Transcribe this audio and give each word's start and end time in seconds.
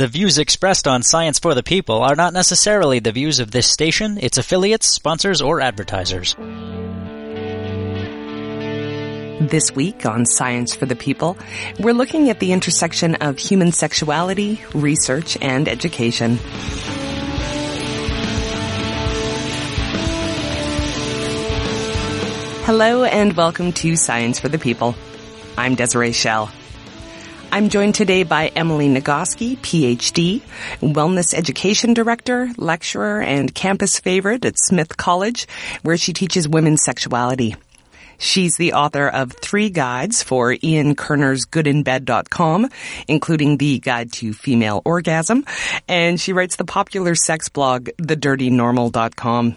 The 0.00 0.08
views 0.08 0.38
expressed 0.38 0.88
on 0.88 1.02
Science 1.02 1.38
for 1.38 1.54
the 1.54 1.62
People 1.62 2.02
are 2.02 2.16
not 2.16 2.32
necessarily 2.32 3.00
the 3.00 3.12
views 3.12 3.38
of 3.38 3.50
this 3.50 3.70
station, 3.70 4.16
its 4.16 4.38
affiliates, 4.38 4.86
sponsors, 4.86 5.42
or 5.42 5.60
advertisers. 5.60 6.34
This 9.46 9.70
week 9.74 10.06
on 10.06 10.24
Science 10.24 10.74
for 10.74 10.86
the 10.86 10.96
People, 10.96 11.36
we're 11.78 11.92
looking 11.92 12.30
at 12.30 12.40
the 12.40 12.52
intersection 12.52 13.16
of 13.16 13.36
human 13.36 13.72
sexuality, 13.72 14.62
research, 14.72 15.36
and 15.42 15.68
education. 15.68 16.38
Hello 22.64 23.04
and 23.04 23.34
welcome 23.34 23.74
to 23.74 23.96
Science 23.96 24.40
for 24.40 24.48
the 24.48 24.58
People. 24.58 24.94
I'm 25.58 25.74
Desiree 25.74 26.12
Schell. 26.12 26.50
I'm 27.52 27.68
joined 27.68 27.96
today 27.96 28.22
by 28.22 28.46
Emily 28.48 28.88
Nagoski, 28.88 29.56
PhD, 29.58 30.40
Wellness 30.80 31.34
Education 31.34 31.94
Director, 31.94 32.48
Lecturer, 32.56 33.20
and 33.20 33.52
Campus 33.52 33.98
Favorite 33.98 34.44
at 34.44 34.54
Smith 34.56 34.96
College, 34.96 35.48
where 35.82 35.96
she 35.96 36.12
teaches 36.12 36.48
women's 36.48 36.84
sexuality. 36.84 37.56
She's 38.18 38.56
the 38.56 38.74
author 38.74 39.08
of 39.08 39.32
three 39.32 39.68
guides 39.68 40.22
for 40.22 40.54
Ian 40.62 40.94
Kerner's 40.94 41.44
goodinbed.com, 41.44 42.70
including 43.08 43.56
the 43.56 43.80
guide 43.80 44.12
to 44.12 44.32
female 44.32 44.80
orgasm, 44.84 45.44
and 45.88 46.20
she 46.20 46.32
writes 46.32 46.54
the 46.54 46.64
popular 46.64 47.16
sex 47.16 47.48
blog, 47.48 47.88
thedirtynormal.com. 47.98 49.56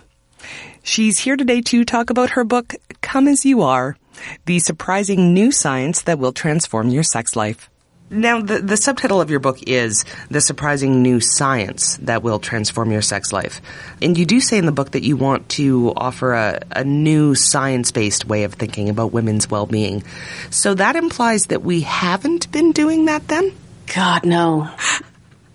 She's 0.82 1.20
here 1.20 1.38
today 1.38 1.62
to 1.62 1.86
talk 1.86 2.10
about 2.10 2.32
her 2.32 2.44
book, 2.44 2.73
Come 3.02 3.28
As 3.28 3.46
You 3.46 3.62
Are, 3.62 3.98
the 4.46 4.58
surprising 4.60 5.36
new 5.36 5.52
science 5.52 6.02
that 6.04 6.18
will 6.18 6.34
transform 6.34 6.90
your 6.90 7.04
sex 7.04 7.36
life. 7.36 7.70
Now, 8.13 8.41
the, 8.41 8.59
the 8.59 8.77
subtitle 8.77 9.22
of 9.22 9.31
your 9.31 9.40
book 9.40 9.63
is 9.66 10.05
The 10.30 10.40
Surprising 10.40 11.02
New 11.02 11.20
Science 11.20 11.98
That 12.03 12.22
Will 12.22 12.38
Transform 12.38 12.91
Your 12.91 13.02
Sex 13.02 13.34
Life. 13.34 13.59
And 14.03 14.16
you 14.16 14.27
do 14.27 14.39
say 14.39 14.59
in 14.59 14.67
the 14.67 14.72
book 14.72 14.92
that 14.92 15.03
you 15.03 15.17
want 15.17 15.50
to 15.50 15.92
offer 15.95 16.33
a, 16.33 16.61
a 16.70 16.83
new 16.83 17.33
science 17.33 17.92
based 17.92 18.25
way 18.25 18.44
of 18.44 18.53
thinking 18.53 18.89
about 18.89 19.14
women's 19.14 19.50
well 19.50 19.66
being. 19.66 20.03
So 20.52 20.75
that 20.75 20.95
implies 20.95 21.47
that 21.47 21.64
we 21.64 21.81
haven't 21.81 22.52
been 22.52 22.72
doing 22.72 23.05
that 23.05 23.28
then? 23.28 23.52
God, 23.95 24.27
no. 24.27 24.70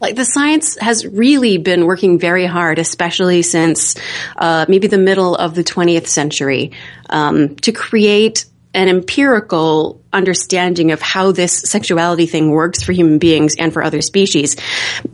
Like 0.00 0.16
the 0.16 0.24
science 0.24 0.76
has 0.80 1.06
really 1.06 1.58
been 1.58 1.86
working 1.86 2.18
very 2.18 2.46
hard, 2.46 2.80
especially 2.80 3.42
since 3.42 3.94
uh, 4.36 4.66
maybe 4.68 4.88
the 4.88 4.98
middle 4.98 5.36
of 5.36 5.54
the 5.54 5.62
20th 5.62 6.08
century, 6.08 6.72
um, 7.08 7.54
to 7.56 7.70
create 7.70 8.46
an 8.74 8.88
empirical 8.88 10.00
understanding 10.12 10.90
of 10.92 11.02
how 11.02 11.32
this 11.32 11.52
sexuality 11.52 12.26
thing 12.26 12.50
works 12.50 12.82
for 12.82 12.92
human 12.92 13.18
beings 13.18 13.56
and 13.58 13.72
for 13.72 13.82
other 13.82 14.00
species. 14.00 14.56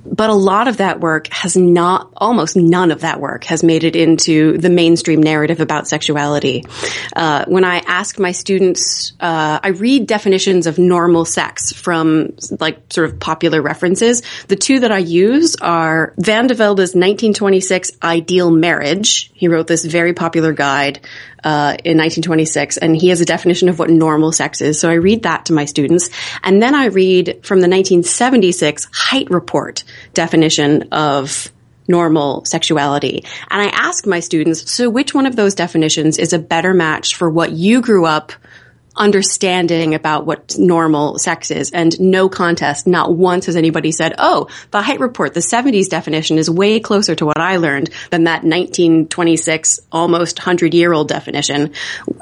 But 0.05 0.31
a 0.31 0.35
lot 0.35 0.69
of 0.69 0.77
that 0.77 1.01
work 1.01 1.27
has 1.29 1.57
not, 1.57 2.13
almost 2.17 2.57
none 2.57 2.93
of 2.93 3.01
that 3.01 3.21
work 3.21 3.45
has 3.45 3.65
made 3.65 3.83
it 3.83 3.97
into 3.97 4.57
the 4.59 4.71
mainstream 4.71 5.21
narrative 5.21 5.61
about 5.61 5.89
sexuality. 5.89 6.65
Uh, 7.17 7.45
when 7.47 7.65
I 7.65 7.79
ask 7.79 8.19
my 8.19 8.31
students, 8.31 9.13
uh, 9.19 9.59
I 9.63 9.69
read 9.69 10.07
definitions 10.07 10.69
of 10.69 10.79
normal 10.79 11.25
sex 11.25 11.73
from 11.73 12.35
like 12.61 12.93
sort 12.93 13.11
of 13.11 13.19
popular 13.19 13.61
references. 13.61 14.23
The 14.47 14.57
two 14.57 14.81
that 14.81 14.93
I 14.93 14.99
use 14.99 15.57
are 15.57 16.15
Van 16.19 16.47
de 16.47 16.55
Velde's 16.55 16.95
1926 16.95 17.93
Ideal 18.03 18.51
Marriage. 18.51 19.33
He 19.35 19.49
wrote 19.49 19.67
this 19.67 19.85
very 19.85 20.15
popular 20.15 20.53
guide 20.53 21.01
uh, 21.45 21.77
in 21.85 21.99
1926, 21.99 22.79
and 22.79 22.97
he 22.97 23.09
has 23.09 23.21
a 23.21 23.25
definition 23.25 23.69
of 23.69 23.79
what 23.79 23.91
normal 23.91 24.33
sex 24.33 24.61
is. 24.61 24.81
So 24.85 24.91
I 24.91 24.97
read 24.97 25.23
that 25.23 25.47
to 25.47 25.55
my 25.55 25.65
students. 25.65 26.11
And 26.43 26.61
then 26.61 26.75
I 26.75 26.89
read 26.89 27.41
from 27.43 27.61
the 27.61 27.69
1976 27.71 28.87
Hite 28.93 29.31
Report 29.31 29.83
definition 30.13 30.91
of 30.93 31.51
normal 31.89 32.45
sexuality. 32.45 33.25
And 33.51 33.63
I 33.63 33.69
ask 33.69 34.07
my 34.07 34.21
students, 34.21 34.71
so 34.71 34.91
which 34.91 35.15
one 35.15 35.25
of 35.25 35.37
those 35.37 35.55
definitions 35.55 36.19
is 36.19 36.35
a 36.35 36.39
better 36.39 36.75
match 36.75 37.15
for 37.15 37.31
what 37.31 37.53
you 37.53 37.81
grew 37.81 38.05
up 38.05 38.33
understanding 38.95 39.95
about 39.95 40.27
what 40.27 40.55
normal 40.59 41.19
sex 41.19 41.51
is 41.51 41.71
and 41.71 41.99
no 41.99 42.29
contest. 42.29 42.87
Not 42.87 43.17
once 43.17 43.47
has 43.47 43.57
anybody 43.57 43.91
said, 43.91 44.15
oh, 44.19 44.49
the 44.71 44.83
Hite 44.83 45.01
report, 45.01 45.33
the 45.33 45.41
70s 45.41 45.89
definition 45.89 46.37
is 46.37 46.51
way 46.51 46.79
closer 46.79 47.15
to 47.15 47.25
what 47.25 47.41
I 47.41 47.57
learned 47.57 47.89
than 48.11 48.25
that 48.25 48.45
1926, 48.45 49.81
almost 49.91 50.41
100 50.41 50.75
year 50.75 50.93
old 50.93 51.09
definition. 51.09 51.73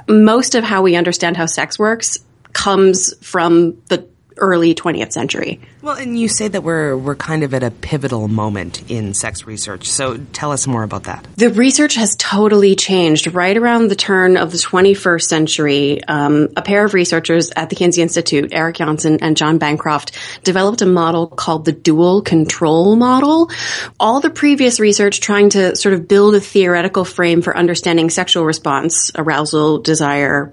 Most 0.07 0.55
of 0.55 0.63
how 0.63 0.83
we 0.83 0.95
understand 0.95 1.37
how 1.37 1.47
sex 1.47 1.77
works 1.77 2.21
comes 2.53 3.15
from 3.25 3.83
the 3.89 4.07
early 4.37 4.75
20th 4.75 5.13
century. 5.13 5.61
Well, 5.83 5.97
and 5.97 6.19
you 6.19 6.29
say 6.29 6.49
that 6.49 6.63
we're 6.63 6.97
we're 6.97 7.17
kind 7.17 7.43
of 7.43 7.55
at 7.55 7.63
a 7.63 7.71
pivotal 7.71 8.29
moment 8.29 8.89
in 8.91 9.15
sex 9.15 9.47
research. 9.47 9.89
So 9.89 10.17
tell 10.33 10.53
us 10.53 10.67
more 10.67 10.83
about 10.83 11.05
that. 11.05 11.27
The 11.37 11.51
research 11.51 11.95
has 11.97 12.17
totally 12.17 12.77
changed 12.77 13.33
right 13.35 13.57
around 13.57 13.89
the 13.89 13.97
turn 13.97 14.37
of 14.37 14.53
the 14.53 14.59
21st 14.59 15.23
century. 15.23 16.05
Um, 16.05 16.49
a 16.57 16.63
pair 16.63 16.85
of 16.85 16.95
researchers 16.95 17.51
at 17.55 17.69
the 17.71 17.77
Kinsey 17.77 18.03
Institute, 18.03 18.53
Erick 18.53 18.77
Janssen 18.77 19.19
and 19.23 19.37
John 19.37 19.59
Bancroft, 19.59 20.19
developed 20.45 20.83
a 20.83 20.87
model 20.87 21.27
called 21.27 21.65
the 21.65 21.73
dual 21.73 22.23
control 22.23 22.97
model. 22.97 23.51
All 23.99 24.21
the 24.21 24.31
previous 24.31 24.79
research 24.79 25.21
trying 25.21 25.51
to 25.51 25.75
sort 25.77 25.95
of 25.95 26.07
build 26.07 26.35
a 26.35 26.41
theoretical 26.41 27.05
frame 27.05 27.43
for 27.43 27.57
understanding 27.57 28.11
sexual 28.11 28.45
response, 28.45 29.11
arousal, 29.17 29.79
desire, 29.79 30.53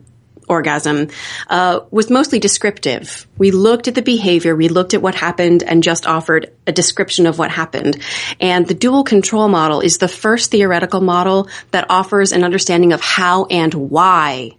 orgasm 0.50 1.08
uh, 1.48 1.82
was 1.92 2.10
mostly 2.10 2.40
descriptive. 2.40 3.28
We 3.38 3.52
looked 3.52 3.88
at 3.88 3.96
the 3.96 4.02
behavior, 4.02 4.56
we 4.56 4.68
looked 4.68 4.94
at 4.94 5.02
what 5.02 5.16
happened, 5.16 5.64
and 5.64 5.84
just 5.84 6.08
offered 6.08 6.52
a 6.68 6.72
description 6.72 7.28
of 7.28 7.38
what 7.38 7.52
happened. 7.52 8.00
And 8.40 8.68
the 8.68 8.74
dual 8.74 9.04
control 9.04 9.48
model 9.48 9.80
is 9.80 10.00
the 10.00 10.08
first 10.08 10.52
theoretical 10.52 11.02
model 11.02 11.48
that 11.72 11.86
offers 11.90 12.32
an 12.32 12.44
understanding 12.44 12.94
of 12.94 13.02
how 13.02 13.46
and 13.46 13.74
why 13.74 14.52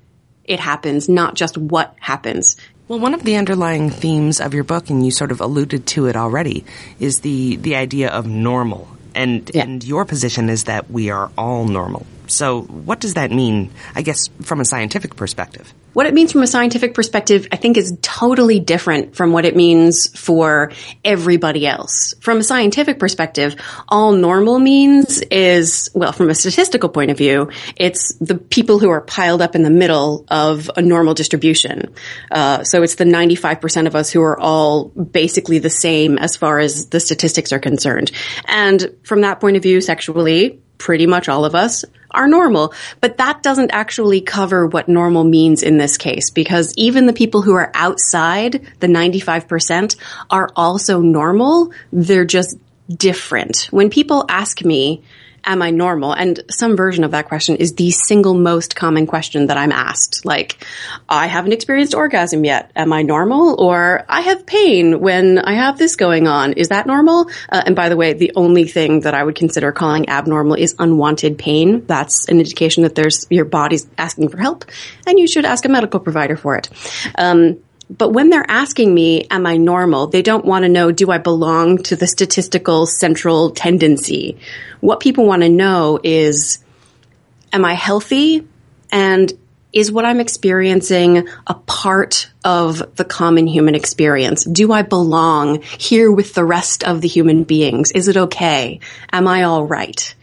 it 0.45 0.61
happens, 0.61 1.09
not 1.09 1.35
just 1.35 1.59
what 1.59 1.95
happens. 2.01 2.57
Well, 2.89 2.99
one 2.99 3.15
of 3.15 3.23
the 3.23 3.37
underlying 3.37 3.91
themes 3.91 4.41
of 4.41 4.53
your 4.53 4.65
book, 4.65 4.91
and 4.91 5.05
you 5.05 5.13
sort 5.13 5.31
of 5.31 5.41
alluded 5.41 5.87
to 5.89 6.07
it 6.07 6.17
already, 6.17 6.65
is 6.99 7.21
the, 7.21 7.57
the 7.57 7.77
idea 7.77 8.11
of 8.11 8.27
normal. 8.27 8.89
And, 9.15 9.49
yeah. 9.55 9.63
and 9.63 9.85
your 9.85 10.05
position 10.05 10.49
is 10.49 10.65
that 10.65 10.91
we 10.91 11.11
are 11.11 11.31
all 11.39 11.67
normal. 11.67 12.05
So, 12.31 12.63
what 12.63 13.01
does 13.01 13.15
that 13.15 13.31
mean, 13.31 13.71
I 13.95 14.03
guess, 14.03 14.29
from 14.43 14.61
a 14.61 14.65
scientific 14.65 15.17
perspective? 15.17 15.73
What 15.93 16.07
it 16.07 16.15
means 16.15 16.31
from 16.31 16.43
a 16.43 16.47
scientific 16.47 16.95
perspective, 16.95 17.49
I 17.51 17.57
think 17.57 17.77
is 17.77 17.99
totally 18.01 18.61
different 18.61 19.17
from 19.17 19.33
what 19.33 19.45
it 19.45 19.57
means 19.57 20.07
for 20.17 20.71
everybody 21.05 21.67
else. 21.67 22.15
From 22.21 22.39
a 22.39 22.45
scientific 22.45 23.01
perspective, 23.01 23.57
all 23.89 24.13
normal 24.13 24.61
means 24.61 25.21
is, 25.21 25.91
well, 25.93 26.13
from 26.13 26.31
a 26.31 26.35
statistical 26.35 26.89
point 26.89 27.11
of 27.11 27.19
view, 27.19 27.51
it's 27.75 28.15
the 28.21 28.37
people 28.37 28.79
who 28.79 28.89
are 28.91 29.01
piled 29.01 29.43
up 29.43 29.57
in 29.57 29.65
the 29.65 29.71
middle 29.71 30.25
of 30.29 30.71
a 30.77 30.83
normal 30.83 31.15
distribution. 31.15 31.93
Uh, 32.31 32.63
so 32.63 32.85
it's 32.85 32.95
the 32.95 33.05
95% 33.05 33.89
of 33.89 33.97
us 33.97 34.11
who 34.11 34.23
are 34.23 34.39
all 34.39 34.85
basically 34.85 35.59
the 35.59 35.71
same 35.71 36.19
as 36.19 36.37
far 36.37 36.61
as 36.61 36.87
the 36.87 37.01
statistics 37.01 37.53
are 37.53 37.59
concerned. 37.59 38.13
And 38.47 38.97
from 39.03 39.23
that 39.23 39.41
point 39.41 39.57
of 39.57 39.65
view, 39.65 39.81
sexually, 39.81 40.61
pretty 40.81 41.07
much 41.07 41.29
all 41.29 41.45
of 41.45 41.55
us 41.55 41.85
are 42.11 42.27
normal. 42.27 42.75
But 43.01 43.19
that 43.19 43.43
doesn't 43.43 43.71
actually 43.71 44.21
cover 44.21 44.67
what 44.67 44.89
normal 44.89 45.23
means 45.23 45.63
in 45.63 45.79
this 45.79 45.97
case 45.97 46.31
because 46.31 46.75
even 46.77 47.07
the 47.07 47.13
people 47.13 47.43
who 47.43 47.55
are 47.55 47.71
outside 47.75 48.67
the 48.81 48.89
95% 48.89 49.97
are 50.29 50.51
also 50.57 51.01
normal. 51.01 51.73
They're 51.93 52.25
just 52.25 52.59
different. 52.89 53.69
When 53.71 53.91
people 53.91 54.25
ask 54.29 54.65
me, 54.65 55.03
am 55.45 55.63
I 55.63 55.71
normal? 55.71 56.13
And 56.13 56.41
some 56.51 56.77
version 56.77 57.05
of 57.05 57.13
that 57.13 57.29
question 57.29 57.57
is 57.57 57.75
the 57.75 57.91
single 57.91 58.35
most 58.35 58.77
common 58.77 59.07
question 59.07 59.47
that 59.47 59.57
I'm 59.57 59.73
asked. 59.73 60.25
Like, 60.25 60.65
I 61.09 61.27
haven't 61.27 61.53
experienced 61.53 61.95
orgasm 61.95 62.45
yet. 62.45 62.71
Am 62.77 62.93
I 62.93 63.03
normal? 63.03 63.61
Or 63.61 64.05
I 64.09 64.21
have 64.23 64.47
pain 64.47 65.01
when 65.01 65.39
I 65.39 65.55
have 65.55 65.79
this 65.79 65.97
going 65.97 66.27
on. 66.27 66.55
Is 66.55 66.69
that 66.69 66.87
normal? 66.87 67.31
Uh, 67.49 67.63
and 67.65 67.77
by 67.77 67.89
the 67.89 67.97
way, 67.97 68.13
the 68.13 68.33
only 68.37 68.65
thing 68.65 69.01
that 69.01 69.15
I 69.15 69.23
would 69.23 69.35
consider 69.35 69.73
calling 69.73 70.09
abnormal 70.09 70.55
is 70.55 70.75
unwanted 70.79 71.39
pain. 71.39 71.87
That's 71.87 72.29
an 72.29 72.39
indication 72.39 72.83
that 72.83 72.95
there's 72.95 73.27
your 73.31 73.45
body's 73.45 73.87
asking 73.99 74.29
for 74.29 74.39
help 74.39 74.65
and 75.07 75.19
you 75.19 75.27
should 75.27 75.45
ask 75.45 75.65
a 75.65 75.69
medical 75.69 76.01
provider 76.01 76.37
for 76.37 76.57
it. 76.57 76.69
Um, 77.17 77.59
but 77.91 78.13
when 78.13 78.31
they're 78.31 78.49
asking 78.49 78.95
me, 78.95 79.27
am 79.31 79.47
I 79.47 79.57
normal? 79.57 80.07
They 80.07 80.23
don't 80.23 80.45
want 80.45 80.63
to 80.63 80.69
know, 80.69 80.93
do 80.93 81.11
I 81.11 81.19
belong 81.19 81.79
to 81.85 81.97
the 81.97 82.07
statistical 82.07 82.87
central 82.87 83.51
tendency? 83.51 84.39
What 84.79 85.01
people 85.01 85.27
want 85.27 85.43
to 85.43 85.49
know 85.49 85.99
is, 86.03 86.63
am 87.53 87.65
I 87.65 87.75
healthy? 87.75 88.47
And 88.93 89.33
is 89.73 89.91
what 89.91 90.05
I'm 90.05 90.21
experiencing 90.21 91.29
a 91.47 91.55
part 91.55 92.31
of 92.45 92.97
the 92.97 93.05
common 93.05 93.49
human 93.49 93.75
experience? 93.75 94.45
Do 94.45 94.73
I 94.73 94.83
belong 94.83 95.63
here 95.63 96.13
with 96.13 96.35
the 96.35 96.45
rest 96.45 96.85
of 96.85 97.01
the 97.01 97.09
human 97.09 97.43
beings? 97.43 97.91
Is 97.91 98.07
it 98.07 98.17
okay? 98.17 98.81
Am 99.13 99.27
I 99.27 99.43
all 99.43 99.65
right? 99.65 100.15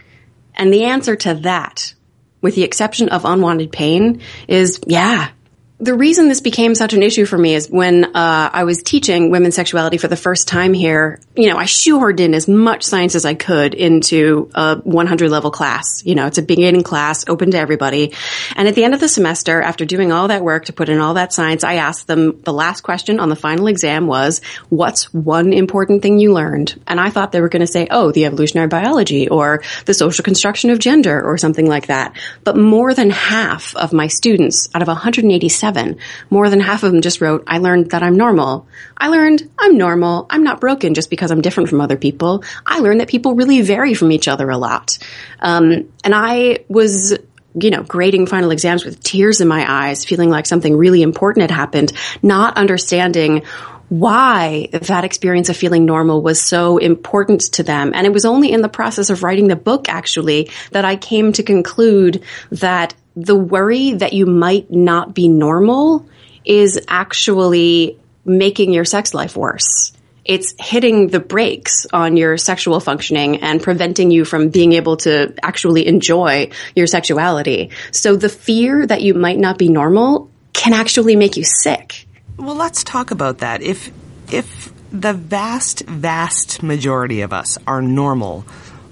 And 0.56 0.74
the 0.74 0.86
answer 0.86 1.16
to 1.18 1.34
that, 1.36 1.94
with 2.42 2.56
the 2.56 2.64
exception 2.64 3.10
of 3.10 3.26
unwanted 3.26 3.72
pain, 3.72 4.22
is 4.48 4.80
yeah, 4.88 5.30
the 5.80 5.94
reason 5.94 6.28
this 6.28 6.42
became 6.42 6.74
such 6.74 6.94
an 6.94 7.04
issue 7.04 7.26
for 7.26 7.38
me 7.38 7.54
is 7.54 7.70
when 7.70 8.04
uh, 8.04 8.50
I 8.52 8.64
was 8.64 8.82
teaching 8.82 9.30
women's 9.30 9.54
sexuality 9.54 9.98
for 9.98 10.08
the 10.08 10.16
first 10.16 10.48
time 10.48 10.74
here. 10.74 11.20
You 11.36 11.52
know, 11.52 11.58
I 11.58 11.66
shoehorned 11.66 12.20
in 12.20 12.34
as 12.34 12.48
much 12.48 12.84
science 12.84 13.14
as 13.14 13.26
I 13.26 13.36
could 13.36 13.76
into 13.76 14.50
a 14.56 14.78
100 14.78 15.30
level 15.30 15.52
class. 15.52 16.04
You 16.04 16.16
know, 16.16 16.26
it's 16.26 16.40
a 16.40 16.42
beginning 16.42 16.82
class, 16.82 17.30
open 17.30 17.52
to 17.52 17.60
everybody. 17.60 18.14
And 18.56 18.68
at 18.68 18.74
the 18.74 18.86
end 18.86 18.96
of 18.96 19.00
the 19.00 19.08
semester, 19.08 19.62
after 19.62 19.86
doing 19.86 20.12
all 20.12 20.30
that 20.30 20.44
work 20.44 20.66
to 20.66 20.74
put 20.74 20.90
in 20.90 20.98
all 20.98 21.14
that 21.14 21.32
science, 21.32 21.64
I 21.64 21.76
asked 21.76 22.08
them 22.08 22.42
the 22.42 22.54
last 22.54 22.82
question 22.82 23.20
on 23.20 23.30
the 23.30 23.36
final 23.36 23.68
exam 23.68 24.08
was, 24.08 24.42
"What's 24.70 25.14
one 25.14 25.54
important 25.54 26.02
thing 26.02 26.18
you 26.18 26.34
learned?" 26.34 26.82
And 26.88 27.00
I 27.00 27.12
thought 27.12 27.32
they 27.32 27.42
were 27.42 27.50
going 27.50 27.66
to 27.66 27.68
say, 27.68 27.88
"Oh, 27.92 28.12
the 28.12 28.26
evolutionary 28.26 28.68
biology 28.68 29.30
or 29.30 29.62
the 29.86 29.94
social 29.94 30.24
construction 30.24 30.72
of 30.72 30.80
gender 30.80 31.22
or 31.22 31.38
something 31.38 31.68
like 31.68 31.88
that." 31.88 32.16
But 32.44 32.58
more 32.58 32.96
than 32.96 33.12
half 33.12 33.76
of 33.76 33.94
my 33.94 34.08
students, 34.08 34.70
out 34.74 34.82
of 34.82 34.88
187 34.88 35.67
seven. 35.68 35.98
More 36.30 36.50
than 36.50 36.62
half 36.62 36.84
of 36.84 36.92
them 36.92 37.02
just 37.02 37.20
wrote, 37.20 37.44
I 37.46 37.58
learned 37.58 37.92
that 37.92 38.02
I'm 38.02 38.16
normal. 38.16 38.68
I 38.98 39.10
learned 39.10 39.50
I'm 39.60 39.78
normal. 39.78 40.26
I'm 40.30 40.44
not 40.44 40.62
broken 40.62 40.94
just 40.94 41.10
because 41.10 41.30
I'm 41.30 41.42
different 41.42 41.70
from 41.70 41.82
other 41.82 41.98
people. 41.98 42.44
I 42.66 42.80
learned 42.80 43.02
that 43.02 43.10
people 43.10 43.36
really 43.36 43.62
vary 43.62 43.94
from 43.94 44.12
each 44.14 44.30
other 44.30 44.50
a 44.50 44.58
lot. 44.58 44.98
Um, 45.40 45.92
and 46.04 46.16
I 46.16 46.60
was 46.70 47.18
you 47.60 47.72
know, 47.72 47.82
grading 47.82 48.28
final 48.28 48.52
exams 48.52 48.86
with 48.86 49.04
tears 49.04 49.42
in 49.42 49.48
my 49.48 49.66
eyes, 49.68 50.06
feeling 50.06 50.30
like 50.30 50.46
something 50.46 50.78
really 50.78 51.02
important 51.02 51.42
had 51.42 51.52
happened, 51.52 51.92
not 52.22 52.56
understanding 52.56 53.44
why 53.90 54.70
that 54.72 55.04
experience 55.04 55.50
of 55.50 55.58
feeling 55.58 55.86
normal 55.86 56.22
was 56.22 56.40
so 56.40 56.78
important 56.78 57.42
to 57.54 57.64
them. 57.64 57.94
And 57.96 58.06
it 58.06 58.14
was 58.14 58.26
only 58.26 58.52
in 58.52 58.62
the 58.62 58.70
process 58.70 59.10
of 59.10 59.24
writing 59.24 59.48
the 59.48 59.56
book, 59.56 59.90
actually, 59.90 60.52
that 60.72 60.86
I 60.86 60.98
came 60.98 61.32
to 61.34 61.42
conclude 61.44 62.24
that 62.52 62.94
the 63.18 63.36
worry 63.36 63.94
that 63.94 64.14
you 64.14 64.28
might 64.28 64.70
not 64.70 65.16
be 65.16 65.28
normal 65.28 66.08
is 66.46 66.80
actually 66.88 67.98
making 68.24 68.72
your 68.72 68.86
sex 68.86 69.14
life 69.14 69.36
worse. 69.36 69.92
It's 70.24 70.54
hitting 70.60 71.08
the 71.08 71.20
brakes 71.20 71.88
on 71.92 72.16
your 72.16 72.38
sexual 72.38 72.80
functioning 72.80 73.38
and 73.38 73.64
preventing 73.64 74.12
you 74.12 74.24
from 74.24 74.50
being 74.50 74.74
able 74.74 74.98
to 74.98 75.34
actually 75.42 75.88
enjoy 75.88 76.52
your 76.76 76.86
sexuality. 76.86 77.72
So 77.92 78.18
the 78.18 78.30
fear 78.30 78.86
that 78.86 79.02
you 79.02 79.16
might 79.16 79.40
not 79.40 79.58
be 79.58 79.70
normal 79.70 80.30
can 80.54 80.74
actually 80.74 81.16
make 81.16 81.38
you 81.38 81.44
sick. 81.44 82.06
Well, 82.38 82.56
let's 82.56 82.84
talk 82.84 83.10
about 83.10 83.40
that. 83.40 83.64
If, 83.64 83.92
if 84.32 84.72
the 84.92 85.14
vast, 85.14 85.88
vast 85.88 86.62
majority 86.62 87.22
of 87.22 87.34
us 87.34 87.58
are 87.66 87.82
normal, 87.82 88.42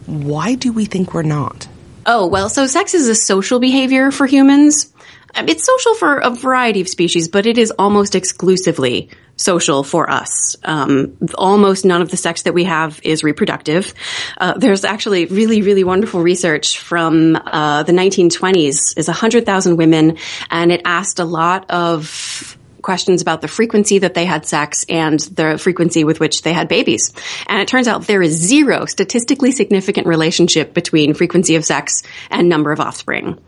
why 0.07 0.55
do 0.55 0.73
we 0.73 0.85
think 0.85 1.13
we're 1.13 1.21
not? 1.21 1.67
Oh, 2.05 2.27
well, 2.27 2.49
so 2.49 2.67
sex 2.67 2.93
is 2.93 3.07
a 3.07 3.15
social 3.15 3.59
behavior 3.59 4.11
for 4.11 4.25
humans. 4.25 4.93
It's 5.35 5.65
social 5.65 5.95
for 5.95 6.17
a 6.17 6.29
variety 6.29 6.81
of 6.81 6.87
species, 6.87 7.27
but 7.27 7.45
it 7.45 7.57
is 7.57 7.71
almost 7.71 8.15
exclusively 8.15 9.09
social 9.37 9.83
for 9.83 10.09
us. 10.09 10.55
Um, 10.63 11.17
almost 11.35 11.83
none 11.83 12.01
of 12.01 12.09
the 12.09 12.17
sex 12.17 12.43
that 12.43 12.53
we 12.53 12.63
have 12.63 13.01
is 13.03 13.23
reproductive. 13.23 13.93
Uh, 14.37 14.53
there's 14.57 14.85
actually 14.85 15.25
really, 15.25 15.61
really 15.61 15.83
wonderful 15.83 16.21
research 16.21 16.79
from 16.79 17.35
uh, 17.35 17.83
the 17.83 17.91
1920s. 17.91 18.97
is 18.97 19.07
100,000 19.07 19.75
women, 19.75 20.17
and 20.49 20.71
it 20.71 20.81
asked 20.85 21.19
a 21.19 21.25
lot 21.25 21.69
of 21.69 22.57
questions 22.85 23.21
about 23.21 23.41
the 23.41 23.47
frequency 23.47 23.99
that 23.99 24.13
they 24.13 24.25
had 24.25 24.45
sex 24.45 24.85
and 24.87 25.19
the 25.19 25.57
frequency 25.57 26.03
with 26.03 26.19
which 26.19 26.43
they 26.43 26.53
had 26.53 26.67
babies. 26.67 27.11
And 27.47 27.59
it 27.59 27.67
turns 27.67 27.87
out 27.87 28.03
there 28.03 28.21
is 28.21 28.31
zero 28.31 28.85
statistically 28.85 29.51
significant 29.51 30.07
relationship 30.07 30.73
between 30.73 31.15
frequency 31.15 31.55
of 31.55 31.65
sex 31.65 32.03
and 32.29 32.47
number 32.47 32.71
of 32.71 32.79
offspring. 32.79 33.39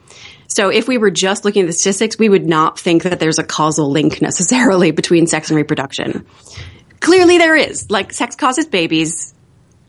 So 0.48 0.69
if 0.69 0.88
we 0.88 0.98
were 0.98 1.12
just 1.12 1.45
looking 1.45 1.62
at 1.62 1.68
the 1.68 1.74
statistics, 1.74 2.18
we 2.18 2.30
would 2.30 2.48
not 2.48 2.80
think 2.80 3.04
that 3.04 3.19
there's 3.19 3.38
a 3.38 3.44
causal 3.44 3.92
link 3.92 4.22
necessarily 4.24 4.92
between 4.92 5.28
sex 5.28 5.50
and 5.50 5.57
reproduction. 5.57 6.25
Clearly 7.00 7.38
there 7.38 7.56
is. 7.56 7.92
Like 7.92 8.12
sex 8.13 8.36
causes 8.36 8.66
babies. 8.66 9.36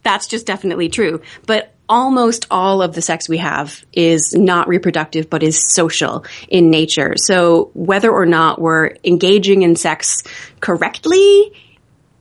That's 0.02 0.26
just 0.26 0.46
definitely 0.46 0.90
true. 0.90 1.22
But 1.46 1.74
almost 1.88 2.46
all 2.50 2.82
of 2.82 2.94
the 2.94 3.02
sex 3.02 3.28
we 3.28 3.38
have 3.38 3.84
is 3.92 4.34
not 4.34 4.68
reproductive, 4.68 5.30
but 5.30 5.42
is 5.42 5.58
social 5.72 6.24
in 6.48 6.70
nature. 6.70 7.14
So 7.16 7.70
whether 7.74 8.10
or 8.10 8.26
not 8.26 8.60
we're 8.60 8.96
engaging 9.04 9.62
in 9.62 9.76
sex 9.76 10.22
correctly 10.60 11.52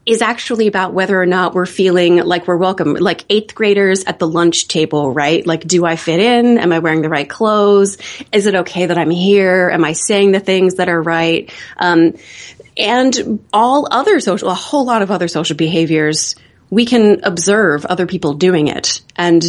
is 0.08 0.22
actually 0.22 0.68
about 0.68 0.94
whether 0.94 1.20
or 1.20 1.26
not 1.26 1.54
we're 1.54 1.66
feeling 1.66 2.16
like 2.16 2.46
we're 2.46 2.56
welcome. 2.56 2.94
Like 2.94 3.26
eighth 3.28 3.54
graders 3.54 4.04
at 4.04 4.18
the 4.18 4.26
lunch 4.26 4.66
table, 4.66 5.12
right? 5.12 5.46
Like, 5.46 5.66
do 5.66 5.84
I 5.84 5.96
fit 5.96 6.18
in? 6.18 6.56
Am 6.56 6.72
I 6.72 6.78
wearing 6.78 7.02
the 7.02 7.10
right 7.10 7.28
clothes? 7.28 7.98
Is 8.32 8.46
it 8.46 8.54
okay 8.54 8.86
that 8.86 8.96
I'm 8.96 9.10
here? 9.10 9.68
Am 9.70 9.84
I 9.84 9.92
saying 9.92 10.32
the 10.32 10.40
things 10.40 10.76
that 10.76 10.88
are 10.88 11.00
right? 11.00 11.52
Um, 11.76 12.14
and 12.78 13.44
all 13.52 13.86
other 13.90 14.18
social, 14.20 14.48
a 14.48 14.54
whole 14.54 14.86
lot 14.86 15.02
of 15.02 15.10
other 15.10 15.28
social 15.28 15.56
behaviors 15.56 16.36
we 16.70 16.84
can 16.84 17.24
observe 17.24 17.86
other 17.86 18.06
people 18.06 18.34
doing 18.34 18.68
it 18.68 19.00
and 19.16 19.42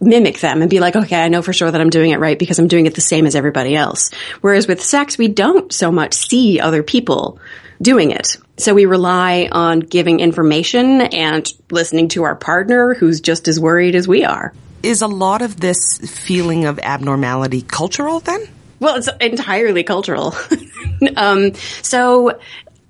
mimic 0.00 0.40
them 0.40 0.62
and 0.62 0.70
be 0.70 0.80
like, 0.80 0.96
okay, 0.96 1.22
I 1.22 1.28
know 1.28 1.42
for 1.42 1.52
sure 1.52 1.70
that 1.70 1.80
I'm 1.80 1.90
doing 1.90 2.10
it 2.10 2.20
right 2.20 2.38
because 2.38 2.58
I'm 2.58 2.68
doing 2.68 2.86
it 2.86 2.94
the 2.94 3.00
same 3.00 3.26
as 3.26 3.34
everybody 3.34 3.76
else. 3.76 4.10
Whereas 4.40 4.66
with 4.66 4.82
sex, 4.82 5.18
we 5.18 5.28
don't 5.28 5.72
so 5.72 5.92
much 5.92 6.14
see 6.14 6.60
other 6.60 6.82
people 6.82 7.38
doing 7.82 8.10
it. 8.10 8.36
So 8.56 8.72
we 8.72 8.86
rely 8.86 9.48
on 9.50 9.80
giving 9.80 10.20
information 10.20 11.02
and 11.02 11.46
listening 11.70 12.08
to 12.10 12.22
our 12.22 12.36
partner 12.36 12.94
who's 12.94 13.20
just 13.20 13.48
as 13.48 13.60
worried 13.60 13.94
as 13.94 14.08
we 14.08 14.24
are. 14.24 14.54
Is 14.82 15.02
a 15.02 15.06
lot 15.06 15.42
of 15.42 15.58
this 15.60 15.98
feeling 15.98 16.66
of 16.66 16.78
abnormality 16.78 17.62
cultural 17.62 18.20
then? 18.20 18.46
Well, 18.80 18.96
it's 18.96 19.08
entirely 19.20 19.82
cultural. 19.82 20.34
um, 21.16 21.54
so 21.82 22.38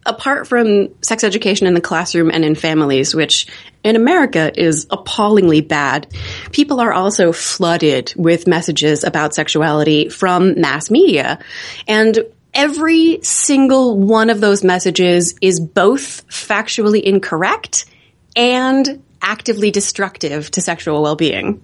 apart 0.06 0.46
from 0.46 0.88
sex 1.02 1.24
education 1.24 1.66
in 1.66 1.74
the 1.74 1.80
classroom 1.80 2.30
and 2.30 2.44
in 2.44 2.54
families, 2.54 3.14
which 3.14 3.46
in 3.82 3.96
America 3.96 4.52
is 4.54 4.86
appallingly 4.90 5.60
bad, 5.60 6.06
people 6.52 6.80
are 6.80 6.92
also 6.92 7.32
flooded 7.32 8.12
with 8.16 8.46
messages 8.46 9.04
about 9.04 9.34
sexuality 9.34 10.08
from 10.08 10.60
mass 10.60 10.90
media. 10.90 11.38
And 11.86 12.18
every 12.52 13.20
single 13.22 13.98
one 13.98 14.30
of 14.30 14.40
those 14.40 14.62
messages 14.62 15.34
is 15.40 15.60
both 15.60 16.26
factually 16.28 17.02
incorrect 17.02 17.86
and 18.36 19.02
actively 19.22 19.70
destructive 19.70 20.50
to 20.50 20.60
sexual 20.60 21.02
well-being, 21.02 21.62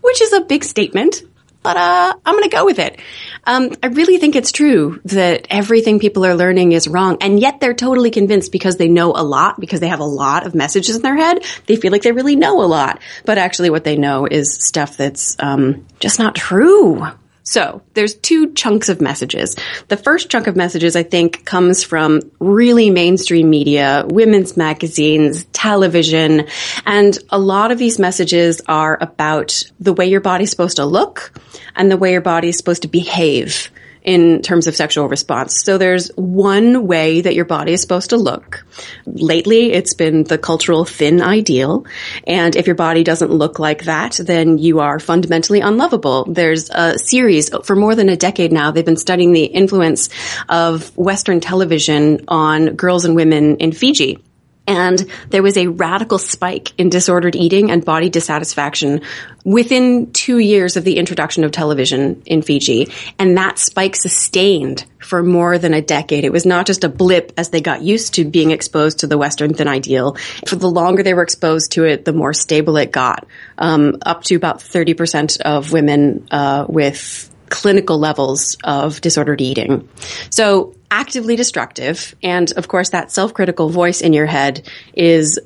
which 0.00 0.20
is 0.20 0.32
a 0.32 0.40
big 0.40 0.64
statement 0.64 1.22
but 1.62 1.76
uh, 1.76 2.14
I'm 2.24 2.34
going 2.34 2.48
to 2.48 2.56
go 2.56 2.64
with 2.64 2.78
it. 2.78 3.00
Um, 3.48 3.70
I 3.82 3.86
really 3.86 4.18
think 4.18 4.36
it's 4.36 4.52
true 4.52 5.00
that 5.06 5.46
everything 5.48 6.00
people 6.00 6.26
are 6.26 6.34
learning 6.34 6.72
is 6.72 6.86
wrong, 6.86 7.16
and 7.22 7.40
yet 7.40 7.60
they're 7.60 7.72
totally 7.72 8.10
convinced 8.10 8.52
because 8.52 8.76
they 8.76 8.88
know 8.88 9.12
a 9.16 9.24
lot, 9.24 9.58
because 9.58 9.80
they 9.80 9.88
have 9.88 10.00
a 10.00 10.04
lot 10.04 10.46
of 10.46 10.54
messages 10.54 10.96
in 10.96 11.02
their 11.02 11.16
head. 11.16 11.42
They 11.64 11.76
feel 11.76 11.90
like 11.90 12.02
they 12.02 12.12
really 12.12 12.36
know 12.36 12.62
a 12.62 12.68
lot, 12.68 13.00
but 13.24 13.38
actually, 13.38 13.70
what 13.70 13.84
they 13.84 13.96
know 13.96 14.26
is 14.26 14.52
stuff 14.60 14.98
that's 14.98 15.34
um, 15.38 15.86
just 15.98 16.18
not 16.18 16.34
true. 16.34 17.06
So 17.48 17.80
there's 17.94 18.14
two 18.14 18.52
chunks 18.52 18.90
of 18.90 19.00
messages. 19.00 19.56
The 19.88 19.96
first 19.96 20.28
chunk 20.28 20.48
of 20.48 20.54
messages, 20.54 20.94
I 20.94 21.02
think, 21.02 21.46
comes 21.46 21.82
from 21.82 22.20
really 22.38 22.90
mainstream 22.90 23.48
media, 23.48 24.04
women's 24.06 24.54
magazines, 24.54 25.46
television, 25.46 26.46
and 26.84 27.18
a 27.30 27.38
lot 27.38 27.70
of 27.70 27.78
these 27.78 27.98
messages 27.98 28.60
are 28.68 28.98
about 29.00 29.62
the 29.80 29.94
way 29.94 30.10
your 30.10 30.20
body's 30.20 30.50
supposed 30.50 30.76
to 30.76 30.84
look 30.84 31.32
and 31.74 31.90
the 31.90 31.96
way 31.96 32.12
your 32.12 32.20
body 32.20 32.50
is 32.50 32.58
supposed 32.58 32.82
to 32.82 32.88
behave 32.88 33.70
in 34.02 34.42
terms 34.42 34.66
of 34.66 34.76
sexual 34.76 35.08
response. 35.08 35.62
So 35.64 35.78
there's 35.78 36.08
one 36.16 36.86
way 36.86 37.20
that 37.20 37.34
your 37.34 37.44
body 37.44 37.72
is 37.72 37.80
supposed 37.80 38.10
to 38.10 38.16
look. 38.16 38.64
Lately, 39.06 39.72
it's 39.72 39.94
been 39.94 40.24
the 40.24 40.38
cultural 40.38 40.84
thin 40.84 41.20
ideal. 41.20 41.86
And 42.26 42.56
if 42.56 42.66
your 42.66 42.76
body 42.76 43.04
doesn't 43.04 43.30
look 43.30 43.58
like 43.58 43.84
that, 43.84 44.18
then 44.22 44.58
you 44.58 44.80
are 44.80 44.98
fundamentally 44.98 45.60
unlovable. 45.60 46.24
There's 46.24 46.70
a 46.70 46.98
series 46.98 47.50
for 47.64 47.76
more 47.76 47.94
than 47.94 48.08
a 48.08 48.16
decade 48.16 48.52
now. 48.52 48.70
They've 48.70 48.84
been 48.84 48.96
studying 48.96 49.32
the 49.32 49.44
influence 49.44 50.08
of 50.48 50.96
Western 50.96 51.40
television 51.40 52.24
on 52.28 52.76
girls 52.76 53.04
and 53.04 53.14
women 53.16 53.56
in 53.56 53.72
Fiji. 53.72 54.18
And 54.68 55.10
there 55.30 55.42
was 55.42 55.56
a 55.56 55.66
radical 55.66 56.18
spike 56.18 56.72
in 56.78 56.90
disordered 56.90 57.34
eating 57.34 57.70
and 57.70 57.82
body 57.82 58.10
dissatisfaction 58.10 59.00
within 59.42 60.12
two 60.12 60.38
years 60.38 60.76
of 60.76 60.84
the 60.84 60.98
introduction 60.98 61.42
of 61.42 61.50
television 61.50 62.22
in 62.26 62.42
Fiji. 62.42 62.92
And 63.18 63.38
that 63.38 63.58
spike 63.58 63.96
sustained 63.96 64.84
for 64.98 65.22
more 65.22 65.56
than 65.56 65.72
a 65.72 65.80
decade. 65.80 66.24
It 66.24 66.32
was 66.32 66.44
not 66.44 66.66
just 66.66 66.84
a 66.84 66.88
blip 66.90 67.32
as 67.38 67.48
they 67.48 67.62
got 67.62 67.80
used 67.80 68.14
to 68.14 68.26
being 68.26 68.50
exposed 68.50 68.98
to 68.98 69.06
the 69.06 69.16
Western 69.16 69.54
thin 69.54 69.68
ideal. 69.68 70.16
For 70.46 70.56
the 70.56 70.68
longer 70.68 71.02
they 71.02 71.14
were 71.14 71.22
exposed 71.22 71.72
to 71.72 71.84
it, 71.84 72.04
the 72.04 72.12
more 72.12 72.34
stable 72.34 72.76
it 72.76 72.92
got. 72.92 73.26
Um, 73.56 73.96
up 74.04 74.24
to 74.24 74.34
about 74.34 74.58
30% 74.58 75.40
of 75.40 75.72
women 75.72 76.28
uh, 76.30 76.66
with 76.68 77.34
clinical 77.50 77.98
levels 77.98 78.56
of 78.64 79.00
disordered 79.00 79.40
eating. 79.40 79.88
So 80.30 80.74
actively 80.90 81.36
destructive. 81.36 82.14
And 82.22 82.50
of 82.52 82.68
course, 82.68 82.90
that 82.90 83.10
self-critical 83.10 83.68
voice 83.70 84.00
in 84.00 84.12
your 84.12 84.26
head 84.26 84.68
is 84.94 85.38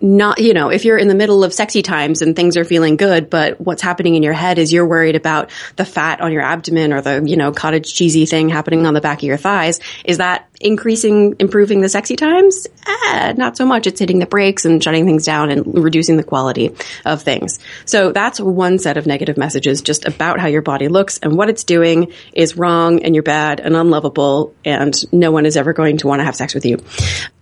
not, 0.00 0.38
you 0.38 0.54
know, 0.54 0.70
if 0.70 0.84
you're 0.84 0.98
in 0.98 1.08
the 1.08 1.14
middle 1.14 1.44
of 1.44 1.52
sexy 1.52 1.82
times 1.82 2.22
and 2.22 2.36
things 2.36 2.56
are 2.56 2.64
feeling 2.64 2.96
good, 2.96 3.30
but 3.30 3.60
what's 3.60 3.82
happening 3.82 4.14
in 4.14 4.22
your 4.22 4.32
head 4.32 4.58
is 4.58 4.72
you're 4.72 4.86
worried 4.86 5.16
about 5.16 5.50
the 5.76 5.84
fat 5.84 6.20
on 6.20 6.32
your 6.32 6.42
abdomen 6.42 6.92
or 6.92 7.00
the, 7.00 7.22
you 7.24 7.36
know, 7.36 7.52
cottage 7.52 7.94
cheesy 7.94 8.26
thing 8.26 8.48
happening 8.48 8.86
on 8.86 8.94
the 8.94 9.00
back 9.00 9.18
of 9.18 9.24
your 9.24 9.36
thighs, 9.36 9.80
is 10.04 10.18
that 10.18 10.48
increasing, 10.60 11.36
improving 11.38 11.80
the 11.80 11.88
sexy 11.88 12.16
times? 12.16 12.66
Eh, 12.86 13.34
not 13.36 13.56
so 13.56 13.64
much. 13.64 13.86
It's 13.86 14.00
hitting 14.00 14.18
the 14.18 14.26
brakes 14.26 14.64
and 14.64 14.82
shutting 14.82 15.04
things 15.04 15.24
down 15.24 15.50
and 15.50 15.82
reducing 15.82 16.16
the 16.16 16.24
quality 16.24 16.74
of 17.04 17.22
things. 17.22 17.58
So 17.84 18.12
that's 18.12 18.40
one 18.40 18.78
set 18.78 18.96
of 18.96 19.06
negative 19.06 19.36
messages 19.36 19.82
just 19.82 20.06
about 20.06 20.40
how 20.40 20.46
your 20.48 20.62
body 20.62 20.88
looks 20.88 21.18
and 21.18 21.36
what 21.36 21.48
it's 21.48 21.64
doing 21.64 22.12
is 22.32 22.56
wrong 22.56 23.02
and 23.02 23.14
you're 23.14 23.22
bad 23.22 23.60
and 23.60 23.76
unlovable 23.76 24.54
and 24.64 24.94
no 25.12 25.30
one 25.30 25.46
is 25.46 25.56
ever 25.56 25.72
going 25.72 25.98
to 25.98 26.06
want 26.06 26.20
to 26.20 26.24
have 26.24 26.36
sex 26.36 26.54
with 26.54 26.64
you. 26.64 26.78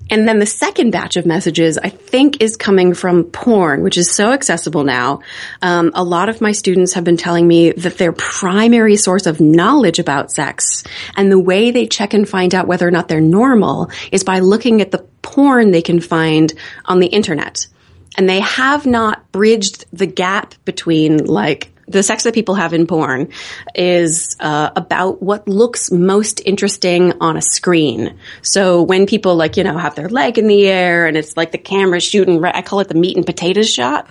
And 0.08 0.26
then 0.28 0.38
the 0.38 0.46
second 0.46 0.90
batch 0.90 1.16
of 1.16 1.26
messages, 1.26 1.78
I 1.78 1.88
think, 1.88 2.40
is 2.40 2.56
coming 2.56 2.94
from 2.94 3.24
porn, 3.24 3.82
which 3.82 3.98
is 3.98 4.10
so 4.10 4.32
accessible 4.32 4.84
now. 4.84 5.20
Um, 5.62 5.90
a 5.94 6.04
lot 6.04 6.28
of 6.28 6.40
my 6.40 6.52
students 6.52 6.94
have 6.94 7.04
been 7.04 7.16
telling 7.16 7.46
me 7.46 7.72
that 7.72 7.98
their 7.98 8.12
primary 8.12 8.96
source 8.96 9.26
of 9.26 9.40
knowledge 9.40 9.98
about 9.98 10.30
sex 10.30 10.84
and 11.16 11.30
the 11.30 11.38
way 11.38 11.72
they 11.72 11.86
check 11.86 12.14
and 12.14 12.28
find 12.28 12.54
out 12.54 12.68
whether 12.68 12.86
or 12.86 12.92
not 12.92 13.08
they're 13.08 13.20
normal 13.20 13.90
is 14.12 14.22
by 14.22 14.38
looking 14.38 14.80
at 14.80 14.92
the 14.92 15.04
porn 15.22 15.72
they 15.72 15.82
can 15.82 16.00
find 16.00 16.52
on 16.84 17.00
the 17.00 17.08
internet. 17.08 17.66
And 18.16 18.28
they 18.28 18.40
have 18.40 18.86
not 18.86 19.30
bridged 19.32 19.86
the 19.92 20.06
gap 20.06 20.54
between 20.64 21.24
like 21.26 21.72
the 21.88 22.02
sex 22.02 22.24
that 22.24 22.34
people 22.34 22.54
have 22.54 22.72
in 22.72 22.86
porn 22.86 23.28
is 23.74 24.36
uh, 24.40 24.70
about 24.76 25.22
what 25.22 25.46
looks 25.48 25.90
most 25.90 26.40
interesting 26.44 27.12
on 27.20 27.36
a 27.36 27.42
screen. 27.42 28.18
So 28.42 28.82
when 28.82 29.06
people 29.06 29.36
like 29.36 29.56
you 29.56 29.64
know 29.64 29.78
have 29.78 29.94
their 29.94 30.08
leg 30.08 30.38
in 30.38 30.46
the 30.46 30.66
air 30.66 31.06
and 31.06 31.16
it's 31.16 31.36
like 31.36 31.52
the 31.52 31.58
camera 31.58 32.00
shooting, 32.00 32.44
I 32.44 32.62
call 32.62 32.80
it 32.80 32.88
the 32.88 32.94
meat 32.94 33.16
and 33.16 33.26
potatoes 33.26 33.70
shot. 33.70 34.08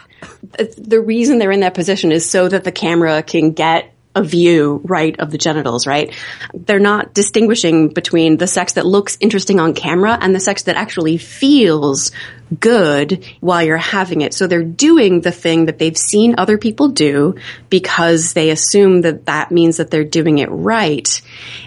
The 0.77 1.01
reason 1.01 1.37
they're 1.37 1.51
in 1.51 1.59
that 1.61 1.73
position 1.73 2.11
is 2.11 2.29
so 2.29 2.47
that 2.47 2.63
the 2.63 2.71
camera 2.71 3.23
can 3.23 3.51
get 3.51 3.94
a 4.15 4.23
view, 4.23 4.81
right, 4.85 5.19
of 5.19 5.29
the 5.29 5.37
genitals, 5.37 5.85
right? 5.85 6.13
They're 6.53 6.79
not 6.79 7.13
distinguishing 7.13 7.89
between 7.89 8.37
the 8.37 8.47
sex 8.47 8.73
that 8.73 8.85
looks 8.85 9.17
interesting 9.19 9.59
on 9.59 9.73
camera 9.73 10.17
and 10.19 10.33
the 10.33 10.39
sex 10.39 10.63
that 10.63 10.77
actually 10.77 11.17
feels 11.17 12.11
good 12.59 13.25
while 13.39 13.63
you're 13.63 13.77
having 13.77 14.21
it. 14.21 14.33
So 14.33 14.47
they're 14.47 14.63
doing 14.63 15.21
the 15.21 15.31
thing 15.31 15.65
that 15.65 15.79
they've 15.79 15.97
seen 15.97 16.35
other 16.37 16.57
people 16.57 16.89
do 16.89 17.35
because 17.69 18.33
they 18.33 18.51
assume 18.51 19.01
that 19.01 19.25
that 19.25 19.51
means 19.51 19.77
that 19.77 19.91
they're 19.91 20.03
doing 20.03 20.37
it 20.37 20.49
right. 20.49 21.21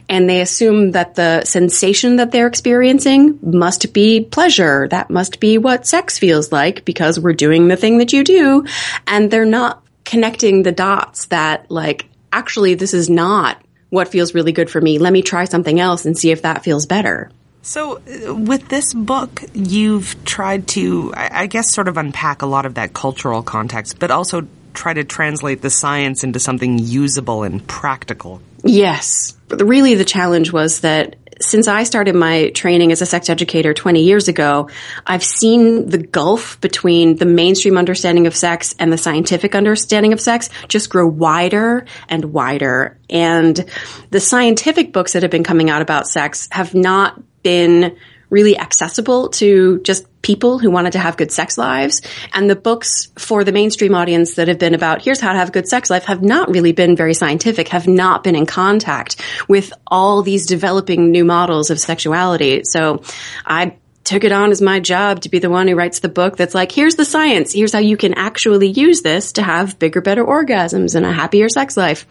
And 0.09 0.28
they 0.28 0.40
assume 0.40 0.93
that 0.93 1.14
the 1.14 1.45
sensation 1.45 2.17
that 2.17 2.31
they're 2.31 2.47
experiencing 2.47 3.38
must 3.43 3.93
be 3.93 4.23
pleasure. 4.23 4.88
That 4.88 5.11
must 5.11 5.40
be 5.40 5.59
what 5.59 5.87
sex 5.87 6.19
feels 6.19 6.52
like 6.52 6.85
because 6.85 7.21
we're 7.21 7.35
doing 7.35 7.69
the 7.69 7.76
thing 7.76 7.99
that 7.99 8.12
you 8.12 8.25
do. 8.25 8.64
And 9.07 9.31
they're 9.31 9.45
not 9.45 9.83
connecting 10.05 10.62
the 10.62 10.73
dots 10.73 11.26
that 11.26 11.71
like, 11.71 12.07
actually, 12.32 12.75
this 12.75 12.94
is 12.94 13.08
not 13.08 13.62
what 13.90 14.08
feels 14.08 14.35
really 14.35 14.52
good 14.52 14.70
for 14.70 14.80
me. 14.80 14.99
Let 14.99 15.12
me 15.12 15.23
try 15.23 15.44
something 15.44 15.80
else 15.80 16.04
and 16.04 16.16
see 16.16 16.30
if 16.30 16.42
that 16.42 16.64
feels 16.64 16.87
better. 16.87 17.30
So, 17.62 17.99
uh, 17.99 18.35
with 18.35 18.68
this 18.68 18.94
book, 18.94 19.42
you've 19.52 20.25
tried 20.25 20.68
to, 20.68 21.12
I 21.16 21.47
guess, 21.47 21.75
sort 21.75 21.88
of 21.88 21.97
unpack 21.97 22.42
a 22.42 22.47
lot 22.47 22.66
of 22.66 22.75
that 22.75 22.94
cultural 22.94 23.42
context, 23.42 23.99
but 23.99 24.11
also 24.11 24.47
try 24.75 24.94
to 24.94 25.04
translate 25.04 25.61
the 25.61 25.70
science 25.70 26.23
into 26.23 26.38
something 26.38 26.78
usable 26.78 27.42
and 27.42 27.66
practical. 27.66 28.40
Yes. 28.62 29.37
Really, 29.50 29.94
the 29.94 30.04
challenge 30.04 30.52
was 30.52 30.80
that 30.80 31.16
since 31.40 31.68
I 31.68 31.85
started 31.85 32.14
my 32.14 32.50
training 32.50 32.92
as 32.92 33.02
a 33.02 33.07
sex 33.07 33.30
educator 33.30 33.75
20 33.75 34.02
years 34.02 34.28
ago, 34.28 34.68
I've 35.07 35.25
seen 35.25 35.88
the 35.88 35.99
gulf 35.99 36.61
between 36.61 37.16
the 37.16 37.26
mainstream 37.26 37.76
understanding 37.76 38.26
of 38.26 38.37
sex 38.37 38.75
and 38.78 38.92
the 38.92 38.99
scientific 38.99 39.54
understanding 39.54 40.12
of 40.12 40.21
sex 40.21 40.50
just 40.68 40.90
grow 40.90 41.07
wider 41.07 41.87
and 42.09 42.26
wider. 42.26 42.99
And 43.11 43.64
the 44.11 44.21
scientific 44.21 44.92
books 44.92 45.12
that 45.12 45.23
have 45.23 45.30
been 45.30 45.45
coming 45.45 45.71
out 45.71 45.83
about 45.83 46.09
sex 46.09 46.49
have 46.50 46.75
not 46.75 47.21
been 47.42 47.97
really 48.30 48.58
accessible 48.58 49.28
to 49.30 49.80
just 49.80 50.06
people 50.23 50.58
who 50.58 50.70
wanted 50.70 50.92
to 50.92 50.99
have 50.99 51.16
good 51.16 51.32
sex 51.32 51.56
lives. 51.56 52.02
And 52.32 52.50
the 52.50 52.56
books 52.56 53.11
for 53.16 53.44
the 53.44 53.52
mainstream 53.52 53.94
audience 53.94 54.35
that 54.35 54.49
have 54.49 54.58
been 54.58 54.75
about 54.75 55.02
here's 55.02 55.20
how 55.20 55.32
to 55.32 55.38
have 55.38 55.49
a 55.49 55.52
good 55.52 55.68
sex 55.68 55.90
life 55.90 56.04
have 56.04 56.23
not 56.23 56.50
really 56.50 56.73
been 56.73 56.97
very 56.97 57.14
scientific, 57.14 57.68
have 57.68 57.87
not 57.87 58.25
been 58.25 58.37
in 58.37 58.47
contact 58.47 59.16
with 59.49 59.73
all 59.87 60.23
these 60.23 60.47
developing 60.47 61.11
new 61.11 61.25
models 61.25 61.70
of 61.70 61.80
sexuality. 61.80 62.62
So 62.64 63.02
I 63.47 63.76
took 64.04 64.25
it 64.25 64.32
on 64.32 64.50
as 64.50 64.62
my 64.62 64.80
job 64.80 65.20
to 65.20 65.28
be 65.28 65.38
the 65.38 65.50
one 65.50 65.68
who 65.68 65.75
writes 65.75 66.00
the 66.00 66.08
book 66.08 66.37
that's 66.37 66.54
like, 66.54 66.73
here's 66.73 66.97
the 66.97 67.04
science. 67.04 67.52
Here's 67.52 67.75
how 67.75 67.78
you 67.78 67.99
can 67.99 68.14
actually 68.14 68.68
use 68.68 69.02
this 69.02 69.32
to 69.32 69.42
have 69.42 69.78
bigger, 69.78 70.00
better 70.00 70.25
orgasms 70.25 70.94
and 70.94 71.04
a 71.04 71.12
happier 71.12 71.50
sex 71.50 71.76
life. 71.76 72.06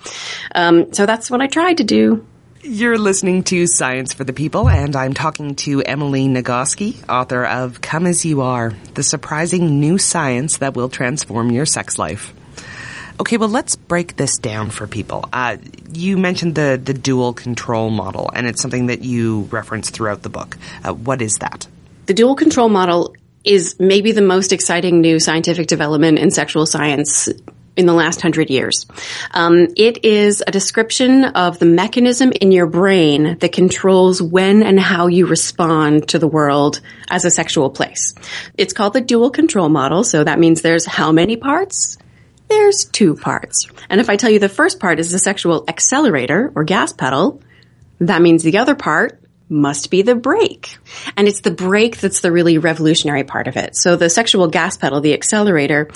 Um, 0.53 0.93
so 0.93 1.07
that's 1.07 1.31
what 1.31 1.41
I 1.41 1.47
tried 1.47 1.77
to 1.77 1.83
do. 1.83 2.25
You're 2.63 2.97
listening 2.97 3.43
to 3.43 3.67
Science 3.67 4.13
for 4.13 4.23
the 4.23 4.33
People, 4.33 4.67
and 4.67 4.95
I'm 4.95 5.13
talking 5.13 5.55
to 5.57 5.83
Emily 5.83 6.27
Nagoski, 6.27 6.97
author 7.07 7.45
of 7.45 7.81
Come 7.81 8.07
As 8.07 8.25
You 8.25 8.41
Are, 8.41 8.73
the 8.95 9.03
surprising 9.03 9.79
new 9.79 9.99
science 9.99 10.57
that 10.57 10.75
will 10.75 10.89
transform 10.89 11.51
your 11.51 11.67
sex 11.67 11.99
life. 11.99 12.33
Okay, 13.19 13.37
well, 13.37 13.49
let's 13.49 13.75
break 13.75 14.15
this 14.15 14.39
down 14.39 14.71
for 14.71 14.87
people. 14.87 15.29
Uh, 15.31 15.57
you 15.93 16.17
mentioned 16.17 16.55
the, 16.55 16.81
the 16.83 16.95
dual 16.95 17.33
control 17.33 17.91
model, 17.91 18.31
and 18.33 18.47
it's 18.47 18.61
something 18.61 18.87
that 18.87 19.03
you 19.03 19.41
reference 19.51 19.91
throughout 19.91 20.23
the 20.23 20.29
book. 20.29 20.57
Uh, 20.83 20.93
what 20.93 21.21
is 21.21 21.35
that? 21.35 21.67
The 22.07 22.15
dual 22.15 22.35
control 22.35 22.69
model 22.69 23.15
is 23.43 23.75
maybe 23.79 24.13
the 24.13 24.23
most 24.23 24.51
exciting 24.51 25.01
new 25.01 25.19
scientific 25.19 25.67
development 25.67 26.17
in 26.17 26.31
sexual 26.31 26.65
science 26.65 27.29
in 27.77 27.86
the 27.86 27.93
last 27.93 28.22
hundred 28.22 28.50
years. 28.50 28.86
Um, 29.31 29.67
it 29.77 30.03
is 30.03 30.43
a 30.46 30.51
description 30.51 31.24
of 31.24 31.60
the 31.60 31.65
mechanism 31.65 32.31
in 32.34 32.51
your 32.51 32.67
brain 32.67 33.38
that 33.39 33.51
controls 33.51 34.22
when 34.22 34.63
and 34.63 34.79
how 34.79 35.07
you 35.07 35.27
respond 35.27 36.10
to 36.10 36.19
the 36.19 36.27
world 36.27 36.81
as 37.07 37.24
a 37.24 37.31
sexual 37.31 37.69
place. 37.69 38.15
It's 38.57 38.74
called 38.74 38.93
the 38.93 39.01
dual 39.01 39.29
control 39.29 39.69
model, 39.69 40.03
so 40.03 40.24
that 40.24 40.39
means 40.39 40.62
there's 40.62 40.86
how 40.86 41.12
many 41.12 41.38
parts? 41.38 41.98
There's 42.50 42.86
two 42.86 43.15
parts. 43.15 43.67
And 43.89 44.01
if 44.01 44.10
I 44.10 44.15
tell 44.15 44.29
you 44.29 44.39
the 44.39 44.50
first 44.50 44.79
part 44.79 45.00
is 45.00 45.12
the 45.12 45.19
sexual 45.19 45.65
accelerator 45.67 46.51
or 46.55 46.63
gas 46.63 46.93
pedal, 46.93 47.41
that 48.00 48.22
means 48.22 48.43
the 48.43 48.57
other 48.57 48.75
part 48.75 49.22
must 49.49 49.89
be 49.89 50.01
the 50.01 50.15
brake. 50.15 50.77
And 51.15 51.27
it's 51.27 51.41
the 51.41 51.51
brake 51.51 51.97
that's 51.99 52.19
the 52.19 52.31
really 52.31 52.57
revolutionary 52.57 53.23
part 53.23 53.47
of 53.47 53.55
it. 53.55 53.75
So 53.75 53.95
the 53.95 54.09
sexual 54.09 54.47
gas 54.47 54.77
pedal, 54.77 54.99
the 54.99 55.13
accelerator, 55.13 55.89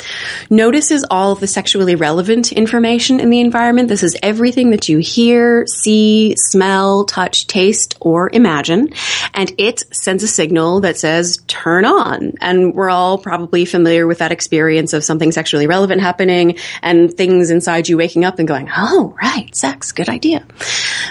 notices 0.50 1.06
all 1.10 1.34
of 1.34 1.40
the 1.40 1.48
sexually 1.48 1.96
relevant 1.96 2.52
information 2.52 3.20
in 3.20 3.30
the 3.30 3.42
environment. 3.42 3.90
This 3.90 4.04
is 4.04 4.18
everything 4.24 4.72
that 4.72 4.88
you 4.88 5.00
hear, 5.00 5.66
see, 5.68 6.36
smell, 6.38 7.06
touch, 7.06 7.48
taste, 7.48 7.98
or 8.00 8.30
imagine. 8.32 8.94
And 9.34 9.52
it 9.58 9.84
sends 9.94 10.24
a 10.24 10.28
signal 10.28 10.82
that 10.82 10.98
says 10.98 11.40
turn 11.48 11.86
on. 11.86 12.34
And 12.40 12.74
we're 12.74 12.90
all 12.90 13.18
probably 13.18 13.66
familiar 13.66 14.08
with 14.08 14.20
that 14.20 14.32
experience 14.32 14.94
of 14.94 15.04
something 15.04 15.32
sexually 15.32 15.68
relevant 15.68 16.02
happening 16.02 16.58
and 16.82 17.14
things 17.14 17.52
inside 17.52 17.90
you 17.90 17.98
waking 17.98 18.24
up 18.24 18.40
and 18.40 18.48
going, 18.48 18.70
oh, 18.76 19.16
right, 19.22 19.54
sex, 19.54 19.92
good 19.92 20.10
idea. 20.10 20.46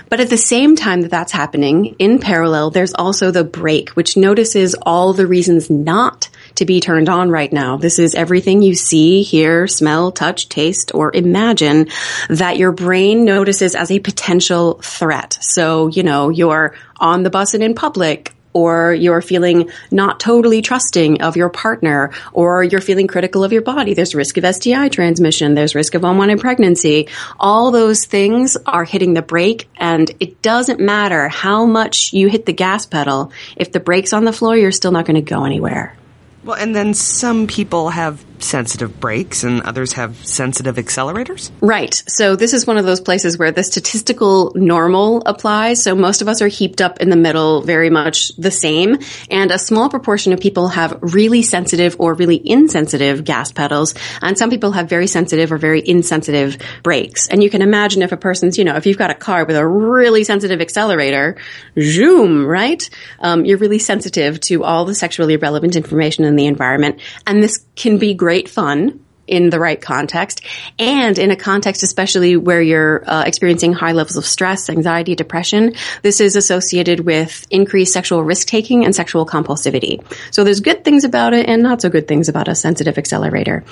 But 0.09 0.20
at 0.20 0.30
the 0.30 0.38
same 0.38 0.76
time 0.76 1.02
that 1.02 1.11
that's 1.11 1.32
happening 1.32 1.97
in 1.99 2.18
parallel, 2.31 2.71
there's 2.71 2.95
also 2.95 3.33
the 3.33 3.43
brake, 3.43 3.91
which 3.91 4.17
notices 4.17 4.77
all 4.83 5.13
the 5.13 5.27
reasons 5.27 5.69
not 5.69 6.29
to 6.55 6.65
be 6.65 6.79
turned 6.79 7.09
on 7.09 7.29
right 7.29 7.53
now. 7.53 7.77
This 7.77 7.99
is 7.99 8.15
everything 8.15 8.63
you 8.63 8.77
see, 8.77 9.23
hear, 9.23 9.67
smell, 9.67 10.13
touch, 10.13 10.49
taste, 10.49 10.93
or 10.95 11.11
imagine 11.13 11.89
that 12.29 12.57
your 12.57 12.71
brain 12.71 13.25
notices 13.25 13.75
as 13.75 13.91
a 13.91 13.99
potential 13.99 14.75
threat. 14.75 15.39
So, 15.41 15.89
you 15.89 16.05
know, 16.05 16.29
you're 16.29 16.77
on 17.01 17.25
the 17.25 17.31
bus 17.31 17.55
and 17.55 17.65
in 17.65 17.75
public, 17.75 18.33
or 18.52 18.95
you're 18.95 19.23
feeling 19.23 19.71
not 19.90 20.21
totally 20.21 20.62
trusting 20.62 21.23
of 21.23 21.37
your 21.37 21.49
partner, 21.49 22.12
or 22.33 22.62
you're 22.62 22.80
feeling 22.80 23.07
critical 23.07 23.45
of 23.45 23.52
your 23.52 23.62
body. 23.62 23.95
There's 23.95 24.14
risk 24.14 24.37
of 24.37 24.54
STI 24.54 24.88
transmission. 24.88 25.54
There's 25.54 25.75
risk 25.75 25.95
of 25.95 26.04
unwanted 26.04 26.40
pregnancy. 26.40 27.09
All 27.38 27.71
those 27.71 28.04
things 28.04 28.57
are 28.66 28.85
hitting 28.85 29.14
the 29.14 29.23
brake 29.23 29.69
and 29.76 30.11
it 30.21 30.42
doesn't 30.42 30.80
matter 30.80 31.28
how 31.28 31.66
much 31.66 32.12
you 32.12 32.28
hit 32.28 32.47
the 32.47 32.52
gas 32.52 32.87
pedal. 32.87 33.33
If 33.57 33.73
the 33.73 33.80
brake's 33.80 34.12
on 34.12 34.25
the 34.25 34.33
floor, 34.33 34.57
you're 34.57 34.73
still 34.73 34.92
not 34.92 35.07
going 35.07 35.23
to 35.23 35.23
go 35.23 35.45
anywhere. 35.45 35.97
Well, 36.44 36.56
and 36.56 36.75
then 36.75 36.94
some 36.94 37.47
people 37.47 37.90
have 37.90 38.25
sensitive 38.42 38.99
brakes 39.00 39.44
and 39.44 39.62
others 39.62 39.94
have 39.94 40.16
sensitive 40.26 40.76
accelerators? 40.76 41.50
Right. 41.61 42.02
So 42.09 42.37
this 42.37 42.52
is 42.52 42.66
one 42.66 42.78
of 42.78 42.85
those 42.85 43.00
places 43.00 43.38
where 43.38 43.52
the 43.52 43.62
statistical 43.62 44.52
normal 44.54 45.23
applies. 45.26 45.82
So 45.82 45.94
most 45.94 46.23
of 46.23 46.28
us 46.28 46.42
are 46.42 46.49
heaped 46.49 46.80
up 46.80 47.00
in 47.00 47.11
the 47.11 47.16
middle 47.16 47.62
very 47.62 47.90
much 47.90 48.35
the 48.37 48.50
same. 48.50 48.99
And 49.30 49.50
a 49.50 49.59
small 49.59 49.88
proportion 49.88 50.32
of 50.32 50.40
people 50.40 50.68
have 50.68 50.99
really 51.00 51.42
sensitive 51.42 51.97
or 51.99 52.14
really 52.14 52.40
insensitive 52.44 53.25
gas 53.25 53.52
pedals. 53.52 53.94
And 54.20 54.37
some 54.37 54.50
people 54.50 54.73
have 54.73 54.88
very 54.88 55.06
sensitive 55.06 55.52
or 55.52 55.59
very 55.59 55.87
insensitive 55.87 56.59
brakes. 56.82 57.28
And 57.28 57.42
you 57.42 57.50
can 57.50 57.62
imagine 57.62 58.02
if 58.02 58.12
a 58.12 58.16
person's, 58.16 58.59
you 58.59 58.64
know, 58.64 58.76
if 58.76 58.87
you've 58.87 58.99
got 58.99 59.11
a 59.11 59.14
car 59.14 59.44
with 59.44 59.56
a 59.56 59.66
really 59.66 60.25
sensitive 60.25 60.61
accelerator, 60.61 61.37
zoom, 61.78 62.47
right? 62.47 62.88
Um, 63.18 63.44
you're 63.44 63.59
really 63.59 63.78
sensitive 63.78 64.40
to 64.40 64.64
all 64.64 64.85
the 64.85 64.94
sexually 64.94 65.37
relevant 65.37 65.76
information 65.76 66.25
in 66.31 66.37
the 66.37 66.47
environment. 66.47 67.01
And 67.27 67.43
this 67.43 67.65
can 67.77 67.99
be 67.99 68.15
great 68.15 68.49
fun 68.49 69.01
in 69.31 69.49
the 69.49 69.61
right 69.61 69.81
context 69.81 70.45
and 70.79 71.17
in 71.17 71.31
a 71.31 71.37
context 71.37 71.85
especially 71.85 72.37
where 72.37 72.61
you're 72.61 73.09
uh, 73.09 73.23
experiencing 73.25 73.73
high 73.73 73.93
levels 73.93 74.17
of 74.17 74.27
stress, 74.27 74.69
anxiety, 74.69 75.15
depression. 75.15 75.75
This 76.03 76.21
is 76.21 76.35
associated 76.35 77.01
with 77.01 77.47
increased 77.49 77.93
sexual 77.93 78.25
risk 78.25 78.49
taking 78.49 78.85
and 78.85 78.95
sexual 78.95 79.25
compulsivity. 79.25 80.03
So 80.33 80.43
there's 80.43 80.61
good 80.61 80.85
things 80.85 81.05
about 81.05 81.33
it 81.33 81.49
and 81.49 81.63
not 81.63 81.81
so 81.81 81.89
good 81.89 82.09
things 82.09 82.29
about 82.29 82.49
a 82.49 82.57
sensitive 82.57 82.99
accelerator. 82.99 83.65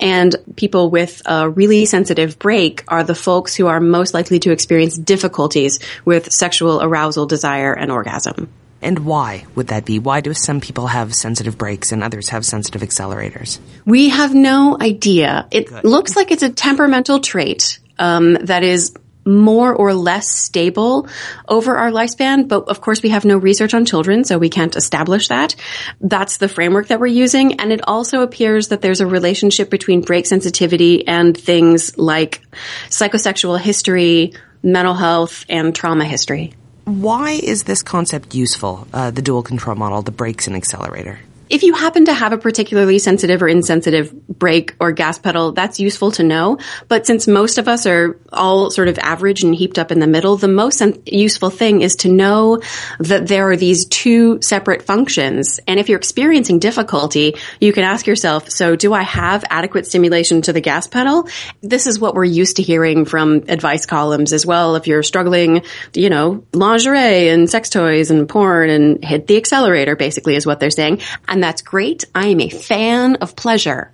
And 0.00 0.34
people 0.56 0.90
with 0.90 1.22
a 1.26 1.48
really 1.48 1.86
sensitive 1.86 2.38
brake 2.38 2.82
are 2.88 3.04
the 3.04 3.14
folks 3.14 3.54
who 3.54 3.68
are 3.68 3.80
most 3.80 4.14
likely 4.14 4.40
to 4.40 4.50
experience 4.50 4.98
difficulties 4.98 5.78
with 6.04 6.32
sexual 6.32 6.82
arousal, 6.82 7.26
desire, 7.26 7.72
and 7.72 7.92
orgasm. 7.92 8.48
And 8.84 9.00
why 9.00 9.46
would 9.54 9.68
that 9.68 9.86
be? 9.86 9.98
Why 9.98 10.20
do 10.20 10.34
some 10.34 10.60
people 10.60 10.86
have 10.86 11.14
sensitive 11.14 11.56
brakes 11.56 11.90
and 11.90 12.04
others 12.04 12.28
have 12.28 12.44
sensitive 12.44 12.82
accelerators? 12.82 13.58
We 13.86 14.10
have 14.10 14.34
no 14.34 14.76
idea. 14.78 15.48
It 15.50 15.68
Good. 15.68 15.84
looks 15.84 16.14
like 16.14 16.30
it's 16.30 16.42
a 16.42 16.50
temperamental 16.50 17.20
trait 17.20 17.78
um, 17.98 18.34
that 18.34 18.62
is 18.62 18.94
more 19.26 19.74
or 19.74 19.94
less 19.94 20.28
stable 20.28 21.08
over 21.48 21.76
our 21.76 21.90
lifespan, 21.90 22.46
but 22.46 22.68
of 22.68 22.82
course 22.82 23.02
we 23.02 23.08
have 23.08 23.24
no 23.24 23.38
research 23.38 23.72
on 23.72 23.86
children, 23.86 24.22
so 24.22 24.36
we 24.36 24.50
can't 24.50 24.76
establish 24.76 25.28
that. 25.28 25.56
That's 26.02 26.36
the 26.36 26.48
framework 26.48 26.88
that 26.88 27.00
we're 27.00 27.06
using, 27.06 27.58
and 27.58 27.72
it 27.72 27.80
also 27.88 28.20
appears 28.20 28.68
that 28.68 28.82
there's 28.82 29.00
a 29.00 29.06
relationship 29.06 29.70
between 29.70 30.02
brake 30.02 30.26
sensitivity 30.26 31.08
and 31.08 31.34
things 31.34 31.96
like 31.96 32.42
psychosexual 32.90 33.58
history, 33.58 34.34
mental 34.62 34.92
health, 34.92 35.46
and 35.48 35.74
trauma 35.74 36.04
history. 36.04 36.52
Why 36.84 37.30
is 37.30 37.62
this 37.62 37.82
concept 37.82 38.34
useful, 38.34 38.86
uh, 38.92 39.10
the 39.10 39.22
dual 39.22 39.42
control 39.42 39.74
model, 39.74 40.02
the 40.02 40.10
brakes 40.10 40.46
and 40.46 40.54
accelerator? 40.54 41.18
If 41.50 41.62
you 41.62 41.74
happen 41.74 42.06
to 42.06 42.14
have 42.14 42.32
a 42.32 42.38
particularly 42.38 42.98
sensitive 42.98 43.42
or 43.42 43.48
insensitive 43.48 44.12
brake 44.28 44.74
or 44.80 44.92
gas 44.92 45.18
pedal, 45.18 45.52
that's 45.52 45.78
useful 45.78 46.10
to 46.12 46.22
know. 46.22 46.58
But 46.88 47.06
since 47.06 47.26
most 47.26 47.58
of 47.58 47.68
us 47.68 47.86
are 47.86 48.18
all 48.32 48.70
sort 48.70 48.88
of 48.88 48.98
average 48.98 49.42
and 49.42 49.54
heaped 49.54 49.78
up 49.78 49.92
in 49.92 50.00
the 50.00 50.06
middle, 50.06 50.36
the 50.36 50.48
most 50.48 50.82
useful 51.06 51.50
thing 51.50 51.82
is 51.82 51.96
to 51.96 52.08
know 52.08 52.62
that 52.98 53.28
there 53.28 53.50
are 53.50 53.56
these 53.56 53.86
two 53.86 54.40
separate 54.40 54.82
functions. 54.82 55.60
And 55.68 55.78
if 55.78 55.88
you're 55.88 55.98
experiencing 55.98 56.58
difficulty, 56.58 57.36
you 57.60 57.72
can 57.72 57.84
ask 57.84 58.06
yourself, 58.06 58.50
so 58.50 58.76
do 58.76 58.92
I 58.92 59.02
have 59.02 59.44
adequate 59.50 59.86
stimulation 59.86 60.42
to 60.42 60.52
the 60.52 60.60
gas 60.60 60.86
pedal? 60.86 61.28
This 61.62 61.86
is 61.86 61.98
what 61.98 62.14
we're 62.14 62.24
used 62.24 62.56
to 62.56 62.62
hearing 62.62 63.04
from 63.04 63.44
advice 63.48 63.86
columns 63.86 64.32
as 64.32 64.46
well. 64.46 64.76
If 64.76 64.86
you're 64.86 65.02
struggling, 65.02 65.62
you 65.94 66.10
know, 66.10 66.44
lingerie 66.52 67.28
and 67.28 67.48
sex 67.48 67.68
toys 67.68 68.10
and 68.10 68.28
porn 68.28 68.70
and 68.70 69.04
hit 69.04 69.26
the 69.26 69.36
accelerator 69.36 69.96
basically 69.96 70.36
is 70.36 70.46
what 70.46 70.60
they're 70.60 70.70
saying. 70.70 71.00
And 71.34 71.42
that's 71.42 71.62
great. 71.62 72.04
I 72.14 72.28
am 72.28 72.40
a 72.40 72.48
fan 72.48 73.16
of 73.16 73.34
pleasure. 73.34 73.90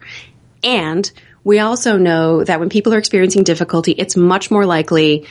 And 0.63 1.11
we 1.43 1.59
also 1.59 1.97
know 1.97 2.45
that 2.45 2.61
when 2.61 2.69
people 2.69 2.93
are 2.93 2.99
experiencing 2.99 3.45
difficulty, 3.45 3.93
it's 3.93 4.15
much 4.15 4.51
more 4.51 4.67
likely 4.67 5.27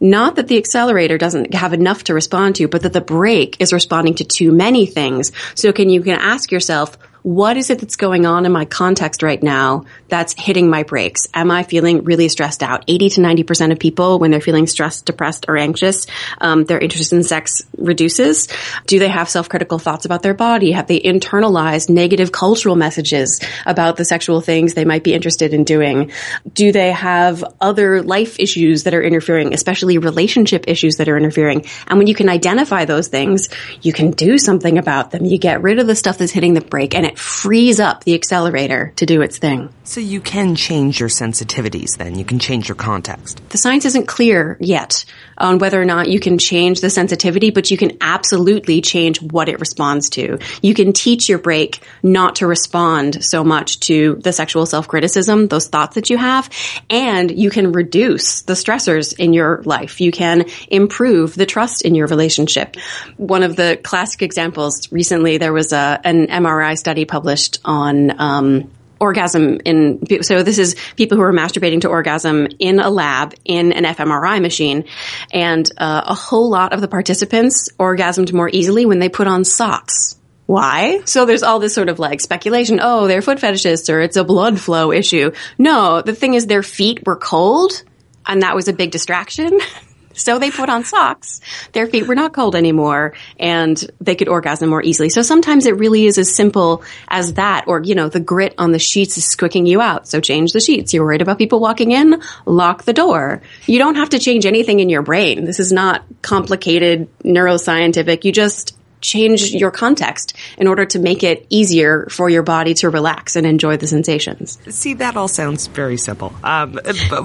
not 0.00 0.34
that 0.34 0.48
the 0.48 0.58
accelerator 0.58 1.18
doesn't 1.18 1.54
have 1.54 1.72
enough 1.72 2.02
to 2.04 2.14
respond 2.14 2.56
to, 2.56 2.66
but 2.66 2.82
that 2.82 2.92
the 2.92 3.00
brake 3.00 3.58
is 3.60 3.72
responding 3.72 4.16
to 4.16 4.24
too 4.24 4.50
many 4.50 4.86
things. 4.86 5.30
So 5.54 5.72
can 5.72 5.88
you 5.88 6.02
can 6.02 6.18
ask 6.18 6.50
yourself, 6.50 6.98
what 7.26 7.56
is 7.56 7.70
it 7.70 7.80
that's 7.80 7.96
going 7.96 8.24
on 8.24 8.46
in 8.46 8.52
my 8.52 8.64
context 8.64 9.20
right 9.20 9.42
now 9.42 9.84
that's 10.06 10.32
hitting 10.38 10.70
my 10.70 10.84
brakes? 10.84 11.26
Am 11.34 11.50
I 11.50 11.64
feeling 11.64 12.04
really 12.04 12.28
stressed 12.28 12.62
out? 12.62 12.84
80 12.86 13.10
to 13.10 13.20
90% 13.20 13.72
of 13.72 13.80
people, 13.80 14.20
when 14.20 14.30
they're 14.30 14.40
feeling 14.40 14.68
stressed, 14.68 15.06
depressed, 15.06 15.46
or 15.48 15.56
anxious, 15.56 16.06
um, 16.40 16.66
their 16.66 16.78
interest 16.78 17.12
in 17.12 17.24
sex 17.24 17.62
reduces. 17.76 18.46
Do 18.86 19.00
they 19.00 19.08
have 19.08 19.28
self-critical 19.28 19.80
thoughts 19.80 20.04
about 20.04 20.22
their 20.22 20.34
body? 20.34 20.70
Have 20.70 20.86
they 20.86 21.00
internalized 21.00 21.90
negative 21.90 22.30
cultural 22.30 22.76
messages 22.76 23.40
about 23.66 23.96
the 23.96 24.04
sexual 24.04 24.40
things 24.40 24.74
they 24.74 24.84
might 24.84 25.02
be 25.02 25.12
interested 25.12 25.52
in 25.52 25.64
doing? 25.64 26.12
Do 26.52 26.70
they 26.70 26.92
have 26.92 27.42
other 27.60 28.04
life 28.04 28.38
issues 28.38 28.84
that 28.84 28.94
are 28.94 29.02
interfering, 29.02 29.52
especially 29.52 29.98
relationship 29.98 30.66
issues 30.68 30.98
that 30.98 31.08
are 31.08 31.16
interfering? 31.16 31.66
And 31.88 31.98
when 31.98 32.06
you 32.06 32.14
can 32.14 32.28
identify 32.28 32.84
those 32.84 33.08
things, 33.08 33.48
you 33.82 33.92
can 33.92 34.12
do 34.12 34.38
something 34.38 34.78
about 34.78 35.10
them. 35.10 35.24
You 35.24 35.38
get 35.38 35.60
rid 35.60 35.80
of 35.80 35.88
the 35.88 35.96
stuff 35.96 36.18
that's 36.18 36.30
hitting 36.30 36.54
the 36.54 36.60
brake 36.60 36.94
and 36.94 37.04
it 37.04 37.15
frees 37.18 37.80
up 37.80 38.04
the 38.04 38.14
accelerator 38.14 38.92
to 38.96 39.06
do 39.06 39.22
its 39.22 39.38
thing. 39.38 39.70
So 39.86 40.00
you 40.00 40.20
can 40.20 40.56
change 40.56 40.98
your 40.98 41.08
sensitivities 41.08 41.96
then. 41.96 42.18
You 42.18 42.24
can 42.24 42.40
change 42.40 42.68
your 42.68 42.74
context. 42.74 43.40
The 43.50 43.56
science 43.56 43.84
isn't 43.84 44.08
clear 44.08 44.56
yet 44.58 45.04
on 45.38 45.58
whether 45.58 45.80
or 45.80 45.84
not 45.84 46.08
you 46.08 46.18
can 46.18 46.38
change 46.38 46.80
the 46.80 46.90
sensitivity, 46.90 47.50
but 47.50 47.70
you 47.70 47.76
can 47.76 47.96
absolutely 48.00 48.80
change 48.80 49.22
what 49.22 49.48
it 49.48 49.60
responds 49.60 50.10
to. 50.10 50.40
You 50.60 50.74
can 50.74 50.92
teach 50.92 51.28
your 51.28 51.38
brake 51.38 51.82
not 52.02 52.36
to 52.36 52.48
respond 52.48 53.24
so 53.24 53.44
much 53.44 53.78
to 53.80 54.16
the 54.16 54.32
sexual 54.32 54.66
self-criticism, 54.66 55.46
those 55.46 55.68
thoughts 55.68 55.94
that 55.94 56.10
you 56.10 56.18
have, 56.18 56.50
and 56.90 57.30
you 57.30 57.50
can 57.50 57.70
reduce 57.70 58.42
the 58.42 58.54
stressors 58.54 59.16
in 59.16 59.32
your 59.32 59.62
life. 59.62 60.00
You 60.00 60.10
can 60.10 60.46
improve 60.66 61.36
the 61.36 61.46
trust 61.46 61.82
in 61.82 61.94
your 61.94 62.08
relationship. 62.08 62.76
One 63.18 63.44
of 63.44 63.54
the 63.54 63.78
classic 63.80 64.22
examples 64.22 64.90
recently, 64.90 65.38
there 65.38 65.52
was 65.52 65.72
a, 65.72 66.00
an 66.02 66.26
MRI 66.26 66.76
study 66.76 67.04
published 67.04 67.60
on 67.64 68.20
um, 68.20 68.70
orgasm 69.00 69.60
in 69.64 70.00
so 70.22 70.42
this 70.42 70.58
is 70.58 70.76
people 70.96 71.16
who 71.16 71.22
are 71.22 71.32
masturbating 71.32 71.80
to 71.80 71.88
orgasm 71.88 72.48
in 72.58 72.80
a 72.80 72.90
lab 72.90 73.34
in 73.44 73.72
an 73.72 73.84
fMRI 73.84 74.40
machine 74.40 74.84
and 75.32 75.70
uh, 75.78 76.02
a 76.06 76.14
whole 76.14 76.48
lot 76.48 76.72
of 76.72 76.80
the 76.80 76.88
participants 76.88 77.68
orgasmed 77.78 78.32
more 78.32 78.48
easily 78.52 78.86
when 78.86 78.98
they 78.98 79.08
put 79.08 79.26
on 79.26 79.44
socks 79.44 80.16
why? 80.46 81.00
So 81.06 81.26
there's 81.26 81.42
all 81.42 81.58
this 81.58 81.74
sort 81.74 81.88
of 81.88 81.98
like 81.98 82.20
speculation. 82.20 82.78
Oh, 82.80 83.08
they're 83.08 83.20
foot 83.20 83.38
fetishists 83.38 83.92
or 83.92 84.00
it's 84.00 84.16
a 84.16 84.22
blood 84.22 84.60
flow 84.60 84.92
issue. 84.92 85.32
No, 85.58 86.02
the 86.02 86.14
thing 86.14 86.34
is 86.34 86.46
their 86.46 86.62
feet 86.62 87.04
were 87.04 87.16
cold 87.16 87.82
and 88.24 88.42
that 88.42 88.54
was 88.54 88.68
a 88.68 88.72
big 88.72 88.92
distraction. 88.92 89.58
So 90.16 90.38
they 90.38 90.50
put 90.50 90.68
on 90.68 90.84
socks. 90.84 91.40
Their 91.72 91.86
feet 91.86 92.06
were 92.06 92.14
not 92.14 92.32
cold 92.32 92.56
anymore 92.56 93.14
and 93.38 93.82
they 94.00 94.14
could 94.14 94.28
orgasm 94.28 94.70
more 94.70 94.82
easily. 94.82 95.08
So 95.10 95.22
sometimes 95.22 95.66
it 95.66 95.76
really 95.76 96.06
is 96.06 96.18
as 96.18 96.34
simple 96.34 96.82
as 97.08 97.34
that 97.34 97.64
or, 97.66 97.82
you 97.82 97.94
know, 97.94 98.08
the 98.08 98.20
grit 98.20 98.54
on 98.58 98.72
the 98.72 98.78
sheets 98.78 99.18
is 99.18 99.24
squicking 99.24 99.66
you 99.66 99.80
out. 99.80 100.08
So 100.08 100.20
change 100.20 100.52
the 100.52 100.60
sheets. 100.60 100.94
You're 100.94 101.04
worried 101.04 101.22
about 101.22 101.38
people 101.38 101.60
walking 101.60 101.92
in? 101.92 102.22
Lock 102.44 102.84
the 102.84 102.92
door. 102.92 103.42
You 103.66 103.78
don't 103.78 103.96
have 103.96 104.10
to 104.10 104.18
change 104.18 104.46
anything 104.46 104.80
in 104.80 104.88
your 104.88 105.02
brain. 105.02 105.44
This 105.44 105.60
is 105.60 105.72
not 105.72 106.04
complicated 106.22 107.08
neuroscientific. 107.22 108.24
You 108.24 108.32
just 108.32 108.75
change 109.06 109.52
your 109.52 109.70
context 109.70 110.34
in 110.58 110.66
order 110.66 110.84
to 110.84 110.98
make 110.98 111.22
it 111.22 111.46
easier 111.48 112.06
for 112.10 112.28
your 112.28 112.42
body 112.42 112.74
to 112.74 112.90
relax 112.90 113.36
and 113.36 113.46
enjoy 113.46 113.76
the 113.76 113.86
sensations. 113.86 114.58
See, 114.68 114.94
that 114.94 115.16
all 115.16 115.28
sounds 115.28 115.68
very 115.68 115.96
simple. 115.96 116.34
Um, 116.42 116.78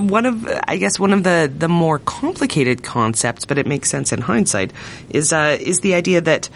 one 0.07 0.25
of, 0.25 0.47
I 0.67 0.77
guess, 0.77 0.99
one 0.99 1.13
of 1.13 1.23
the, 1.23 1.51
the 1.51 1.67
more 1.67 1.99
complicated 1.99 2.83
concepts, 2.83 3.45
but 3.45 3.57
it 3.57 3.65
makes 3.65 3.89
sense 3.89 4.13
in 4.13 4.21
hindsight, 4.21 4.71
is 5.09 5.33
uh, 5.33 5.57
is 5.59 5.79
the 5.79 5.95
idea 5.95 6.21
that 6.21 6.49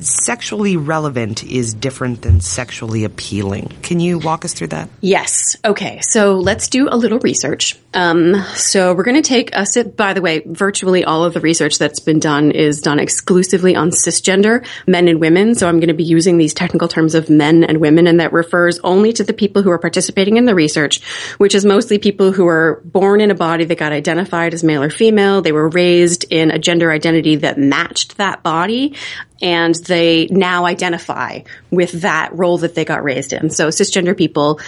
sexually 0.00 0.76
relevant 0.76 1.44
is 1.44 1.74
different 1.74 2.22
than 2.22 2.40
sexually 2.40 3.04
appealing. 3.04 3.72
Can 3.82 4.00
you 4.00 4.18
walk 4.18 4.44
us 4.44 4.52
through 4.52 4.68
that? 4.68 4.88
Yes. 5.00 5.56
Okay. 5.64 6.00
So 6.02 6.36
let's 6.36 6.68
do 6.68 6.88
a 6.90 6.96
little 6.96 7.18
research. 7.18 7.78
Um, 7.94 8.34
so 8.54 8.94
we're 8.94 9.04
going 9.04 9.22
to 9.22 9.28
take 9.28 9.50
a 9.54 9.66
sip. 9.66 9.96
By 9.96 10.14
the 10.14 10.22
way, 10.22 10.42
virtually 10.44 11.04
all 11.04 11.24
of 11.24 11.34
the 11.34 11.40
research 11.40 11.78
that's 11.78 12.00
been 12.00 12.18
done 12.18 12.50
is 12.50 12.80
done 12.80 12.98
exclusively 12.98 13.76
on 13.76 13.90
cisgender 13.90 14.66
men 14.86 15.08
and 15.08 15.20
women. 15.20 15.54
So 15.54 15.68
I'm 15.68 15.78
going 15.78 15.88
to 15.88 15.94
be 15.94 16.04
using 16.04 16.38
these 16.38 16.54
technical 16.54 16.88
terms 16.88 17.14
of 17.14 17.28
men 17.28 17.64
and 17.64 17.78
women, 17.78 18.06
and 18.06 18.20
that 18.20 18.32
refers 18.32 18.78
only 18.80 19.12
to 19.14 19.24
the 19.24 19.32
people 19.32 19.62
who 19.62 19.70
are 19.70 19.78
participating 19.78 20.36
in 20.36 20.44
the 20.44 20.54
research, 20.54 21.02
which 21.38 21.54
is 21.54 21.64
mostly 21.64 21.98
people 21.98 22.32
who 22.32 22.46
are 22.46 22.80
born 22.84 23.20
in 23.20 23.30
a 23.30 23.34
body 23.34 23.64
that 23.64 23.78
got 23.78 23.92
identified 23.92 24.54
as 24.54 24.64
male 24.64 24.82
or 24.82 24.90
female. 24.90 25.42
They 25.42 25.52
were 25.52 25.68
raised 25.68 26.24
in 26.30 26.50
a 26.50 26.58
gender 26.58 26.90
identity 26.90 27.36
that 27.36 27.58
matched 27.58 28.16
that 28.16 28.42
body 28.42 28.94
and 29.42 29.74
they 29.74 30.26
now 30.30 30.64
identify 30.64 31.40
with 31.70 32.02
that 32.02 32.34
role 32.34 32.58
that 32.58 32.74
they 32.74 32.84
got 32.84 33.04
raised 33.04 33.32
in. 33.32 33.50
So 33.50 33.68
cisgender 33.68 34.16
people 34.16 34.60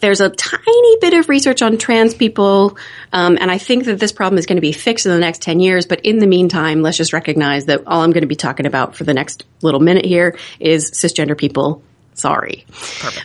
there's 0.00 0.22
a 0.22 0.30
tiny 0.30 0.96
bit 1.02 1.12
of 1.12 1.28
research 1.28 1.60
on 1.60 1.76
trans 1.76 2.14
people, 2.14 2.78
um, 3.12 3.36
and 3.38 3.50
I 3.50 3.58
think 3.58 3.84
that 3.84 4.00
this 4.00 4.12
problem 4.12 4.38
is 4.38 4.46
going 4.46 4.56
to 4.56 4.62
be 4.62 4.72
fixed 4.72 5.04
in 5.04 5.12
the 5.12 5.18
next 5.18 5.42
10 5.42 5.60
years. 5.60 5.84
But 5.84 6.06
in 6.06 6.20
the 6.20 6.26
meantime, 6.26 6.80
let's 6.80 6.96
just 6.96 7.12
recognize 7.12 7.66
that 7.66 7.82
all 7.86 8.00
I'm 8.00 8.10
going 8.10 8.22
to 8.22 8.26
be 8.26 8.34
talking 8.34 8.64
about 8.64 8.96
for 8.96 9.04
the 9.04 9.12
next 9.12 9.44
little 9.60 9.78
minute 9.78 10.06
here 10.06 10.38
is 10.58 10.90
cisgender 10.92 11.36
people 11.36 11.82
Sorry. 12.20 12.66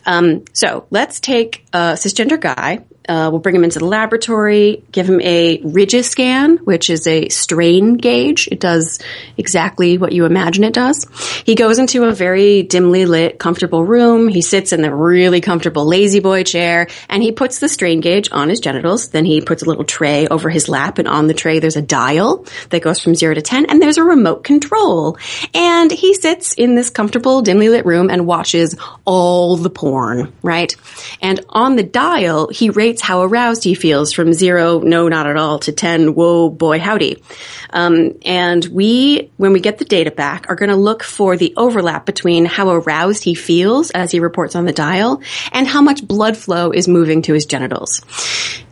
Um, 0.05 0.45
so 0.53 0.87
let's 0.89 1.19
take 1.19 1.65
a 1.73 1.93
cisgender 1.93 2.39
guy. 2.39 2.85
Uh, 3.07 3.29
we'll 3.31 3.39
bring 3.39 3.55
him 3.55 3.63
into 3.63 3.79
the 3.79 3.85
laboratory, 3.85 4.83
give 4.91 5.09
him 5.09 5.21
a 5.21 5.59
RigiScan, 5.59 6.59
which 6.59 6.89
is 6.89 7.07
a 7.07 7.29
strain 7.29 7.95
gauge. 7.95 8.47
It 8.51 8.59
does 8.59 8.99
exactly 9.37 9.97
what 9.97 10.11
you 10.11 10.25
imagine 10.25 10.63
it 10.63 10.73
does. 10.73 11.05
He 11.45 11.55
goes 11.55 11.77
into 11.77 12.03
a 12.05 12.11
very 12.11 12.63
dimly 12.63 13.05
lit, 13.05 13.39
comfortable 13.39 13.83
room. 13.83 14.27
He 14.27 14.41
sits 14.41 14.73
in 14.73 14.81
the 14.81 14.93
really 14.93 15.41
comfortable 15.41 15.85
lazy 15.85 16.19
boy 16.19 16.43
chair 16.43 16.87
and 17.09 17.21
he 17.21 17.31
puts 17.31 17.59
the 17.59 17.69
strain 17.69 18.01
gauge 18.01 18.29
on 18.31 18.49
his 18.49 18.59
genitals. 18.59 19.09
Then 19.09 19.25
he 19.25 19.41
puts 19.41 19.63
a 19.63 19.65
little 19.65 19.83
tray 19.83 20.27
over 20.27 20.49
his 20.49 20.67
lap 20.67 20.97
and 20.97 21.07
on 21.07 21.27
the 21.27 21.33
tray 21.33 21.59
there's 21.59 21.75
a 21.75 21.81
dial 21.81 22.45
that 22.69 22.81
goes 22.81 22.99
from 22.99 23.15
zero 23.15 23.33
to 23.33 23.41
10 23.41 23.67
and 23.67 23.81
there's 23.81 23.97
a 23.97 24.03
remote 24.03 24.43
control. 24.43 25.17
And 25.53 25.91
he 25.91 26.13
sits 26.13 26.53
in 26.53 26.75
this 26.75 26.89
comfortable, 26.89 27.41
dimly 27.41 27.69
lit 27.69 27.85
room 27.85 28.09
and 28.09 28.25
watches 28.25 28.75
all 29.05 29.57
the 29.57 29.69
porn, 29.69 30.33
right? 30.41 30.75
And 31.21 31.39
on 31.49 31.75
the 31.75 31.83
dial, 31.83 32.49
he 32.49 32.69
rates 32.69 32.94
how 33.01 33.21
aroused 33.21 33.63
he 33.63 33.75
feels 33.75 34.11
from 34.11 34.33
zero, 34.33 34.79
no, 34.79 35.07
not 35.07 35.27
at 35.27 35.37
all, 35.37 35.59
to 35.59 35.71
10, 35.71 36.13
whoa, 36.13 36.49
boy, 36.49 36.79
howdy. 36.79 37.23
Um, 37.71 38.13
and 38.23 38.65
we, 38.65 39.31
when 39.37 39.53
we 39.53 39.59
get 39.59 39.77
the 39.77 39.85
data 39.85 40.11
back, 40.11 40.49
are 40.49 40.55
going 40.55 40.69
to 40.69 40.75
look 40.75 41.03
for 41.03 41.37
the 41.37 41.53
overlap 41.57 42.05
between 42.05 42.45
how 42.45 42.69
aroused 42.69 43.23
he 43.23 43.35
feels 43.35 43.91
as 43.91 44.11
he 44.11 44.19
reports 44.19 44.55
on 44.55 44.65
the 44.65 44.73
dial 44.73 45.21
and 45.51 45.67
how 45.67 45.81
much 45.81 46.07
blood 46.07 46.37
flow 46.37 46.71
is 46.71 46.87
moving 46.87 47.21
to 47.23 47.33
his 47.33 47.45
genitals. 47.45 48.01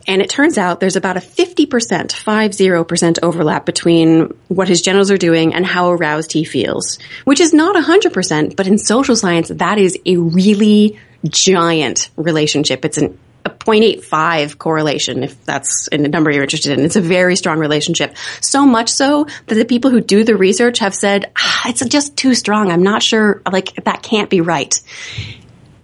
And 0.06 0.20
it 0.20 0.28
turns 0.28 0.58
out 0.58 0.80
there's 0.80 0.96
about 0.96 1.16
a 1.16 1.20
50%, 1.20 1.66
50% 1.68 3.18
overlap 3.22 3.64
between 3.64 4.34
what 4.48 4.68
his 4.68 4.82
genitals 4.82 5.10
are 5.10 5.16
doing 5.16 5.54
and 5.54 5.64
how 5.64 5.90
aroused 5.90 6.32
he 6.32 6.44
feels, 6.44 6.98
which 7.24 7.40
is 7.40 7.54
not 7.54 7.74
100%, 7.74 8.56
but 8.56 8.66
in 8.66 8.78
social 8.78 9.16
science, 9.16 9.48
that 9.48 9.78
is 9.78 9.98
a 10.04 10.16
really 10.16 10.98
giant 11.28 12.10
relationship. 12.16 12.84
It's 12.84 12.98
an 12.98 13.18
a 13.44 13.50
0.85 13.50 14.58
correlation, 14.58 15.22
if 15.22 15.44
that's 15.44 15.88
a 15.92 15.98
number 15.98 16.30
you're 16.30 16.42
interested 16.42 16.78
in. 16.78 16.84
It's 16.84 16.96
a 16.96 17.00
very 17.00 17.36
strong 17.36 17.58
relationship. 17.58 18.16
So 18.40 18.64
much 18.64 18.88
so 18.88 19.26
that 19.46 19.54
the 19.54 19.64
people 19.64 19.90
who 19.90 20.00
do 20.00 20.24
the 20.24 20.36
research 20.36 20.78
have 20.78 20.94
said, 20.94 21.30
ah, 21.36 21.68
it's 21.68 21.84
just 21.86 22.16
too 22.16 22.34
strong. 22.34 22.70
I'm 22.70 22.82
not 22.82 23.02
sure, 23.02 23.42
like, 23.50 23.74
that 23.84 24.02
can't 24.02 24.30
be 24.30 24.40
right. 24.40 24.74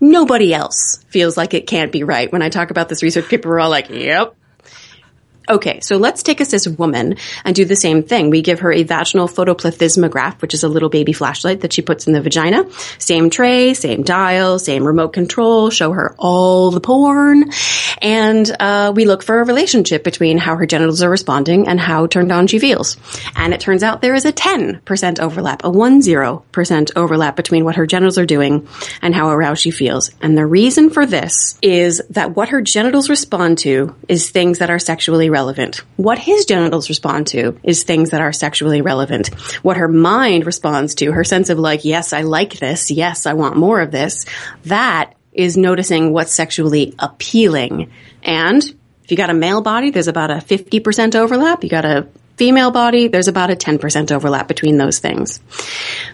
Nobody 0.00 0.54
else 0.54 1.04
feels 1.08 1.36
like 1.36 1.52
it 1.52 1.66
can't 1.66 1.92
be 1.92 2.04
right. 2.04 2.32
When 2.32 2.40
I 2.40 2.48
talk 2.48 2.70
about 2.70 2.88
this 2.88 3.02
research, 3.02 3.28
people 3.28 3.50
are 3.50 3.60
all 3.60 3.68
like, 3.68 3.90
yep, 3.90 4.34
Okay, 5.50 5.80
so 5.80 5.96
let's 5.96 6.22
take 6.22 6.40
a 6.40 6.44
cis 6.44 6.68
woman 6.68 7.16
and 7.44 7.56
do 7.56 7.64
the 7.64 7.74
same 7.74 8.04
thing. 8.04 8.30
We 8.30 8.40
give 8.40 8.60
her 8.60 8.70
a 8.70 8.84
vaginal 8.84 9.26
photoplethysmograph, 9.26 10.40
which 10.40 10.54
is 10.54 10.62
a 10.62 10.68
little 10.68 10.88
baby 10.88 11.12
flashlight 11.12 11.62
that 11.62 11.72
she 11.72 11.82
puts 11.82 12.06
in 12.06 12.12
the 12.12 12.20
vagina. 12.20 12.70
Same 12.98 13.30
tray, 13.30 13.74
same 13.74 14.04
dial, 14.04 14.60
same 14.60 14.86
remote 14.86 15.12
control, 15.12 15.70
show 15.70 15.90
her 15.90 16.14
all 16.18 16.70
the 16.70 16.80
porn. 16.80 17.50
And 18.00 18.48
uh, 18.60 18.92
we 18.94 19.06
look 19.06 19.24
for 19.24 19.40
a 19.40 19.44
relationship 19.44 20.04
between 20.04 20.38
how 20.38 20.54
her 20.54 20.66
genitals 20.66 21.02
are 21.02 21.10
responding 21.10 21.66
and 21.66 21.80
how 21.80 22.06
turned 22.06 22.30
on 22.30 22.46
she 22.46 22.60
feels. 22.60 22.96
And 23.34 23.52
it 23.52 23.58
turns 23.58 23.82
out 23.82 24.02
there 24.02 24.14
is 24.14 24.26
a 24.26 24.32
10% 24.32 25.18
overlap, 25.18 25.64
a 25.64 25.70
10% 25.70 26.90
overlap 26.94 27.34
between 27.34 27.64
what 27.64 27.74
her 27.74 27.86
genitals 27.86 28.18
are 28.18 28.26
doing 28.26 28.68
and 29.02 29.16
how 29.16 29.30
aroused 29.30 29.62
she 29.62 29.72
feels. 29.72 30.12
And 30.22 30.38
the 30.38 30.46
reason 30.46 30.90
for 30.90 31.06
this 31.06 31.58
is 31.60 32.00
that 32.10 32.36
what 32.36 32.50
her 32.50 32.62
genitals 32.62 33.10
respond 33.10 33.58
to 33.58 33.96
is 34.06 34.30
things 34.30 34.58
that 34.58 34.70
are 34.70 34.78
sexually 34.78 35.28
relevant 35.28 35.39
relevant. 35.40 35.82
What 35.96 36.18
his 36.18 36.44
genitals 36.44 36.90
respond 36.90 37.28
to 37.28 37.58
is 37.62 37.82
things 37.82 38.10
that 38.10 38.20
are 38.20 38.32
sexually 38.32 38.82
relevant. 38.82 39.28
What 39.64 39.78
her 39.78 39.88
mind 39.88 40.44
responds 40.44 40.94
to, 40.96 41.12
her 41.12 41.24
sense 41.24 41.48
of 41.48 41.58
like, 41.58 41.86
yes, 41.86 42.12
I 42.12 42.22
like 42.22 42.58
this. 42.58 42.90
Yes, 42.90 43.24
I 43.24 43.32
want 43.32 43.56
more 43.56 43.80
of 43.80 43.90
this. 43.90 44.26
That 44.64 45.14
is 45.32 45.56
noticing 45.56 46.12
what's 46.12 46.34
sexually 46.34 46.94
appealing. 46.98 47.90
And 48.22 48.62
if 49.02 49.10
you 49.10 49.16
got 49.16 49.30
a 49.30 49.34
male 49.34 49.62
body, 49.62 49.90
there's 49.90 50.08
about 50.08 50.30
a 50.30 50.34
50% 50.34 51.14
overlap. 51.14 51.64
You 51.64 51.70
got 51.70 51.86
a 51.86 52.06
female 52.36 52.70
body, 52.70 53.08
there's 53.08 53.28
about 53.28 53.50
a 53.50 53.56
10% 53.56 54.12
overlap 54.12 54.46
between 54.46 54.76
those 54.76 54.98
things. 54.98 55.40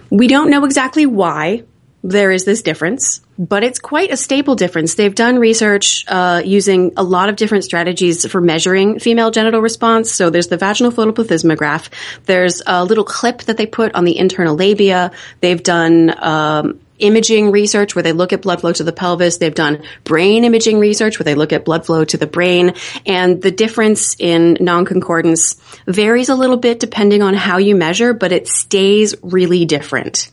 We 0.09 0.29
don't 0.29 0.51
know 0.51 0.65
exactly 0.65 1.07
why 1.07 1.65
there 2.07 2.31
is 2.31 2.45
this 2.45 2.63
difference, 2.63 3.21
but 3.37 3.65
it's 3.65 3.81
quite 3.81 4.13
a 4.13 4.17
stable 4.17 4.55
difference. 4.55 4.95
They've 4.95 5.15
done 5.15 5.41
research 5.41 6.05
uh, 6.07 6.41
using 6.45 6.93
a 6.97 7.03
lot 7.03 7.29
of 7.29 7.35
different 7.35 7.65
strategies 7.65 8.25
for 8.31 8.41
measuring 8.41 9.01
female 9.01 9.33
genital 9.33 9.61
response. 9.61 10.13
So 10.13 10.31
there's 10.31 10.47
the 10.47 10.57
vaginal 10.57 10.93
photoplethysmograph. 10.93 11.89
There's 12.25 12.63
a 12.65 12.85
little 12.85 13.03
clip 13.03 13.43
that 13.43 13.57
they 13.57 13.67
put 13.67 13.97
on 13.97 14.05
the 14.05 14.17
internal 14.17 14.55
labia. 14.55 15.11
They've 15.41 15.61
done 15.61 16.15
um, 16.17 16.81
imaging 17.01 17.51
research 17.51 17.97
where 17.97 18.05
they 18.05 18.13
look 18.13 18.33
at 18.33 18.41
blood 18.41 18.61
flow 18.61 18.73
to 18.73 18.85
the 18.85 18.93
pelvis. 18.93 19.39
They've 19.39 19.53
done 19.53 19.83
brain 20.05 20.45
imaging 20.45 20.79
research 20.79 21.19
where 21.19 21.25
they 21.25 21.35
look 21.35 21.53
at 21.53 21.65
blood 21.65 21.87
flow 21.87 22.05
to 22.05 22.17
the 22.17 22.29
brain. 22.29 22.75
And 23.05 23.43
the 23.43 23.51
difference 23.51 24.15
in 24.21 24.59
non-concordance 24.61 25.57
varies 25.89 26.29
a 26.29 26.37
little 26.37 26.57
bit 26.57 26.79
depending 26.79 27.23
on 27.23 27.35
how 27.35 27.59
you 27.59 27.75
measure, 27.75 28.15
but 28.15 28.31
it 28.31 28.47
stays 28.47 29.17
really 29.23 29.65
different. 29.65 30.31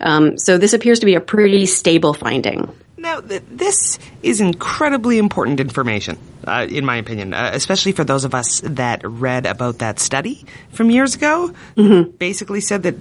Um, 0.00 0.38
so 0.38 0.58
this 0.58 0.72
appears 0.72 1.00
to 1.00 1.06
be 1.06 1.14
a 1.14 1.20
pretty 1.20 1.66
stable 1.66 2.14
finding. 2.14 2.72
Now, 2.98 3.20
th- 3.20 3.42
this 3.48 3.98
is 4.22 4.40
incredibly 4.40 5.18
important 5.18 5.60
information, 5.60 6.18
uh, 6.46 6.66
in 6.68 6.84
my 6.84 6.96
opinion, 6.96 7.34
uh, 7.34 7.50
especially 7.52 7.92
for 7.92 8.04
those 8.04 8.24
of 8.24 8.34
us 8.34 8.60
that 8.64 9.02
read 9.04 9.46
about 9.46 9.78
that 9.78 10.00
study 10.00 10.44
from 10.72 10.90
years 10.90 11.14
ago. 11.14 11.54
Mm-hmm. 11.76 12.16
Basically 12.16 12.60
said 12.60 12.82
that 12.82 12.96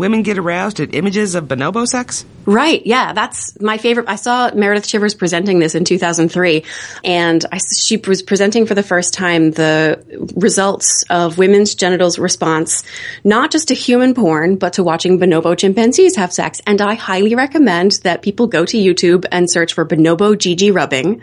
women 0.00 0.22
get 0.22 0.38
aroused 0.38 0.80
at 0.80 0.94
images 0.94 1.34
of 1.34 1.44
bonobo 1.44 1.86
sex? 1.86 2.24
Right. 2.46 2.84
Yeah. 2.84 3.12
That's 3.12 3.60
my 3.60 3.76
favorite. 3.76 4.08
I 4.08 4.16
saw 4.16 4.50
Meredith 4.52 4.88
Chivers 4.88 5.14
presenting 5.14 5.58
this 5.58 5.74
in 5.74 5.84
2003 5.84 6.64
and 7.04 7.44
I, 7.52 7.58
she 7.58 7.98
was 7.98 8.22
presenting 8.22 8.66
for 8.66 8.74
the 8.74 8.82
first 8.82 9.14
time 9.14 9.50
the 9.50 10.02
results 10.34 11.04
of 11.10 11.38
women's 11.38 11.74
genitals 11.74 12.18
response, 12.18 12.82
not 13.22 13.50
just 13.50 13.68
to 13.68 13.74
human 13.74 14.14
porn, 14.14 14.56
but 14.56 14.72
to 14.72 14.82
watching 14.82 15.20
bonobo 15.20 15.56
chimpanzees 15.56 16.16
have 16.16 16.32
sex. 16.32 16.60
And 16.66 16.80
I 16.80 16.94
highly 16.94 17.34
recommend 17.34 18.00
that 18.02 18.22
people 18.22 18.46
go 18.46 18.64
to 18.64 18.76
YouTube 18.76 19.26
and 19.30 19.50
search 19.50 19.74
for 19.74 19.84
bonobo 19.84 20.34
GG 20.34 20.74
rubbing 20.74 21.20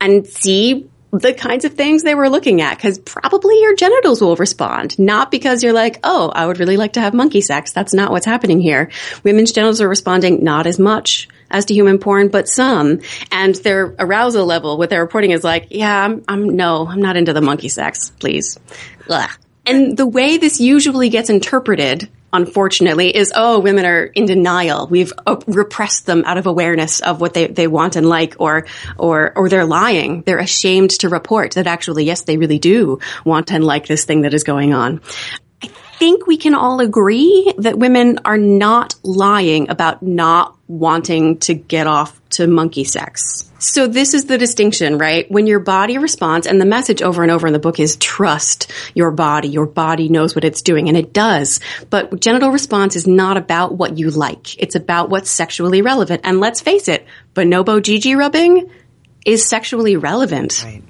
and 0.00 0.26
see 0.26 0.88
the 1.12 1.34
kinds 1.34 1.66
of 1.66 1.74
things 1.74 2.02
they 2.02 2.14
were 2.14 2.30
looking 2.30 2.62
at 2.62 2.76
because 2.76 2.98
probably 2.98 3.60
your 3.60 3.76
genitals 3.76 4.22
will 4.22 4.34
respond, 4.36 4.98
not 4.98 5.30
because 5.30 5.62
you're 5.62 5.74
like, 5.74 6.00
oh, 6.02 6.30
I 6.34 6.46
would 6.46 6.58
really 6.58 6.78
like 6.78 6.94
to 6.94 7.00
have 7.00 7.12
monkey 7.12 7.42
sex. 7.42 7.72
That's 7.72 7.92
not 7.92 8.10
what's 8.10 8.24
happening 8.24 8.60
here. 8.60 8.90
Women's 9.22 9.52
genitals 9.52 9.82
are 9.82 9.88
responding 9.88 10.42
not 10.42 10.66
as 10.66 10.78
much 10.78 11.28
as 11.50 11.66
to 11.66 11.74
human 11.74 11.98
porn, 11.98 12.28
but 12.28 12.48
some. 12.48 13.00
And 13.30 13.54
their 13.56 13.94
arousal 13.98 14.46
level, 14.46 14.78
what 14.78 14.88
they're 14.88 15.02
reporting 15.02 15.32
is 15.32 15.44
like, 15.44 15.68
yeah, 15.70 16.02
I'm, 16.02 16.24
I'm 16.26 16.56
no, 16.56 16.86
I'm 16.86 17.02
not 17.02 17.18
into 17.18 17.34
the 17.34 17.42
monkey 17.42 17.68
sex, 17.68 18.10
please. 18.18 18.58
Ugh. 19.10 19.30
And 19.66 19.96
the 19.96 20.06
way 20.06 20.38
this 20.38 20.60
usually 20.60 21.10
gets 21.10 21.28
interpreted 21.28 22.08
unfortunately, 22.32 23.14
is, 23.14 23.32
oh, 23.34 23.60
women 23.60 23.84
are 23.84 24.04
in 24.04 24.26
denial. 24.26 24.86
We've 24.86 25.12
repressed 25.46 26.06
them 26.06 26.24
out 26.24 26.38
of 26.38 26.46
awareness 26.46 27.00
of 27.00 27.20
what 27.20 27.34
they, 27.34 27.46
they 27.46 27.66
want 27.66 27.96
and 27.96 28.08
like, 28.08 28.36
or, 28.38 28.66
or, 28.96 29.32
or 29.36 29.48
they're 29.48 29.66
lying. 29.66 30.22
They're 30.22 30.38
ashamed 30.38 30.90
to 31.00 31.08
report 31.08 31.52
that 31.52 31.66
actually, 31.66 32.04
yes, 32.04 32.22
they 32.22 32.38
really 32.38 32.58
do 32.58 33.00
want 33.24 33.52
and 33.52 33.64
like 33.64 33.86
this 33.86 34.04
thing 34.04 34.22
that 34.22 34.34
is 34.34 34.44
going 34.44 34.72
on. 34.72 35.00
Think 36.02 36.26
we 36.26 36.36
can 36.36 36.56
all 36.56 36.80
agree 36.80 37.54
that 37.58 37.78
women 37.78 38.18
are 38.24 38.36
not 38.36 38.96
lying 39.04 39.70
about 39.70 40.02
not 40.02 40.58
wanting 40.66 41.38
to 41.38 41.54
get 41.54 41.86
off 41.86 42.20
to 42.30 42.48
monkey 42.48 42.82
sex. 42.82 43.48
So 43.60 43.86
this 43.86 44.12
is 44.12 44.24
the 44.24 44.36
distinction, 44.36 44.98
right? 44.98 45.30
When 45.30 45.46
your 45.46 45.60
body 45.60 45.98
responds, 45.98 46.48
and 46.48 46.60
the 46.60 46.64
message 46.64 47.02
over 47.02 47.22
and 47.22 47.30
over 47.30 47.46
in 47.46 47.52
the 47.52 47.60
book 47.60 47.78
is 47.78 47.94
trust 47.94 48.68
your 48.94 49.12
body. 49.12 49.46
Your 49.46 49.66
body 49.66 50.08
knows 50.08 50.34
what 50.34 50.42
it's 50.42 50.62
doing, 50.62 50.88
and 50.88 50.96
it 50.96 51.12
does. 51.12 51.60
But 51.88 52.18
genital 52.18 52.50
response 52.50 52.96
is 52.96 53.06
not 53.06 53.36
about 53.36 53.76
what 53.76 53.96
you 53.96 54.10
like. 54.10 54.60
It's 54.60 54.74
about 54.74 55.08
what's 55.08 55.30
sexually 55.30 55.82
relevant. 55.82 56.22
And 56.24 56.40
let's 56.40 56.60
face 56.60 56.88
it, 56.88 57.06
bonobo 57.32 57.80
GG 57.80 58.16
rubbing 58.16 58.68
is 59.24 59.46
sexually 59.48 59.96
relevant. 59.96 60.64
Right. 60.64 60.82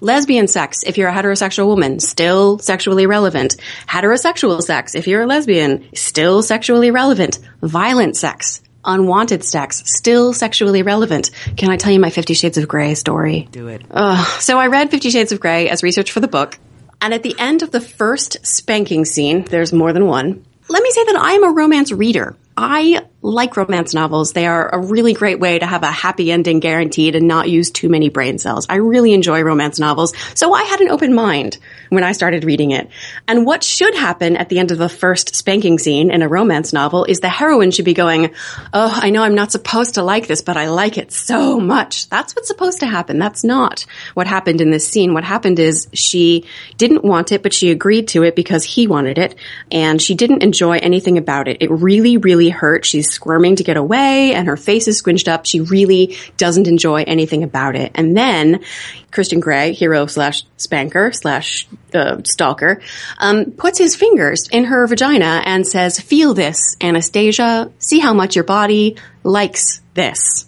Lesbian 0.00 0.48
sex, 0.48 0.82
if 0.84 0.96
you're 0.96 1.10
a 1.10 1.14
heterosexual 1.14 1.66
woman, 1.66 2.00
still 2.00 2.58
sexually 2.58 3.06
relevant. 3.06 3.56
Heterosexual 3.86 4.62
sex, 4.62 4.94
if 4.94 5.06
you're 5.06 5.22
a 5.22 5.26
lesbian, 5.26 5.94
still 5.94 6.42
sexually 6.42 6.90
relevant. 6.90 7.38
Violent 7.62 8.16
sex, 8.16 8.62
unwanted 8.82 9.44
sex, 9.44 9.82
still 9.84 10.32
sexually 10.32 10.82
relevant. 10.82 11.30
Can 11.56 11.70
I 11.70 11.76
tell 11.76 11.92
you 11.92 12.00
my 12.00 12.10
Fifty 12.10 12.32
Shades 12.32 12.56
of 12.56 12.66
Grey 12.66 12.94
story? 12.94 13.48
Do 13.52 13.68
it. 13.68 13.82
Uh, 13.90 14.24
so 14.38 14.58
I 14.58 14.68
read 14.68 14.90
Fifty 14.90 15.10
Shades 15.10 15.32
of 15.32 15.40
Grey 15.40 15.68
as 15.68 15.82
research 15.82 16.12
for 16.12 16.20
the 16.20 16.28
book. 16.28 16.58
And 17.02 17.12
at 17.12 17.22
the 17.22 17.36
end 17.38 17.62
of 17.62 17.70
the 17.70 17.80
first 17.80 18.44
spanking 18.46 19.04
scene, 19.04 19.44
there's 19.44 19.72
more 19.72 19.92
than 19.92 20.06
one. 20.06 20.44
Let 20.68 20.82
me 20.82 20.90
say 20.92 21.04
that 21.04 21.16
I 21.16 21.32
am 21.32 21.44
a 21.44 21.50
romance 21.50 21.92
reader. 21.92 22.36
I 22.56 23.02
like 23.22 23.56
romance 23.56 23.92
novels. 23.92 24.32
They 24.32 24.46
are 24.46 24.68
a 24.74 24.78
really 24.78 25.12
great 25.12 25.38
way 25.38 25.58
to 25.58 25.66
have 25.66 25.82
a 25.82 25.90
happy 25.90 26.32
ending 26.32 26.60
guaranteed 26.60 27.14
and 27.14 27.28
not 27.28 27.50
use 27.50 27.70
too 27.70 27.88
many 27.88 28.08
brain 28.08 28.38
cells. 28.38 28.66
I 28.68 28.76
really 28.76 29.12
enjoy 29.12 29.42
romance 29.42 29.78
novels. 29.78 30.14
So 30.34 30.54
I 30.54 30.62
had 30.64 30.80
an 30.80 30.88
open 30.90 31.14
mind 31.14 31.58
when 31.90 32.02
I 32.02 32.12
started 32.12 32.44
reading 32.44 32.70
it. 32.70 32.88
And 33.28 33.44
what 33.44 33.62
should 33.62 33.94
happen 33.94 34.36
at 34.36 34.48
the 34.48 34.58
end 34.58 34.70
of 34.70 34.78
the 34.78 34.88
first 34.88 35.34
spanking 35.34 35.78
scene 35.78 36.10
in 36.10 36.22
a 36.22 36.28
romance 36.28 36.72
novel 36.72 37.04
is 37.04 37.20
the 37.20 37.28
heroine 37.28 37.70
should 37.72 37.84
be 37.84 37.94
going, 37.94 38.34
Oh, 38.72 38.98
I 39.02 39.10
know 39.10 39.22
I'm 39.22 39.34
not 39.34 39.52
supposed 39.52 39.94
to 39.94 40.02
like 40.02 40.26
this, 40.26 40.40
but 40.40 40.56
I 40.56 40.68
like 40.68 40.96
it 40.96 41.12
so 41.12 41.60
much. 41.60 42.08
That's 42.08 42.34
what's 42.34 42.48
supposed 42.48 42.80
to 42.80 42.86
happen. 42.86 43.18
That's 43.18 43.44
not 43.44 43.84
what 44.14 44.26
happened 44.26 44.60
in 44.62 44.70
this 44.70 44.88
scene. 44.88 45.12
What 45.12 45.24
happened 45.24 45.58
is 45.58 45.88
she 45.92 46.46
didn't 46.78 47.04
want 47.04 47.32
it, 47.32 47.42
but 47.42 47.52
she 47.52 47.70
agreed 47.70 48.08
to 48.08 48.22
it 48.22 48.34
because 48.34 48.64
he 48.64 48.86
wanted 48.86 49.18
it. 49.18 49.34
And 49.70 50.00
she 50.00 50.14
didn't 50.14 50.42
enjoy 50.42 50.78
anything 50.78 51.18
about 51.18 51.48
it. 51.48 51.58
It 51.60 51.70
really, 51.70 52.16
really 52.16 52.48
hurt. 52.48 52.86
She's 52.86 53.09
squirming 53.10 53.56
to 53.56 53.64
get 53.64 53.76
away 53.76 54.32
and 54.34 54.46
her 54.46 54.56
face 54.56 54.88
is 54.88 54.98
squinched 54.98 55.28
up. 55.28 55.46
She 55.46 55.60
really 55.60 56.16
doesn't 56.36 56.66
enjoy 56.66 57.02
anything 57.02 57.42
about 57.42 57.76
it. 57.76 57.92
And 57.94 58.16
then 58.16 58.64
Christian 59.10 59.40
Grey, 59.40 59.72
hero 59.72 60.06
slash 60.06 60.44
spanker 60.56 61.12
slash 61.12 61.66
uh, 61.94 62.22
stalker, 62.24 62.80
um, 63.18 63.52
puts 63.52 63.78
his 63.78 63.96
fingers 63.96 64.48
in 64.50 64.64
her 64.64 64.86
vagina 64.86 65.42
and 65.44 65.66
says, 65.66 66.00
feel 66.00 66.34
this, 66.34 66.76
Anastasia. 66.80 67.70
See 67.78 67.98
how 67.98 68.14
much 68.14 68.36
your 68.36 68.44
body 68.44 68.96
likes 69.24 69.80
this. 69.94 70.46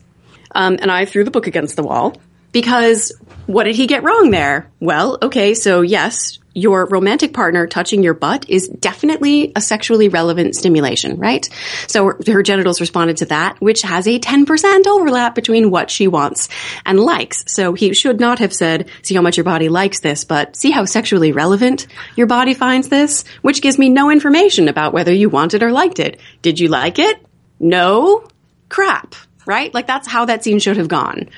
Um, 0.54 0.78
and 0.80 0.90
I 0.90 1.04
threw 1.04 1.24
the 1.24 1.30
book 1.30 1.46
against 1.46 1.76
the 1.76 1.82
wall 1.82 2.20
because 2.52 3.12
what 3.46 3.64
did 3.64 3.74
he 3.74 3.86
get 3.86 4.02
wrong 4.02 4.30
there? 4.30 4.70
Well, 4.80 5.18
okay, 5.22 5.54
so 5.54 5.80
yes, 5.80 6.38
your 6.54 6.86
romantic 6.86 7.32
partner 7.32 7.66
touching 7.66 8.02
your 8.02 8.14
butt 8.14 8.48
is 8.48 8.68
definitely 8.68 9.52
a 9.56 9.60
sexually 9.60 10.08
relevant 10.08 10.54
stimulation, 10.54 11.18
right? 11.18 11.48
So 11.86 12.12
her, 12.26 12.42
genitals 12.42 12.80
responded 12.80 13.18
to 13.18 13.26
that, 13.26 13.60
which 13.60 13.82
has 13.82 14.06
a 14.06 14.18
10% 14.18 14.86
overlap 14.86 15.34
between 15.34 15.70
what 15.70 15.90
she 15.90 16.08
wants 16.08 16.48
and 16.84 16.98
likes. 16.98 17.44
So 17.46 17.74
he 17.74 17.94
should 17.94 18.20
not 18.20 18.40
have 18.40 18.52
said, 18.52 18.90
see 19.02 19.14
how 19.14 19.22
much 19.22 19.36
your 19.36 19.44
body 19.44 19.68
likes 19.68 20.00
this, 20.00 20.24
but 20.24 20.56
see 20.56 20.70
how 20.70 20.84
sexually 20.84 21.32
relevant 21.32 21.86
your 22.16 22.26
body 22.26 22.54
finds 22.54 22.88
this, 22.88 23.24
which 23.42 23.62
gives 23.62 23.78
me 23.78 23.88
no 23.88 24.10
information 24.10 24.68
about 24.68 24.92
whether 24.92 25.12
you 25.12 25.28
wanted 25.28 25.62
or 25.62 25.72
liked 25.72 26.00
it. 26.00 26.20
Did 26.42 26.60
you 26.60 26.68
like 26.68 26.98
it? 26.98 27.24
No? 27.60 28.26
Crap. 28.68 29.14
Right? 29.46 29.72
Like 29.72 29.86
that's 29.86 30.06
how 30.06 30.26
that 30.26 30.44
scene 30.44 30.58
should 30.58 30.76
have 30.76 30.88
gone. 30.88 31.28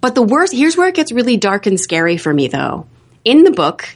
But 0.00 0.14
the 0.14 0.22
worst, 0.22 0.52
here's 0.52 0.76
where 0.76 0.88
it 0.88 0.94
gets 0.94 1.12
really 1.12 1.36
dark 1.36 1.66
and 1.66 1.78
scary 1.78 2.16
for 2.16 2.32
me 2.32 2.48
though. 2.48 2.86
In 3.24 3.44
the 3.44 3.50
book, 3.50 3.86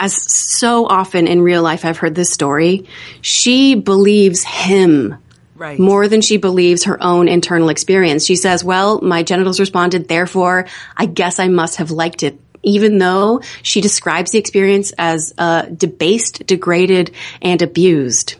as 0.00 0.32
so 0.32 0.86
often 0.86 1.28
in 1.28 1.42
real 1.42 1.62
life 1.62 1.84
I've 1.84 1.98
heard 1.98 2.14
this 2.14 2.32
story, 2.32 2.86
she 3.20 3.74
believes 3.76 4.42
him. 4.42 5.16
Right. 5.54 5.78
More 5.78 6.08
than 6.08 6.22
she 6.22 6.38
believes 6.38 6.84
her 6.84 7.00
own 7.02 7.28
internal 7.28 7.68
experience. 7.68 8.24
She 8.24 8.34
says, 8.34 8.64
well, 8.64 9.02
my 9.02 9.22
genitals 9.22 9.60
responded, 9.60 10.08
therefore, 10.08 10.66
I 10.96 11.04
guess 11.04 11.38
I 11.38 11.48
must 11.48 11.76
have 11.76 11.90
liked 11.90 12.22
it 12.22 12.40
even 12.62 12.98
though 12.98 13.40
she 13.62 13.80
describes 13.80 14.32
the 14.32 14.38
experience 14.38 14.92
as 14.98 15.32
uh, 15.38 15.62
debased, 15.62 16.46
degraded, 16.46 17.10
and 17.40 17.62
abused. 17.62 18.36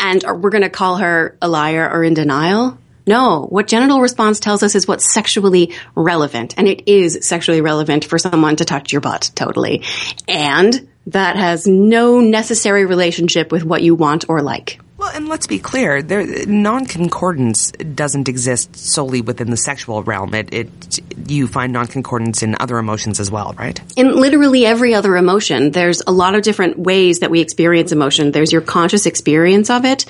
And 0.00 0.22
we're 0.24 0.50
going 0.50 0.62
to 0.62 0.70
call 0.70 0.96
her 0.96 1.36
a 1.40 1.48
liar 1.48 1.88
or 1.88 2.02
in 2.02 2.14
denial. 2.14 2.78
No, 3.06 3.46
what 3.48 3.66
genital 3.66 4.00
response 4.00 4.40
tells 4.40 4.62
us 4.62 4.74
is 4.74 4.86
what's 4.86 5.12
sexually 5.12 5.74
relevant. 5.94 6.54
And 6.56 6.68
it 6.68 6.88
is 6.90 7.26
sexually 7.26 7.60
relevant 7.60 8.04
for 8.04 8.18
someone 8.18 8.56
to 8.56 8.64
touch 8.64 8.92
your 8.92 9.00
butt, 9.00 9.30
totally. 9.34 9.82
And 10.28 10.88
that 11.06 11.36
has 11.36 11.66
no 11.66 12.20
necessary 12.20 12.84
relationship 12.86 13.50
with 13.50 13.64
what 13.64 13.82
you 13.82 13.94
want 13.94 14.24
or 14.28 14.42
like. 14.42 14.80
Well, 15.02 15.10
and 15.16 15.28
let's 15.28 15.48
be 15.48 15.58
clear, 15.58 16.00
there, 16.00 16.46
non-concordance 16.46 17.72
doesn't 17.72 18.28
exist 18.28 18.76
solely 18.76 19.20
within 19.20 19.50
the 19.50 19.56
sexual 19.56 20.04
realm. 20.04 20.32
It, 20.32 20.54
it, 20.54 21.00
you 21.28 21.48
find 21.48 21.72
non-concordance 21.72 22.44
in 22.44 22.54
other 22.60 22.78
emotions 22.78 23.18
as 23.18 23.28
well, 23.28 23.52
right? 23.58 23.80
In 23.96 24.14
literally 24.14 24.64
every 24.64 24.94
other 24.94 25.16
emotion, 25.16 25.72
there's 25.72 26.02
a 26.06 26.12
lot 26.12 26.36
of 26.36 26.42
different 26.42 26.78
ways 26.78 27.18
that 27.18 27.32
we 27.32 27.40
experience 27.40 27.90
emotion. 27.90 28.30
There's 28.30 28.52
your 28.52 28.60
conscious 28.60 29.06
experience 29.06 29.70
of 29.70 29.84
it. 29.84 30.04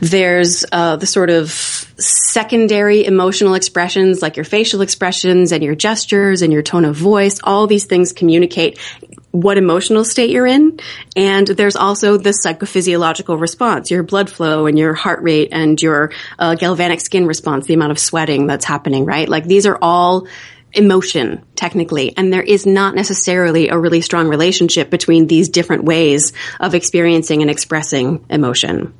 There's 0.00 0.64
uh, 0.70 0.94
the 0.94 1.06
sort 1.06 1.30
of 1.30 1.50
secondary 1.50 3.04
emotional 3.04 3.54
expressions 3.54 4.22
like 4.22 4.36
your 4.36 4.44
facial 4.44 4.82
expressions 4.82 5.50
and 5.50 5.64
your 5.64 5.74
gestures 5.74 6.42
and 6.42 6.52
your 6.52 6.62
tone 6.62 6.84
of 6.84 6.94
voice. 6.94 7.40
All 7.42 7.66
these 7.66 7.86
things 7.86 8.12
communicate 8.12 8.78
what 9.30 9.58
emotional 9.58 10.04
state 10.04 10.30
you're 10.30 10.46
in. 10.46 10.78
And 11.16 11.46
there's 11.46 11.76
also 11.76 12.16
the 12.16 12.30
psychophysiological 12.30 13.38
response, 13.40 13.90
your 13.90 14.02
blood 14.02 14.30
flow 14.30 14.66
and 14.66 14.78
your 14.78 14.94
heart 14.94 15.22
rate 15.22 15.50
and 15.52 15.80
your 15.80 16.12
uh, 16.38 16.54
galvanic 16.54 17.00
skin 17.00 17.26
response, 17.26 17.66
the 17.66 17.74
amount 17.74 17.92
of 17.92 17.98
sweating 17.98 18.46
that's 18.46 18.64
happening, 18.64 19.04
right? 19.04 19.28
Like 19.28 19.44
these 19.44 19.66
are 19.66 19.78
all 19.80 20.26
emotion 20.72 21.42
technically 21.54 22.14
and 22.16 22.32
there 22.32 22.42
is 22.42 22.66
not 22.66 22.94
necessarily 22.94 23.68
a 23.68 23.78
really 23.78 24.02
strong 24.02 24.28
relationship 24.28 24.90
between 24.90 25.26
these 25.26 25.48
different 25.48 25.84
ways 25.84 26.34
of 26.60 26.74
experiencing 26.74 27.40
and 27.40 27.50
expressing 27.50 28.24
emotion 28.28 28.92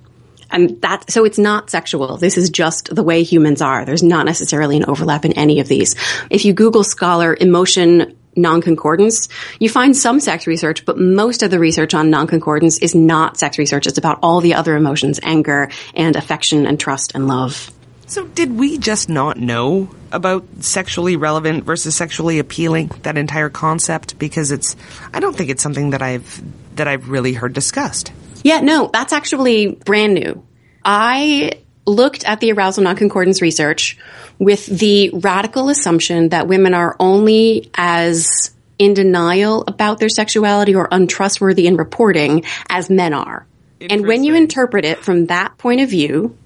and 0.51 0.81
that 0.81 1.11
so 1.11 1.25
it's 1.27 1.39
not 1.39 1.69
sexual 1.69 2.17
this 2.17 2.39
is 2.39 2.49
just 2.49 2.95
the 2.95 3.03
way 3.03 3.23
humans 3.23 3.61
are 3.61 3.85
there's 3.85 4.03
not 4.03 4.25
necessarily 4.25 4.79
an 4.79 4.87
overlap 4.89 5.27
in 5.27 5.33
any 5.35 5.61
of 5.61 5.69
these 5.69 5.95
if 6.31 6.47
you 6.47 6.55
google 6.55 6.83
scholar 6.83 7.37
emotion 7.39 8.18
non-concordance, 8.39 9.29
you 9.59 9.69
find 9.69 9.97
some 9.97 10.21
sex 10.21 10.47
research, 10.47 10.85
but 10.85 10.99
most 10.99 11.43
of 11.43 11.51
the 11.51 11.59
research 11.59 11.93
on 11.93 12.11
non-concordance 12.11 12.79
is 12.79 12.95
not 12.95 13.37
sex 13.37 13.59
research. 13.59 13.87
It's 13.87 13.99
about 13.99 14.21
all 14.23 14.41
the 14.41 14.55
other 14.55 14.77
emotions, 14.77 15.21
anger 15.23 15.71
and 15.95 16.17
affection 16.17 16.67
and 16.67 16.81
trust 16.81 17.13
and 17.15 17.27
love. 17.27 17.71
So 18.07 18.27
did 18.27 18.57
we 18.57 18.79
just 18.79 19.11
not 19.11 19.37
know 19.37 19.91
about 20.11 20.47
sexually 20.61 21.17
relevant 21.17 21.65
versus 21.65 21.95
sexually 21.95 22.39
appealing, 22.39 22.89
that 23.03 23.19
entire 23.19 23.51
concept? 23.51 24.19
Because 24.19 24.51
it's, 24.51 24.77
I 25.13 25.21
don't 25.21 25.37
think 25.37 25.51
it's 25.51 25.63
something 25.63 25.91
that 25.91 26.01
I've, 26.01 26.43
that 26.77 26.89
I've 26.89 27.11
really 27.11 27.35
heard 27.35 27.53
discussed. 27.53 28.13
Yeah, 28.43 28.61
no, 28.61 28.89
that's 28.91 29.13
actually 29.13 29.75
brand 29.75 30.15
new. 30.15 30.43
I 30.83 31.61
looked 31.89 32.25
at 32.25 32.41
the 32.41 32.53
arousal 32.53 32.85
non-concordance 32.85 33.43
research 33.43 33.99
with 34.39 34.67
the 34.67 35.11
radical 35.11 35.69
assumption 35.69 36.29
that 36.29 36.47
women 36.47 36.75
are 36.75 36.95
only 37.01 37.71
as 37.75 38.55
in 38.79 38.95
denial 38.95 39.65
about 39.67 39.99
their 39.99 40.09
sexuality 40.09 40.75
or 40.75 40.89
untrustworthy 40.91 41.67
in 41.67 41.77
reporting 41.77 42.45
as 42.69 42.89
men 42.89 43.13
are. 43.13 43.47
And 43.81 44.07
when 44.07 44.25
you 44.25 44.35
interpret 44.35 44.85
it 44.85 44.99
from 44.99 45.27
that 45.27 45.59
point 45.59 45.81
of 45.81 45.91
view, 45.91 46.37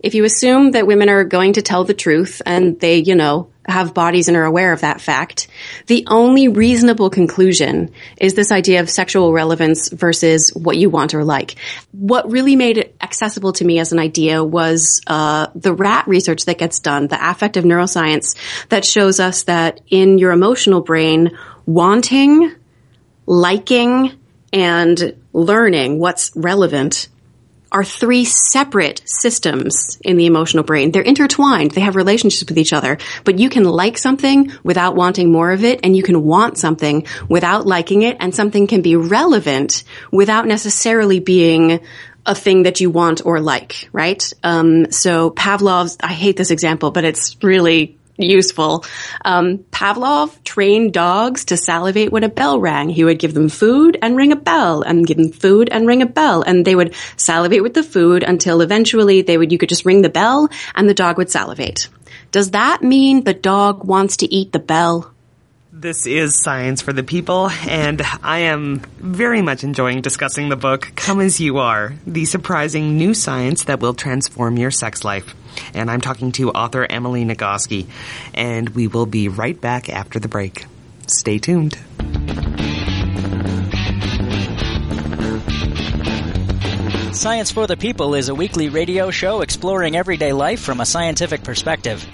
if 0.00 0.14
you 0.14 0.24
assume 0.24 0.72
that 0.72 0.86
women 0.86 1.08
are 1.08 1.24
going 1.24 1.54
to 1.54 1.62
tell 1.62 1.84
the 1.84 1.94
truth 1.94 2.42
and 2.44 2.78
they, 2.78 2.98
you 2.98 3.14
know, 3.14 3.50
have 3.66 3.94
bodies 3.94 4.28
and 4.28 4.36
are 4.36 4.44
aware 4.44 4.72
of 4.72 4.82
that 4.82 5.00
fact. 5.00 5.48
The 5.86 6.04
only 6.08 6.48
reasonable 6.48 7.10
conclusion 7.10 7.92
is 8.18 8.34
this 8.34 8.52
idea 8.52 8.80
of 8.80 8.90
sexual 8.90 9.32
relevance 9.32 9.88
versus 9.88 10.50
what 10.50 10.76
you 10.76 10.90
want 10.90 11.14
or 11.14 11.24
like. 11.24 11.56
What 11.92 12.30
really 12.30 12.56
made 12.56 12.78
it 12.78 12.96
accessible 13.00 13.52
to 13.54 13.64
me 13.64 13.78
as 13.78 13.92
an 13.92 13.98
idea 13.98 14.44
was 14.44 15.00
uh, 15.06 15.46
the 15.54 15.72
rat 15.72 16.06
research 16.06 16.44
that 16.44 16.58
gets 16.58 16.80
done, 16.80 17.08
the 17.08 17.30
affective 17.30 17.64
neuroscience 17.64 18.36
that 18.68 18.84
shows 18.84 19.20
us 19.20 19.44
that 19.44 19.80
in 19.88 20.18
your 20.18 20.32
emotional 20.32 20.80
brain, 20.80 21.36
wanting, 21.66 22.52
liking, 23.26 24.12
and 24.52 25.16
learning 25.32 25.98
what's 25.98 26.32
relevant 26.36 27.08
are 27.74 27.84
three 27.84 28.24
separate 28.24 29.02
systems 29.04 29.98
in 30.04 30.16
the 30.16 30.26
emotional 30.26 30.62
brain. 30.62 30.92
They're 30.92 31.02
intertwined. 31.02 31.72
They 31.72 31.80
have 31.80 31.96
relationships 31.96 32.48
with 32.48 32.56
each 32.56 32.72
other, 32.72 32.98
but 33.24 33.40
you 33.40 33.50
can 33.50 33.64
like 33.64 33.98
something 33.98 34.52
without 34.62 34.94
wanting 34.94 35.32
more 35.32 35.50
of 35.50 35.64
it 35.64 35.80
and 35.82 35.96
you 35.96 36.04
can 36.04 36.22
want 36.22 36.56
something 36.56 37.04
without 37.28 37.66
liking 37.66 38.02
it 38.02 38.16
and 38.20 38.32
something 38.32 38.68
can 38.68 38.80
be 38.80 38.94
relevant 38.94 39.82
without 40.12 40.46
necessarily 40.46 41.18
being 41.18 41.80
a 42.24 42.34
thing 42.34 42.62
that 42.62 42.80
you 42.80 42.90
want 42.90 43.26
or 43.26 43.40
like, 43.40 43.88
right? 43.92 44.32
Um, 44.44 44.92
so 44.92 45.30
Pavlov's, 45.30 45.96
I 46.00 46.12
hate 46.12 46.36
this 46.36 46.52
example, 46.52 46.92
but 46.92 47.04
it's 47.04 47.36
really 47.42 47.98
useful. 48.16 48.84
Um, 49.24 49.58
Pavlov 49.70 50.42
trained 50.44 50.92
dogs 50.92 51.46
to 51.46 51.56
salivate 51.56 52.12
when 52.12 52.24
a 52.24 52.28
bell 52.28 52.60
rang. 52.60 52.88
He 52.88 53.04
would 53.04 53.18
give 53.18 53.34
them 53.34 53.48
food 53.48 53.98
and 54.00 54.16
ring 54.16 54.32
a 54.32 54.36
bell 54.36 54.82
and 54.82 55.06
give 55.06 55.16
them 55.16 55.32
food 55.32 55.68
and 55.70 55.86
ring 55.86 56.02
a 56.02 56.06
bell. 56.06 56.42
And 56.42 56.64
they 56.64 56.74
would 56.74 56.94
salivate 57.16 57.62
with 57.62 57.74
the 57.74 57.82
food 57.82 58.22
until 58.22 58.60
eventually 58.60 59.22
they 59.22 59.38
would, 59.38 59.52
you 59.52 59.58
could 59.58 59.68
just 59.68 59.84
ring 59.84 60.02
the 60.02 60.08
bell 60.08 60.48
and 60.74 60.88
the 60.88 60.94
dog 60.94 61.18
would 61.18 61.30
salivate. 61.30 61.88
Does 62.30 62.50
that 62.52 62.82
mean 62.82 63.24
the 63.24 63.34
dog 63.34 63.84
wants 63.84 64.18
to 64.18 64.32
eat 64.32 64.52
the 64.52 64.58
bell? 64.58 65.13
This 65.76 66.06
is 66.06 66.40
Science 66.40 66.82
for 66.82 66.92
the 66.92 67.02
People, 67.02 67.50
and 67.50 68.00
I 68.22 68.38
am 68.38 68.78
very 68.96 69.42
much 69.42 69.64
enjoying 69.64 70.02
discussing 70.02 70.48
the 70.48 70.54
book 70.54 70.92
Come 70.94 71.20
As 71.20 71.40
You 71.40 71.58
Are, 71.58 71.94
the 72.06 72.26
surprising 72.26 72.96
new 72.96 73.12
science 73.12 73.64
that 73.64 73.80
will 73.80 73.92
transform 73.92 74.56
your 74.56 74.70
sex 74.70 75.02
life. 75.02 75.34
And 75.74 75.90
I'm 75.90 76.00
talking 76.00 76.30
to 76.32 76.52
author 76.52 76.86
Emily 76.88 77.24
Nagoski, 77.24 77.88
and 78.34 78.68
we 78.68 78.86
will 78.86 79.04
be 79.04 79.28
right 79.28 79.60
back 79.60 79.88
after 79.88 80.20
the 80.20 80.28
break. 80.28 80.64
Stay 81.08 81.40
tuned. 81.40 81.76
Science 87.12 87.50
for 87.50 87.66
the 87.66 87.76
People 87.76 88.14
is 88.14 88.28
a 88.28 88.34
weekly 88.34 88.68
radio 88.68 89.10
show 89.10 89.40
exploring 89.40 89.96
everyday 89.96 90.32
life 90.32 90.60
from 90.60 90.80
a 90.80 90.86
scientific 90.86 91.42
perspective. 91.42 92.06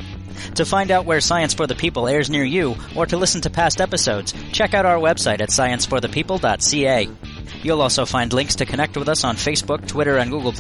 To 0.56 0.64
find 0.64 0.90
out 0.90 1.04
where 1.04 1.20
Science 1.20 1.54
for 1.54 1.66
the 1.66 1.74
People 1.74 2.08
airs 2.08 2.30
near 2.30 2.44
you, 2.44 2.76
or 2.96 3.06
to 3.06 3.16
listen 3.16 3.40
to 3.42 3.50
past 3.50 3.80
episodes, 3.80 4.34
check 4.52 4.74
out 4.74 4.86
our 4.86 4.98
website 4.98 5.40
at 5.40 5.50
scienceforthepeople.ca. 5.50 7.08
You'll 7.62 7.82
also 7.82 8.06
find 8.06 8.32
links 8.32 8.56
to 8.56 8.66
connect 8.66 8.96
with 8.96 9.08
us 9.08 9.24
on 9.24 9.36
Facebook, 9.36 9.86
Twitter, 9.86 10.16
and 10.16 10.30
Google+, 10.30 10.54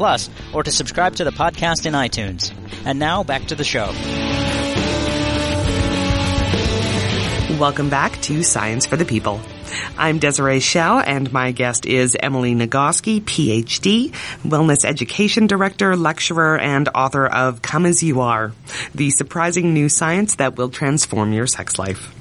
or 0.54 0.62
to 0.62 0.70
subscribe 0.72 1.16
to 1.16 1.24
the 1.24 1.30
podcast 1.30 1.86
in 1.86 1.94
iTunes. 1.94 2.52
And 2.84 2.98
now, 2.98 3.24
back 3.24 3.46
to 3.46 3.54
the 3.54 3.64
show. 3.64 3.92
Welcome 7.58 7.90
back 7.90 8.20
to 8.22 8.42
Science 8.42 8.86
for 8.86 8.96
the 8.96 9.04
People. 9.04 9.40
I'm 9.96 10.18
Desiree 10.18 10.60
Schell 10.60 10.98
and 10.98 11.32
my 11.32 11.52
guest 11.52 11.86
is 11.86 12.16
Emily 12.18 12.54
Nagoski, 12.54 13.20
PhD, 13.20 14.10
Wellness 14.42 14.84
Education 14.84 15.46
Director, 15.46 15.96
Lecturer, 15.96 16.58
and 16.58 16.88
author 16.94 17.26
of 17.26 17.62
Come 17.62 17.86
As 17.86 18.02
You 18.02 18.20
Are, 18.20 18.52
the 18.94 19.10
surprising 19.10 19.74
new 19.74 19.88
science 19.88 20.36
that 20.36 20.56
will 20.56 20.70
transform 20.70 21.32
your 21.32 21.46
sex 21.46 21.78
life. 21.78 22.14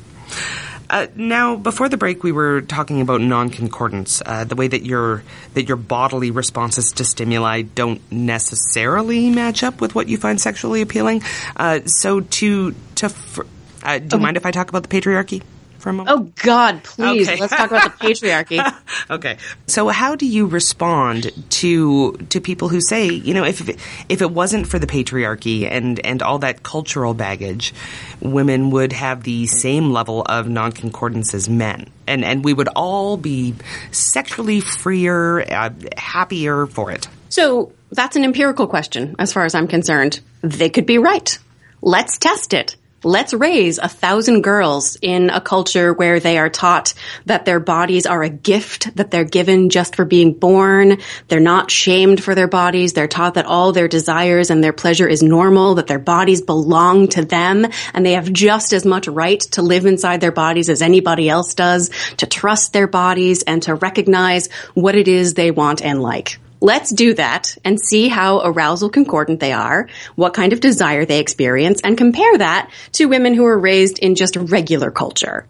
Uh, 0.89 1.05
now, 1.15 1.55
before 1.55 1.87
the 1.87 1.97
break, 1.97 2.23
we 2.23 2.31
were 2.31 2.61
talking 2.61 2.99
about 3.01 3.21
non-concordance, 3.21 4.23
uh, 4.25 4.43
the 4.43 4.55
way 4.55 4.67
that 4.67 4.83
your 4.83 5.23
that 5.53 5.67
your 5.67 5.77
bodily 5.77 6.31
responses 6.31 6.93
to 6.93 7.05
stimuli 7.05 7.61
don't 7.61 8.01
necessarily 8.11 9.29
match 9.29 9.61
up 9.63 9.81
with 9.81 9.93
what 9.93 10.07
you 10.07 10.17
find 10.17 10.41
sexually 10.41 10.81
appealing. 10.81 11.21
Uh, 11.55 11.81
so, 11.85 12.21
to 12.21 12.73
to 12.95 13.09
fr- 13.09 13.43
uh, 13.83 13.99
do 13.99 14.03
you 14.03 14.07
okay. 14.07 14.17
mind 14.17 14.37
if 14.37 14.47
I 14.47 14.51
talk 14.51 14.69
about 14.69 14.81
the 14.81 14.89
patriarchy? 14.89 15.43
For 15.79 15.89
a 15.89 15.93
moment? 15.93 16.17
Oh 16.17 16.31
God, 16.43 16.83
please. 16.83 17.27
Okay. 17.27 17.39
Let's 17.39 17.55
talk 17.55 17.71
about 17.71 17.99
the 17.99 18.07
patriarchy. 18.07 18.77
okay. 19.09 19.37
So 19.67 19.87
how 19.87 20.15
do 20.15 20.25
you 20.25 20.45
respond 20.45 21.31
to 21.51 22.13
to 22.29 22.41
people 22.41 22.69
who 22.69 22.81
say, 22.81 23.09
you 23.09 23.33
know, 23.33 23.43
if 23.43 23.67
if 24.09 24.21
it 24.21 24.31
wasn't 24.31 24.67
for 24.67 24.79
the 24.79 24.87
patriarchy 24.87 25.69
and 25.69 25.99
and 26.05 26.21
all 26.21 26.39
that 26.39 26.63
cultural 26.63 27.13
baggage, 27.13 27.73
women 28.21 28.71
would 28.71 28.93
have 28.93 29.23
the 29.23 29.47
same 29.47 29.91
level 29.91 30.21
of 30.23 30.47
non-concordance 30.47 31.33
as 31.33 31.49
men, 31.49 31.89
and 32.07 32.23
and 32.23 32.43
we 32.43 32.53
would 32.53 32.69
all 32.75 33.17
be 33.17 33.55
sexually 33.91 34.61
freer, 34.61 35.41
uh, 35.41 35.69
happier 35.97 36.65
for 36.67 36.91
it. 36.91 37.07
So 37.29 37.71
that's 37.91 38.15
an 38.15 38.23
empirical 38.23 38.67
question, 38.67 39.15
as 39.19 39.33
far 39.33 39.45
as 39.45 39.55
I'm 39.55 39.67
concerned. 39.67 40.19
They 40.41 40.69
could 40.69 40.85
be 40.85 40.97
right. 40.97 41.37
Let's 41.81 42.17
test 42.17 42.53
it 42.53 42.75
let's 43.03 43.33
raise 43.33 43.77
a 43.77 43.87
thousand 43.87 44.41
girls 44.41 44.97
in 45.01 45.29
a 45.29 45.39
culture 45.39 45.93
where 45.93 46.19
they 46.19 46.37
are 46.37 46.49
taught 46.49 46.93
that 47.25 47.45
their 47.45 47.59
bodies 47.59 48.05
are 48.05 48.23
a 48.23 48.29
gift 48.29 48.95
that 48.95 49.11
they're 49.11 49.23
given 49.23 49.69
just 49.69 49.95
for 49.95 50.05
being 50.05 50.33
born. 50.33 50.97
They're 51.27 51.39
not 51.39 51.71
shamed 51.71 52.23
for 52.23 52.35
their 52.35 52.47
bodies. 52.47 52.93
They're 52.93 53.07
taught 53.07 53.35
that 53.35 53.45
all 53.45 53.71
their 53.71 53.87
desires 53.87 54.49
and 54.49 54.63
their 54.63 54.73
pleasure 54.73 55.07
is 55.07 55.23
normal, 55.23 55.75
that 55.75 55.87
their 55.87 55.99
bodies 55.99 56.41
belong 56.41 57.07
to 57.09 57.23
them 57.23 57.65
and 57.93 58.05
they 58.05 58.13
have 58.13 58.31
just 58.31 58.73
as 58.73 58.85
much 58.85 59.07
right 59.07 59.39
to 59.39 59.61
live 59.61 59.85
inside 59.85 60.21
their 60.21 60.31
bodies 60.31 60.69
as 60.69 60.81
anybody 60.81 61.29
else 61.29 61.53
does, 61.53 61.89
to 62.17 62.25
trust 62.25 62.73
their 62.73 62.87
bodies 62.87 63.43
and 63.43 63.63
to 63.63 63.75
recognize 63.75 64.49
what 64.73 64.95
it 64.95 65.07
is 65.07 65.33
they 65.33 65.51
want 65.51 65.81
and 65.81 66.01
like. 66.01 66.39
Let's 66.61 66.91
do 66.91 67.13
that 67.13 67.57
and 67.63 67.79
see 67.79 68.09
how 68.09 68.41
arousal 68.43 68.89
concordant 68.89 69.39
they 69.39 69.53
are, 69.53 69.87
what 70.15 70.33
kind 70.33 70.53
of 70.53 70.59
desire 70.59 71.05
they 71.05 71.19
experience, 71.19 71.81
and 71.83 71.97
compare 71.97 72.37
that 72.37 72.69
to 72.93 73.05
women 73.05 73.33
who 73.33 73.45
are 73.45 73.57
raised 73.57 73.99
in 73.99 74.15
just 74.15 74.35
regular 74.35 74.91
culture. 74.91 75.47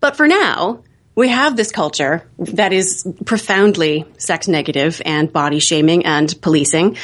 But 0.00 0.16
for 0.16 0.26
now, 0.26 0.82
we 1.14 1.28
have 1.28 1.56
this 1.56 1.70
culture 1.70 2.28
that 2.38 2.72
is 2.72 3.06
profoundly 3.24 4.04
sex 4.18 4.48
negative 4.48 5.00
and 5.04 5.32
body 5.32 5.60
shaming 5.60 6.04
and 6.04 6.34
policing. 6.42 6.96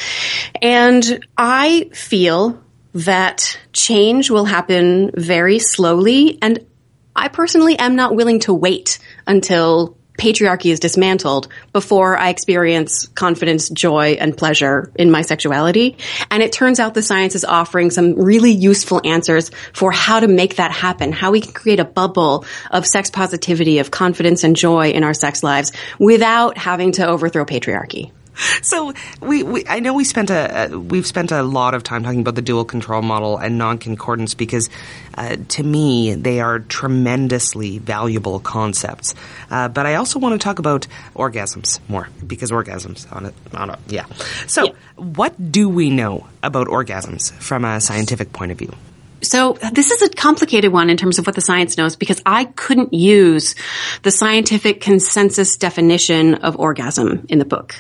And 0.61 1.25
I 1.37 1.91
feel 1.95 2.61
that 2.93 3.59
change 3.73 4.31
will 4.31 4.45
happen 4.45 5.13
very 5.17 5.61
slowly. 5.61 6.39
And 6.43 6.67
I 7.15 7.29
personally 7.29 7.79
am 7.79 7.95
not 7.95 8.15
willing 8.15 8.41
to 8.41 8.55
wait 8.55 8.99
until 9.27 9.97
patriarchy 10.21 10.71
is 10.71 10.81
dismantled 10.81 11.49
before 11.73 12.17
I 12.19 12.29
experience 12.29 13.07
confidence, 13.09 13.71
joy, 13.71 14.19
and 14.21 14.37
pleasure 14.37 14.93
in 14.95 15.11
my 15.11 15.23
sexuality. 15.23 15.97
And 16.31 16.43
it 16.43 16.53
turns 16.53 16.79
out 16.79 16.93
the 16.93 17.03
science 17.03 17.35
is 17.35 17.45
offering 17.45 17.91
some 17.91 18.15
really 18.15 18.53
useful 18.53 19.01
answers 19.03 19.51
for 19.73 19.91
how 19.91 20.21
to 20.21 20.29
make 20.29 20.57
that 20.57 20.73
happen, 20.73 21.13
how 21.13 21.31
we 21.31 21.41
can 21.41 21.53
create 21.53 21.81
a 21.81 21.87
bubble 21.87 22.45
of 22.71 22.87
sex 22.87 23.11
positivity, 23.11 23.79
of 23.79 23.91
confidence 23.91 24.45
and 24.45 24.55
joy 24.55 24.91
in 24.91 25.05
our 25.05 25.15
sex 25.15 25.43
lives 25.43 25.73
without 25.99 26.59
having 26.59 26.93
to 26.93 27.07
overthrow 27.07 27.47
patriarchy. 27.47 28.13
So 28.63 28.93
we, 29.21 29.43
we, 29.43 29.65
I 29.67 29.81
know 29.81 29.95
we 29.95 30.05
spent 30.05 30.31
a, 30.31 30.69
we've 30.71 31.07
spent 31.07 31.33
a 31.33 31.43
lot 31.43 31.75
of 31.75 31.83
time 31.83 32.03
talking 32.03 32.21
about 32.21 32.35
the 32.35 32.43
dual 32.43 32.65
control 32.65 33.03
model 33.03 33.39
and 33.39 33.59
non-concordance 33.59 34.35
because, 34.35 34.69
uh, 35.15 35.37
to 35.49 35.63
me, 35.63 36.15
they 36.15 36.41
are 36.41 36.61
tremendously 36.61 37.79
valuable 37.79 38.39
concepts. 38.39 39.15
Uh, 39.51 39.69
but 39.69 39.87
I 39.87 39.95
also 39.95 40.19
want 40.19 40.41
to 40.41 40.45
talk 40.45 40.59
about 40.59 40.87
orgasms 41.15 41.81
more 41.89 42.09
because 42.27 42.51
orgasms 42.51 43.11
on 43.15 43.27
it, 43.27 43.35
on 43.55 43.71
it, 43.71 43.79
yeah. 43.89 44.07
So, 44.47 44.65
yeah. 44.65 44.73
what 44.97 45.53
do 45.53 45.69
we 45.69 45.91
know 45.91 46.27
about 46.43 46.69
orgasms 46.69 47.33
from 47.33 47.65
a 47.65 47.81
scientific 47.81 48.33
point 48.33 48.53
of 48.53 48.59
view? 48.59 48.75
So 49.23 49.59
this 49.73 49.91
is 49.91 50.03
a 50.03 50.09
complicated 50.09 50.73
one 50.73 50.89
in 50.89 50.97
terms 50.97 51.19
of 51.19 51.27
what 51.27 51.35
the 51.35 51.41
science 51.41 51.77
knows 51.77 51.97
because 51.97 52.23
I 52.25 52.45
couldn't 52.45 52.95
use 52.95 53.55
the 54.03 54.11
scientific 54.11 54.81
consensus 54.81 55.57
definition 55.57 56.37
of 56.37 56.59
orgasm 56.59 57.27
in 57.29 57.39
the 57.39 57.45
book, 57.45 57.75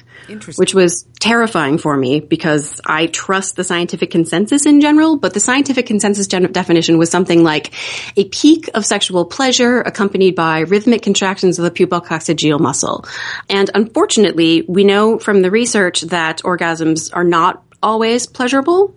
which 0.56 0.74
was 0.74 1.06
terrifying 1.18 1.78
for 1.78 1.96
me 1.96 2.20
because 2.20 2.80
I 2.84 3.06
trust 3.06 3.56
the 3.56 3.64
scientific 3.64 4.10
consensus 4.10 4.66
in 4.66 4.80
general, 4.80 5.16
but 5.16 5.34
the 5.34 5.40
scientific 5.40 5.86
consensus 5.86 6.26
gen- 6.26 6.52
definition 6.52 6.98
was 6.98 7.10
something 7.10 7.42
like 7.42 7.72
a 8.16 8.24
peak 8.28 8.70
of 8.74 8.86
sexual 8.86 9.24
pleasure 9.24 9.80
accompanied 9.80 10.34
by 10.34 10.60
rhythmic 10.60 11.02
contractions 11.02 11.58
of 11.58 11.64
the 11.64 11.70
pubococcygeal 11.70 12.60
muscle. 12.60 13.04
And 13.48 13.70
unfortunately, 13.74 14.64
we 14.68 14.84
know 14.84 15.18
from 15.18 15.42
the 15.42 15.50
research 15.50 16.02
that 16.02 16.38
orgasms 16.38 17.10
are 17.14 17.24
not 17.24 17.62
always 17.82 18.26
pleasurable 18.26 18.94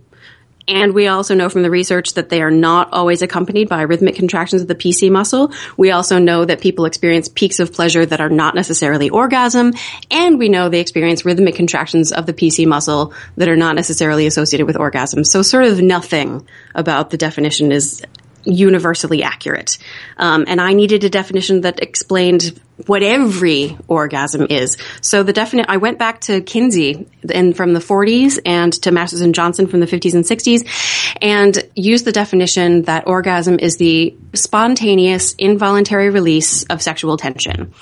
and 0.68 0.94
we 0.94 1.08
also 1.08 1.36
know 1.36 1.50
from 1.50 1.64
the 1.64 1.70
research 1.70 2.14
that 2.14 2.30
they 2.30 2.42
are 2.42 2.52
not 2.52 2.94
always 2.94 3.22
accompanied 3.22 3.68
by 3.68 3.82
rhythmic 3.82 4.16
contractions 4.16 4.62
of 4.62 4.68
the 4.68 4.76
PC 4.76 5.12
muscle. 5.12 5.52
We 5.78 5.92
also 5.92 6.20
know 6.20 6.46
that 6.46 6.62
people 6.62 6.86
experience 6.86 7.28
peaks 7.28 7.60
of 7.60 7.74
pleasure 7.74 8.06
that 8.06 8.22
are 8.22 8.30
not 8.30 8.56
necessarily 8.56 9.10
orgasm. 9.10 9.74
And 10.10 10.40
we 10.40 10.50
know 10.50 10.70
they 10.70 10.80
experience 10.80 11.26
rhythmic 11.26 11.56
contractions 11.56 12.12
of 12.12 12.26
the 12.26 12.34
PC 12.34 12.66
muscle 12.66 13.14
that 13.38 13.50
are 13.50 13.58
not 13.58 13.76
necessarily 13.76 14.26
associated 14.26 14.66
with 14.66 14.78
orgasm. 14.78 15.24
So 15.24 15.42
sort 15.42 15.66
of 15.66 15.82
nothing 15.82 16.48
about 16.74 17.10
the 17.10 17.18
definition 17.18 17.72
is 17.72 18.02
universally 18.46 19.24
accurate. 19.24 19.78
Um, 20.18 20.46
and 20.48 20.60
I 20.60 20.74
needed 20.74 21.04
a 21.04 21.10
definition 21.10 21.62
that 21.62 21.82
explained 21.82 22.60
what 22.88 23.04
every 23.04 23.78
orgasm 23.88 24.48
is. 24.50 24.78
So 25.02 25.24
the 25.24 25.34
definite, 25.34 25.68
I 25.70 25.78
went 25.78 26.00
back 26.00 26.22
to 26.22 26.42
Kinsey 26.42 27.08
and 27.32 27.56
from 27.56 27.74
the 27.74 27.80
40s 27.80 28.40
and 28.46 28.74
to 28.82 28.92
Masters 28.92 29.22
and 29.22 29.36
Johnson 29.36 29.68
from 29.68 29.80
the 29.80 29.86
50s 29.86 30.14
and 30.14 30.26
60s 30.26 31.16
and 31.22 31.70
used 31.76 32.06
the 32.06 32.12
definition 32.12 32.84
that 32.84 33.08
orgasm 33.08 33.60
is 33.60 33.78
the 33.78 34.16
spontaneous 34.34 35.34
involuntary 35.34 36.10
release 36.10 36.64
of 36.64 36.82
sexual 36.82 37.16
tension, 37.18 37.74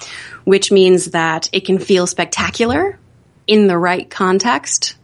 which 0.44 0.72
means 0.72 1.12
that 1.12 1.50
it 1.54 1.62
can 1.62 1.80
feel 1.80 2.06
spectacular 2.06 3.00
in 3.48 3.68
the 3.68 3.78
right 3.78 4.10
context 4.10 4.96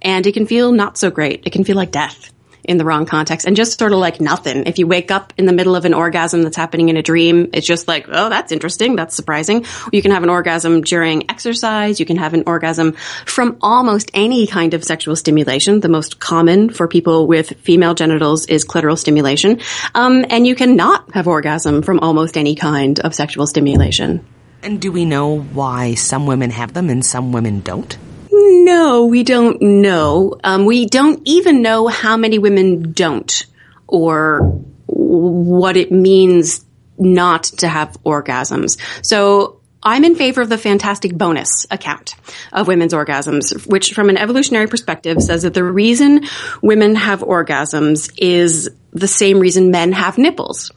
and 0.00 0.26
it 0.26 0.32
can 0.32 0.46
feel 0.46 0.72
not 0.72 0.96
so 0.96 1.10
great. 1.10 1.46
It 1.46 1.52
can 1.52 1.64
feel 1.64 1.76
like 1.76 1.90
death 1.90 2.31
in 2.64 2.76
the 2.76 2.84
wrong 2.84 3.06
context 3.06 3.46
and 3.46 3.56
just 3.56 3.78
sort 3.78 3.92
of 3.92 3.98
like 3.98 4.20
nothing. 4.20 4.66
If 4.66 4.78
you 4.78 4.86
wake 4.86 5.10
up 5.10 5.32
in 5.36 5.46
the 5.46 5.52
middle 5.52 5.74
of 5.74 5.84
an 5.84 5.94
orgasm 5.94 6.42
that's 6.42 6.56
happening 6.56 6.88
in 6.88 6.96
a 6.96 7.02
dream, 7.02 7.50
it's 7.52 7.66
just 7.66 7.88
like, 7.88 8.06
oh, 8.08 8.28
that's 8.28 8.52
interesting. 8.52 8.96
That's 8.96 9.14
surprising. 9.14 9.64
You 9.92 10.02
can 10.02 10.10
have 10.10 10.22
an 10.22 10.30
orgasm 10.30 10.82
during 10.82 11.30
exercise. 11.30 11.98
You 11.98 12.06
can 12.06 12.16
have 12.16 12.34
an 12.34 12.44
orgasm 12.46 12.92
from 13.26 13.58
almost 13.60 14.10
any 14.14 14.46
kind 14.46 14.74
of 14.74 14.84
sexual 14.84 15.16
stimulation. 15.16 15.80
The 15.80 15.88
most 15.88 16.20
common 16.20 16.70
for 16.70 16.88
people 16.88 17.26
with 17.26 17.50
female 17.60 17.94
genitals 17.94 18.46
is 18.46 18.64
clitoral 18.64 18.98
stimulation. 18.98 19.60
Um, 19.94 20.24
and 20.30 20.46
you 20.46 20.54
cannot 20.54 21.12
have 21.14 21.26
orgasm 21.26 21.82
from 21.82 22.00
almost 22.00 22.36
any 22.36 22.54
kind 22.54 23.00
of 23.00 23.14
sexual 23.14 23.46
stimulation. 23.46 24.24
And 24.62 24.80
do 24.80 24.92
we 24.92 25.04
know 25.04 25.40
why 25.40 25.94
some 25.94 26.26
women 26.26 26.50
have 26.50 26.72
them 26.72 26.88
and 26.88 27.04
some 27.04 27.32
women 27.32 27.60
don't? 27.60 27.98
No, 28.32 29.04
we 29.04 29.24
don't 29.24 29.60
know. 29.60 30.36
Um, 30.42 30.64
we 30.64 30.86
don't 30.86 31.20
even 31.26 31.60
know 31.60 31.86
how 31.86 32.16
many 32.16 32.38
women 32.38 32.92
don't 32.92 33.46
or 33.86 34.40
what 34.86 35.76
it 35.76 35.92
means 35.92 36.64
not 36.98 37.44
to 37.44 37.68
have 37.68 37.98
orgasms. 38.04 38.78
So 39.04 39.60
I'm 39.82 40.04
in 40.04 40.14
favor 40.14 40.40
of 40.40 40.48
the 40.48 40.56
fantastic 40.56 41.12
bonus 41.12 41.66
account 41.70 42.14
of 42.52 42.68
women's 42.68 42.94
orgasms, 42.94 43.66
which 43.66 43.92
from 43.92 44.08
an 44.08 44.16
evolutionary 44.16 44.66
perspective 44.66 45.20
says 45.20 45.42
that 45.42 45.54
the 45.54 45.64
reason 45.64 46.22
women 46.62 46.94
have 46.94 47.20
orgasms 47.20 48.10
is 48.16 48.70
the 48.92 49.08
same 49.08 49.40
reason 49.40 49.70
men 49.70 49.92
have 49.92 50.16
nipples 50.16 50.70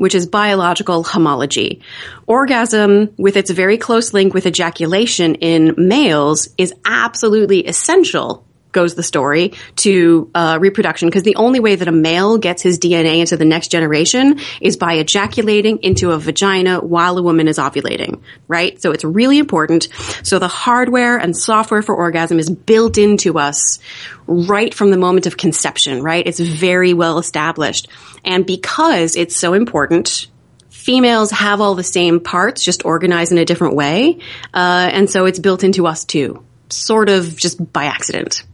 which 0.00 0.14
is 0.14 0.26
biological 0.26 1.04
homology. 1.04 1.82
Orgasm, 2.26 3.12
with 3.18 3.36
its 3.36 3.50
very 3.50 3.76
close 3.76 4.14
link 4.14 4.32
with 4.32 4.46
ejaculation 4.46 5.34
in 5.34 5.74
males, 5.76 6.48
is 6.56 6.72
absolutely 6.86 7.66
essential 7.66 8.46
goes 8.72 8.94
the 8.94 9.02
story 9.02 9.52
to 9.76 10.30
uh, 10.34 10.58
reproduction 10.60 11.08
because 11.08 11.22
the 11.22 11.36
only 11.36 11.60
way 11.60 11.76
that 11.76 11.88
a 11.88 11.92
male 11.92 12.38
gets 12.38 12.62
his 12.62 12.78
DNA 12.78 13.20
into 13.20 13.36
the 13.36 13.44
next 13.44 13.68
generation 13.68 14.40
is 14.60 14.76
by 14.76 14.94
ejaculating 14.94 15.78
into 15.82 16.12
a 16.12 16.18
vagina 16.18 16.80
while 16.80 17.18
a 17.18 17.22
woman 17.22 17.48
is 17.48 17.58
ovulating, 17.58 18.20
right? 18.48 18.80
So 18.80 18.92
it's 18.92 19.04
really 19.04 19.38
important. 19.38 19.88
So 20.22 20.38
the 20.38 20.48
hardware 20.48 21.16
and 21.16 21.36
software 21.36 21.82
for 21.82 21.94
orgasm 21.94 22.38
is 22.38 22.50
built 22.50 22.98
into 22.98 23.38
us 23.38 23.78
right 24.26 24.72
from 24.72 24.90
the 24.90 24.96
moment 24.96 25.26
of 25.26 25.36
conception, 25.36 26.02
right? 26.02 26.26
It's 26.26 26.40
very 26.40 26.94
well 26.94 27.18
established. 27.18 27.88
And 28.24 28.46
because 28.46 29.16
it's 29.16 29.36
so 29.36 29.54
important, 29.54 30.28
females 30.68 31.30
have 31.30 31.60
all 31.60 31.74
the 31.74 31.82
same 31.82 32.20
parts, 32.20 32.62
just 32.62 32.84
organized 32.84 33.32
in 33.32 33.38
a 33.38 33.44
different 33.44 33.74
way. 33.74 34.18
Uh, 34.54 34.90
and 34.92 35.10
so 35.10 35.26
it's 35.26 35.38
built 35.38 35.64
into 35.64 35.86
us 35.86 36.04
too, 36.04 36.44
sort 36.68 37.08
of 37.08 37.36
just 37.36 37.72
by 37.72 37.84
accident. 37.84 38.44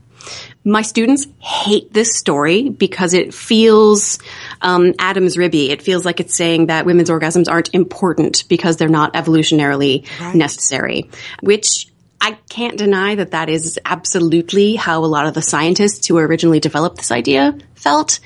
My 0.66 0.82
students 0.82 1.28
hate 1.38 1.92
this 1.92 2.16
story 2.16 2.68
because 2.68 3.14
it 3.14 3.32
feels 3.32 4.18
um, 4.60 4.94
Adam's 4.98 5.38
ribby. 5.38 5.70
It 5.70 5.80
feels 5.80 6.04
like 6.04 6.18
it's 6.18 6.36
saying 6.36 6.66
that 6.66 6.84
women's 6.84 7.08
orgasms 7.08 7.48
aren't 7.48 7.72
important 7.72 8.42
because 8.48 8.76
they're 8.76 8.88
not 8.88 9.14
evolutionarily 9.14 10.04
right. 10.20 10.34
necessary, 10.34 11.08
which 11.40 11.86
I 12.20 12.32
can't 12.48 12.76
deny 12.76 13.14
that 13.14 13.30
that 13.30 13.48
is 13.48 13.78
absolutely 13.84 14.74
how 14.74 15.04
a 15.04 15.06
lot 15.06 15.28
of 15.28 15.34
the 15.34 15.42
scientists 15.42 16.08
who 16.08 16.18
originally 16.18 16.58
developed 16.58 16.96
this 16.96 17.12
idea 17.12 17.56
felt. 17.76 18.18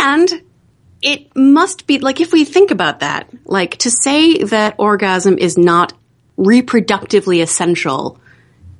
And 0.00 0.42
it 1.00 1.34
must 1.34 1.86
be 1.86 1.98
like 1.98 2.20
if 2.20 2.30
we 2.30 2.44
think 2.44 2.72
about 2.72 3.00
that, 3.00 3.30
like 3.46 3.78
to 3.78 3.90
say 3.90 4.44
that 4.44 4.74
orgasm 4.78 5.38
is 5.38 5.56
not 5.56 5.94
reproductively 6.36 7.42
essential, 7.42 8.20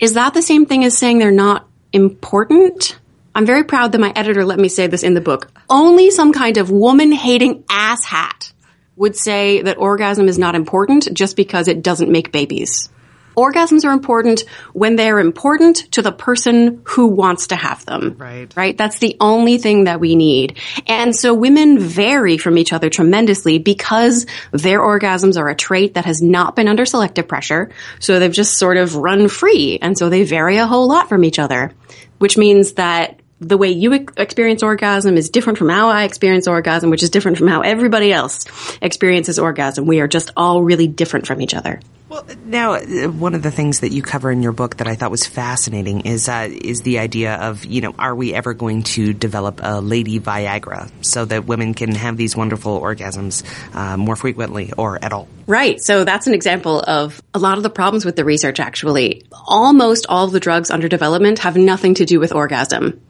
is 0.01 0.12
that 0.14 0.35
the 0.35 0.43
same 0.43 0.66
thing 0.66 0.85
as 0.85 0.99
saying 0.99 1.18
they're 1.18 1.30
not 1.30 1.66
important. 1.95 2.99
I'm 3.35 3.47
very 3.47 3.65
proud 3.65 3.93
that 3.93 4.01
my 4.01 4.13
editor 4.15 4.45
let 4.45 4.59
me 4.59 4.69
say 4.69 4.89
this 4.89 5.03
in 5.03 5.15
the 5.15 5.21
book. 5.21 5.51
Only 5.71 6.11
some 6.11 6.33
kind 6.33 6.59
of 6.59 6.71
woman 6.71 7.13
hating 7.13 7.63
asshat 7.65 8.53
would 8.97 9.17
say 9.17 9.63
that 9.63 9.79
orgasm 9.79 10.29
is 10.29 10.39
not 10.39 10.55
important 10.55 11.09
just 11.15 11.37
because 11.37 11.69
it 11.69 11.83
doesn't 11.83 12.11
make 12.11 12.33
babies. 12.33 12.89
Orgasms 13.37 13.85
are 13.85 13.93
important 13.93 14.45
when 14.72 14.97
they're 14.97 15.18
important 15.18 15.91
to 15.93 16.03
the 16.03 16.12
person 16.12 16.82
who 16.85 17.09
wants 17.09 17.49
to 17.49 17.57
have 17.57 17.85
them. 17.85 18.16
Right. 18.18 18.53
Right? 18.57 18.76
That's 18.76 18.99
the 18.99 19.16
only 19.20 19.59
thing 19.59 19.85
that 19.85 20.01
we 20.01 20.14
need. 20.14 20.59
And 20.87 21.14
so 21.14 21.35
women 21.35 21.78
vary 21.78 22.39
from 22.39 22.59
each 22.59 22.72
other 22.72 22.91
tremendously 22.91 23.59
because 23.59 24.26
their 24.53 24.80
orgasms 24.80 25.39
are 25.39 25.49
a 25.49 25.55
trait 25.55 25.95
that 25.95 26.05
has 26.05 26.22
not 26.22 26.57
been 26.57 26.68
under 26.68 26.87
selective 26.87 27.28
pressure. 27.28 27.70
So 28.01 28.18
they've 28.18 28.32
just 28.32 28.59
sort 28.59 28.76
of 28.76 28.97
run 28.97 29.28
free. 29.28 29.78
And 29.80 29.99
so 29.99 30.09
they 30.09 30.24
vary 30.24 30.57
a 30.57 30.66
whole 30.66 30.89
lot 30.89 31.09
from 31.09 31.24
each 31.24 31.39
other, 31.39 31.72
which 32.18 32.39
means 32.39 32.72
that 32.74 33.20
the 33.41 33.59
way 33.59 33.70
you 33.70 33.93
experience 33.93 34.62
orgasm 34.62 35.16
is 35.16 35.30
different 35.30 35.59
from 35.59 35.68
how 35.68 35.89
I 35.89 36.05
experience 36.05 36.47
orgasm, 36.47 36.91
which 36.91 37.03
is 37.03 37.11
different 37.11 37.39
from 37.39 37.49
how 37.49 37.61
everybody 37.61 38.12
else 38.12 38.47
experiences 38.80 39.39
orgasm. 39.39 39.87
We 39.87 40.01
are 40.01 40.09
just 40.09 40.30
all 40.37 40.62
really 40.62 40.87
different 40.87 41.26
from 41.26 41.41
each 41.41 41.55
other. 41.55 41.80
Well, 42.15 42.27
now 42.45 42.75
uh, 42.75 43.09
one 43.09 43.35
of 43.35 43.43
the 43.43 43.51
things 43.51 43.81
that 43.81 43.91
you 43.91 44.01
cover 44.01 44.31
in 44.31 44.41
your 44.41 44.53
book 44.53 44.77
that 44.77 44.87
I 44.87 44.95
thought 44.95 45.11
was 45.11 45.27
fascinating 45.27 46.03
is 46.03 46.29
uh, 46.29 46.49
is 46.49 46.83
the 46.83 47.01
idea 47.01 47.35
of 47.35 47.65
you 47.65 47.81
know 47.81 47.93
are 47.99 48.15
we 48.15 48.33
ever 48.33 48.55
going 48.55 48.85
to 48.95 49.12
develop 49.12 49.59
a 49.61 49.81
lady 49.81 50.21
Viagra 50.21 50.93
so 51.01 51.25
that 51.25 51.45
women 51.47 51.75
can 51.75 51.93
have 51.93 52.17
these 52.17 52.37
wonderful 52.37 52.81
orgasms 52.81 53.43
uh, 53.75 53.97
more 53.97 54.15
frequently 54.15 54.73
or 54.79 55.05
at 55.05 55.12
all? 55.12 55.27
Right. 55.49 55.81
So 55.81 56.05
that's 56.05 56.29
an 56.29 56.35
example 56.35 56.81
of 56.87 57.21
a 57.35 57.41
lot 57.41 57.57
of 57.57 57.65
the 57.65 57.71
problems 57.71 58.05
with 58.05 58.15
the 58.15 58.25
research. 58.25 58.61
Actually, 58.61 59.27
almost 59.33 60.07
all 60.09 60.27
of 60.27 60.31
the 60.31 60.39
drugs 60.39 60.71
under 60.71 60.87
development 60.87 61.41
have 61.41 61.57
nothing 61.57 61.95
to 61.95 62.05
do 62.05 62.21
with 62.21 62.33
orgasm. 62.33 63.01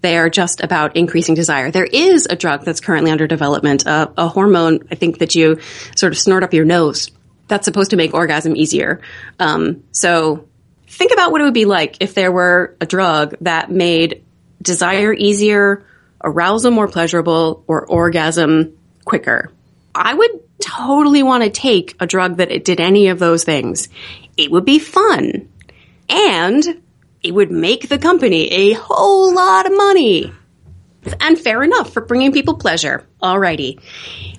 They 0.00 0.16
are 0.16 0.30
just 0.30 0.64
about 0.64 0.96
increasing 0.96 1.36
desire. 1.36 1.70
There 1.70 1.84
is 1.86 2.26
a 2.28 2.34
drug 2.34 2.64
that's 2.64 2.80
currently 2.80 3.12
under 3.12 3.28
development, 3.28 3.86
uh, 3.86 4.08
a 4.16 4.26
hormone, 4.26 4.80
I 4.90 4.96
think 4.96 5.18
that 5.18 5.36
you 5.36 5.60
sort 5.94 6.12
of 6.12 6.18
snort 6.18 6.42
up 6.42 6.54
your 6.54 6.64
nose 6.64 7.10
that's 7.48 7.64
supposed 7.64 7.90
to 7.90 7.96
make 7.96 8.14
orgasm 8.14 8.54
easier. 8.56 9.00
Um, 9.38 9.84
so 9.92 10.48
think 10.86 11.12
about 11.12 11.32
what 11.32 11.40
it 11.40 11.44
would 11.44 11.54
be 11.54 11.64
like 11.64 11.96
if 12.00 12.14
there 12.14 12.30
were 12.30 12.76
a 12.80 12.86
drug 12.86 13.36
that 13.40 13.70
made 13.70 14.24
desire 14.60 15.12
easier, 15.12 15.84
arousal 16.22 16.70
more 16.70 16.88
pleasurable, 16.88 17.64
or 17.66 17.86
orgasm 17.86 18.76
quicker. 19.04 19.52
I 19.94 20.14
would 20.14 20.30
totally 20.60 21.22
want 21.22 21.44
to 21.44 21.50
take 21.50 21.96
a 22.00 22.06
drug 22.06 22.36
that 22.38 22.64
did 22.64 22.80
any 22.80 23.08
of 23.08 23.18
those 23.18 23.44
things. 23.44 23.88
It 24.36 24.50
would 24.50 24.64
be 24.64 24.78
fun. 24.78 25.48
And 26.08 26.82
it 27.22 27.34
would 27.34 27.50
make 27.50 27.88
the 27.88 27.98
company 27.98 28.48
a 28.48 28.72
whole 28.74 29.34
lot 29.34 29.66
of 29.66 29.76
money. 29.76 30.32
And 31.20 31.38
fair 31.38 31.62
enough 31.62 31.92
for 31.92 32.02
bringing 32.02 32.32
people 32.32 32.54
pleasure. 32.54 33.06
Alrighty. 33.22 33.80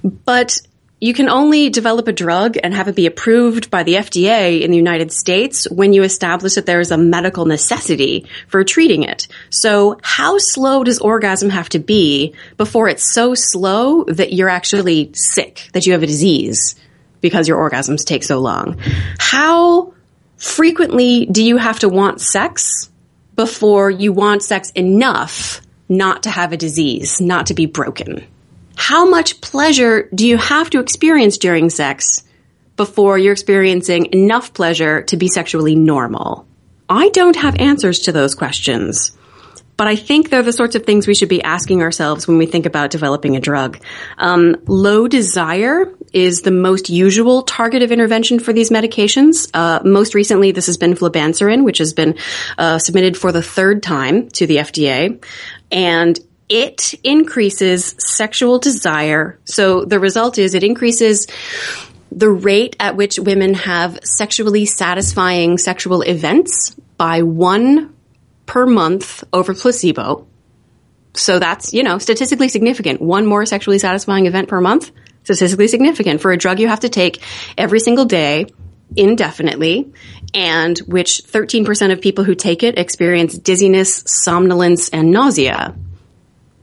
But 0.03 0.59
you 0.99 1.13
can 1.13 1.29
only 1.29 1.69
develop 1.69 2.07
a 2.07 2.13
drug 2.13 2.57
and 2.61 2.73
have 2.73 2.87
it 2.87 2.95
be 2.95 3.05
approved 3.05 3.71
by 3.71 3.83
the 3.83 3.95
FDA 3.95 4.61
in 4.61 4.71
the 4.71 4.77
United 4.77 5.11
States 5.11 5.69
when 5.69 5.93
you 5.93 6.03
establish 6.03 6.55
that 6.55 6.65
there 6.65 6.81
is 6.81 6.91
a 6.91 6.97
medical 6.97 7.45
necessity 7.45 8.27
for 8.47 8.63
treating 8.63 9.03
it. 9.03 9.27
So 9.49 9.97
how 10.03 10.37
slow 10.37 10.83
does 10.83 10.99
orgasm 10.99 11.49
have 11.51 11.69
to 11.69 11.79
be 11.79 12.35
before 12.57 12.89
it's 12.89 13.13
so 13.13 13.33
slow 13.33 14.03
that 14.05 14.33
you're 14.33 14.49
actually 14.49 15.11
sick, 15.13 15.69
that 15.73 15.85
you 15.85 15.93
have 15.93 16.03
a 16.03 16.07
disease 16.07 16.75
because 17.21 17.47
your 17.47 17.57
orgasms 17.57 18.05
take 18.05 18.23
so 18.23 18.39
long? 18.39 18.77
How 19.19 19.93
frequently 20.35 21.25
do 21.25 21.43
you 21.43 21.55
have 21.57 21.79
to 21.79 21.89
want 21.89 22.19
sex 22.19 22.89
before 23.35 23.89
you 23.89 24.11
want 24.11 24.43
sex 24.43 24.69
enough 24.71 25.61
not 25.87 26.23
to 26.23 26.29
have 26.29 26.51
a 26.51 26.57
disease, 26.57 27.21
not 27.21 27.47
to 27.47 27.53
be 27.53 27.67
broken? 27.67 28.27
How 28.79 29.07
much 29.07 29.41
pleasure 29.41 30.09
do 30.15 30.25
you 30.25 30.37
have 30.37 30.69
to 30.69 30.79
experience 30.79 31.37
during 31.37 31.69
sex 31.69 32.23
before 32.77 33.17
you're 33.17 33.33
experiencing 33.33 34.05
enough 34.13 34.53
pleasure 34.53 35.03
to 35.03 35.17
be 35.17 35.27
sexually 35.27 35.75
normal? 35.75 36.47
I 36.87 37.09
don't 37.09 37.35
have 37.35 37.59
answers 37.59 37.99
to 37.99 38.13
those 38.13 38.35
questions. 38.35 39.11
But 39.75 39.87
I 39.87 39.97
think 39.97 40.29
they're 40.29 40.43
the 40.43 40.53
sorts 40.53 40.75
of 40.75 40.85
things 40.85 41.07
we 41.07 41.13
should 41.13 41.27
be 41.27 41.43
asking 41.43 41.81
ourselves 41.81 42.25
when 42.25 42.37
we 42.37 42.45
think 42.45 42.65
about 42.65 42.89
developing 42.89 43.35
a 43.35 43.41
drug. 43.41 43.79
Um, 44.17 44.55
low 44.65 45.09
desire 45.09 45.93
is 46.13 46.41
the 46.41 46.51
most 46.51 46.89
usual 46.89 47.43
target 47.43 47.81
of 47.81 47.91
intervention 47.91 48.39
for 48.39 48.53
these 48.53 48.69
medications. 48.69 49.49
Uh, 49.53 49.81
most 49.83 50.15
recently, 50.15 50.51
this 50.51 50.67
has 50.67 50.77
been 50.77 50.95
flibanserin, 50.95 51.63
which 51.65 51.79
has 51.79 51.93
been 51.93 52.17
uh, 52.57 52.79
submitted 52.79 53.17
for 53.17 53.33
the 53.33 53.41
third 53.41 53.83
time 53.83 54.29
to 54.29 54.47
the 54.47 54.57
FDA. 54.57 55.23
And 55.71 56.19
it 56.49 56.95
increases 57.03 57.95
sexual 57.99 58.59
desire. 58.59 59.39
So 59.45 59.85
the 59.85 59.99
result 59.99 60.37
is 60.37 60.55
it 60.55 60.63
increases 60.63 61.27
the 62.11 62.29
rate 62.29 62.75
at 62.79 62.95
which 62.95 63.19
women 63.19 63.53
have 63.53 63.99
sexually 64.03 64.65
satisfying 64.65 65.57
sexual 65.57 66.01
events 66.01 66.71
by 66.97 67.21
one 67.21 67.95
per 68.47 68.65
month 68.65 69.23
over 69.31 69.53
placebo. 69.53 70.27
So 71.13 71.37
that's, 71.37 71.73
you 71.73 71.83
know, 71.83 71.99
statistically 71.99 72.49
significant. 72.49 73.01
One 73.01 73.25
more 73.25 73.45
sexually 73.45 73.79
satisfying 73.79 74.25
event 74.25 74.47
per 74.47 74.59
month, 74.59 74.91
statistically 75.23 75.67
significant 75.67 76.21
for 76.21 76.31
a 76.31 76.37
drug 76.37 76.59
you 76.59 76.67
have 76.67 76.81
to 76.81 76.89
take 76.89 77.21
every 77.57 77.79
single 77.79 78.05
day 78.05 78.47
indefinitely 78.95 79.91
and 80.33 80.77
which 80.79 81.23
13% 81.23 81.91
of 81.91 82.01
people 82.01 82.23
who 82.23 82.33
take 82.33 82.63
it 82.63 82.79
experience 82.79 83.37
dizziness, 83.37 84.03
somnolence, 84.07 84.89
and 84.89 85.11
nausea. 85.11 85.75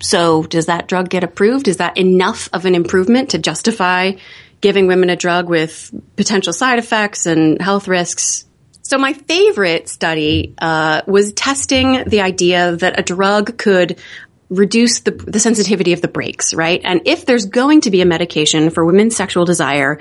So 0.01 0.43
does 0.45 0.67
that 0.67 0.89
drug 0.89 1.09
get 1.09 1.25
approved? 1.25 1.69
Is 1.69 1.79
that 1.79 1.97
enough 1.97 2.49
of 2.53 2.65
an 2.65 2.75
improvement 2.75 3.31
to 3.31 3.39
justify 3.39 4.13
giving 4.61 4.87
women 4.87 5.11
a 5.11 5.17
drug 5.17 5.49
with 5.49 5.91
potential 6.17 6.53
side 6.53 6.79
effects 6.79 7.27
and 7.27 7.61
health 7.61 7.89
risks? 7.89 8.45
So 8.83 8.99
my 8.99 9.15
favorite 9.15 9.89
study 9.89 10.55
uh, 10.59 11.03
was 11.09 11.33
testing 11.33 12.05
the 12.07 12.21
idea 12.21 12.77
that 12.77 13.01
a 13.01 13.03
drug 13.03 13.59
could 13.59 13.99
reduce 14.49 15.01
the, 15.01 15.11
the 15.11 15.41
sensitivity 15.41 15.93
of 15.93 16.01
the 16.01 16.09
brakes, 16.09 16.55
right? 16.55 16.81
And 16.85 17.01
if 17.05 17.27
there's 17.27 17.47
going 17.47 17.81
to 17.83 17.91
be 17.91 18.01
a 18.01 18.07
medication 18.07 18.71
for 18.71 18.85
women's 18.85 19.17
sexual 19.17 19.45
desire, 19.45 19.99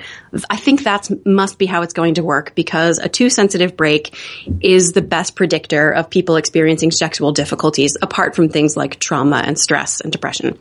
I 0.48 0.56
think 0.56 0.84
that 0.84 1.10
must 1.26 1.58
be 1.58 1.66
how 1.66 1.82
it's 1.82 1.92
going 1.92 2.14
to 2.14 2.22
work 2.22 2.54
because 2.54 2.98
a 2.98 3.08
too 3.08 3.28
sensitive 3.28 3.76
brake 3.76 4.16
is 4.60 4.92
the 4.92 5.02
best 5.02 5.34
predictor 5.34 5.90
of 5.90 6.10
people 6.10 6.36
experiencing 6.36 6.92
sexual 6.92 7.32
difficulties 7.32 7.96
apart 8.00 8.36
from 8.36 8.48
things 8.48 8.76
like 8.76 9.00
trauma 9.00 9.42
and 9.44 9.58
stress 9.58 10.00
and 10.00 10.12
depression. 10.12 10.58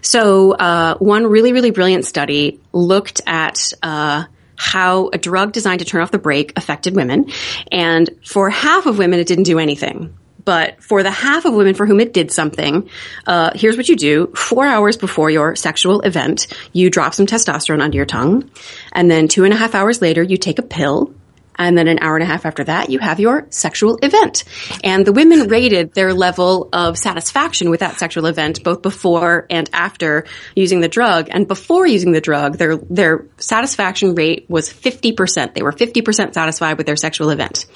So, 0.00 0.52
uh, 0.52 0.96
one 0.98 1.26
really, 1.26 1.52
really 1.52 1.70
brilliant 1.70 2.06
study 2.06 2.60
looked 2.72 3.20
at, 3.26 3.72
uh, 3.82 4.24
how 4.56 5.08
a 5.08 5.16
drug 5.16 5.52
designed 5.52 5.78
to 5.78 5.86
turn 5.86 6.02
off 6.02 6.10
the 6.10 6.18
brake 6.18 6.52
affected 6.56 6.94
women. 6.94 7.30
And 7.72 8.10
for 8.26 8.50
half 8.50 8.84
of 8.84 8.98
women, 8.98 9.18
it 9.18 9.26
didn't 9.26 9.44
do 9.44 9.58
anything 9.58 10.14
But 10.50 10.82
for 10.82 11.04
the 11.04 11.12
half 11.12 11.44
of 11.44 11.54
women 11.54 11.76
for 11.76 11.86
whom 11.86 12.00
it 12.00 12.12
did 12.12 12.32
something, 12.32 12.90
uh, 13.24 13.52
here's 13.54 13.76
what 13.76 13.88
you 13.88 13.94
do. 13.94 14.32
Four 14.34 14.66
hours 14.66 14.96
before 14.96 15.30
your 15.30 15.54
sexual 15.54 16.00
event, 16.00 16.48
you 16.72 16.90
drop 16.90 17.14
some 17.14 17.26
testosterone 17.26 17.80
under 17.80 17.96
your 17.96 18.04
tongue. 18.04 18.50
And 18.90 19.08
then 19.08 19.28
two 19.28 19.44
and 19.44 19.54
a 19.54 19.56
half 19.56 19.76
hours 19.76 20.02
later, 20.02 20.24
you 20.24 20.36
take 20.36 20.58
a 20.58 20.62
pill. 20.62 21.14
And 21.54 21.78
then 21.78 21.86
an 21.86 22.00
hour 22.00 22.16
and 22.16 22.24
a 22.24 22.26
half 22.26 22.46
after 22.46 22.64
that, 22.64 22.90
you 22.90 22.98
have 22.98 23.20
your 23.20 23.46
sexual 23.50 24.00
event. 24.02 24.42
And 24.82 25.06
the 25.06 25.12
women 25.12 25.46
rated 25.46 25.94
their 25.94 26.12
level 26.12 26.68
of 26.72 26.98
satisfaction 26.98 27.70
with 27.70 27.78
that 27.78 28.00
sexual 28.00 28.26
event 28.26 28.64
both 28.64 28.82
before 28.82 29.46
and 29.50 29.70
after 29.72 30.26
using 30.56 30.80
the 30.80 30.88
drug. 30.88 31.28
And 31.30 31.46
before 31.46 31.86
using 31.86 32.10
the 32.10 32.20
drug, 32.20 32.58
their, 32.58 32.76
their 32.76 33.26
satisfaction 33.36 34.16
rate 34.16 34.46
was 34.48 34.68
50%. 34.68 35.54
They 35.54 35.62
were 35.62 35.70
50% 35.70 36.34
satisfied 36.34 36.76
with 36.76 36.86
their 36.86 36.96
sexual 36.96 37.30
event. 37.30 37.66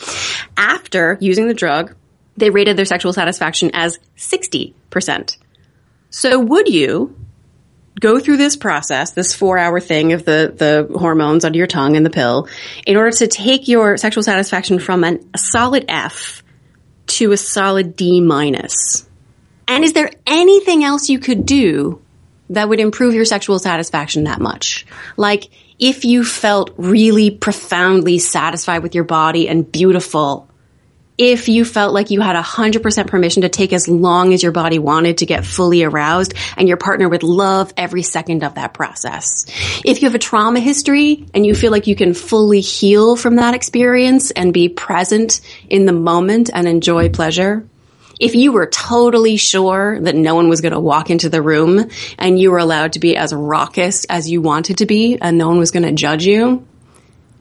After 0.56 1.18
using 1.20 1.46
the 1.46 1.54
drug, 1.54 1.94
they 2.36 2.50
rated 2.50 2.76
their 2.76 2.84
sexual 2.84 3.12
satisfaction 3.12 3.70
as 3.74 3.98
60%. 4.16 5.36
So 6.10 6.38
would 6.38 6.68
you 6.68 7.16
go 8.00 8.18
through 8.18 8.36
this 8.36 8.56
process, 8.56 9.12
this 9.12 9.34
four 9.34 9.58
hour 9.58 9.80
thing 9.80 10.12
of 10.12 10.24
the, 10.24 10.52
the 10.56 10.98
hormones 10.98 11.44
under 11.44 11.58
your 11.58 11.66
tongue 11.66 11.96
and 11.96 12.04
the 12.04 12.10
pill, 12.10 12.48
in 12.86 12.96
order 12.96 13.10
to 13.12 13.26
take 13.26 13.68
your 13.68 13.96
sexual 13.96 14.22
satisfaction 14.22 14.78
from 14.78 15.04
an, 15.04 15.28
a 15.34 15.38
solid 15.38 15.84
F 15.88 16.42
to 17.06 17.32
a 17.32 17.36
solid 17.36 17.96
D 17.96 18.20
minus? 18.20 19.08
And 19.66 19.84
is 19.84 19.92
there 19.92 20.10
anything 20.26 20.84
else 20.84 21.08
you 21.08 21.18
could 21.18 21.46
do 21.46 22.02
that 22.50 22.68
would 22.68 22.80
improve 22.80 23.14
your 23.14 23.24
sexual 23.24 23.58
satisfaction 23.58 24.24
that 24.24 24.40
much? 24.40 24.86
Like, 25.16 25.48
if 25.78 26.04
you 26.04 26.24
felt 26.24 26.70
really 26.76 27.30
profoundly 27.30 28.18
satisfied 28.18 28.82
with 28.82 28.94
your 28.94 29.04
body 29.04 29.48
and 29.48 29.70
beautiful, 29.70 30.48
if 31.16 31.48
you 31.48 31.64
felt 31.64 31.94
like 31.94 32.10
you 32.10 32.20
had 32.20 32.36
100% 32.36 33.06
permission 33.06 33.42
to 33.42 33.48
take 33.48 33.72
as 33.72 33.88
long 33.88 34.32
as 34.32 34.42
your 34.42 34.52
body 34.52 34.78
wanted 34.78 35.18
to 35.18 35.26
get 35.26 35.44
fully 35.44 35.84
aroused 35.84 36.34
and 36.56 36.66
your 36.66 36.76
partner 36.76 37.08
would 37.08 37.22
love 37.22 37.72
every 37.76 38.02
second 38.02 38.42
of 38.42 38.54
that 38.54 38.74
process. 38.74 39.46
If 39.84 40.02
you 40.02 40.08
have 40.08 40.16
a 40.16 40.18
trauma 40.20 40.60
history 40.60 41.26
and 41.32 41.46
you 41.46 41.54
feel 41.54 41.70
like 41.70 41.86
you 41.86 41.94
can 41.94 42.14
fully 42.14 42.60
heal 42.60 43.14
from 43.16 43.36
that 43.36 43.54
experience 43.54 44.32
and 44.32 44.52
be 44.52 44.68
present 44.68 45.40
in 45.68 45.86
the 45.86 45.92
moment 45.92 46.50
and 46.52 46.66
enjoy 46.66 47.08
pleasure. 47.10 47.66
If 48.20 48.34
you 48.34 48.52
were 48.52 48.66
totally 48.66 49.36
sure 49.36 50.00
that 50.00 50.14
no 50.14 50.34
one 50.34 50.48
was 50.48 50.60
going 50.60 50.72
to 50.72 50.80
walk 50.80 51.10
into 51.10 51.28
the 51.28 51.42
room 51.42 51.88
and 52.18 52.38
you 52.38 52.52
were 52.52 52.58
allowed 52.58 52.92
to 52.92 53.00
be 53.00 53.16
as 53.16 53.34
raucous 53.34 54.04
as 54.04 54.30
you 54.30 54.40
wanted 54.40 54.78
to 54.78 54.86
be 54.86 55.18
and 55.20 55.36
no 55.36 55.48
one 55.48 55.58
was 55.58 55.72
going 55.72 55.82
to 55.82 55.92
judge 55.92 56.24
you, 56.24 56.66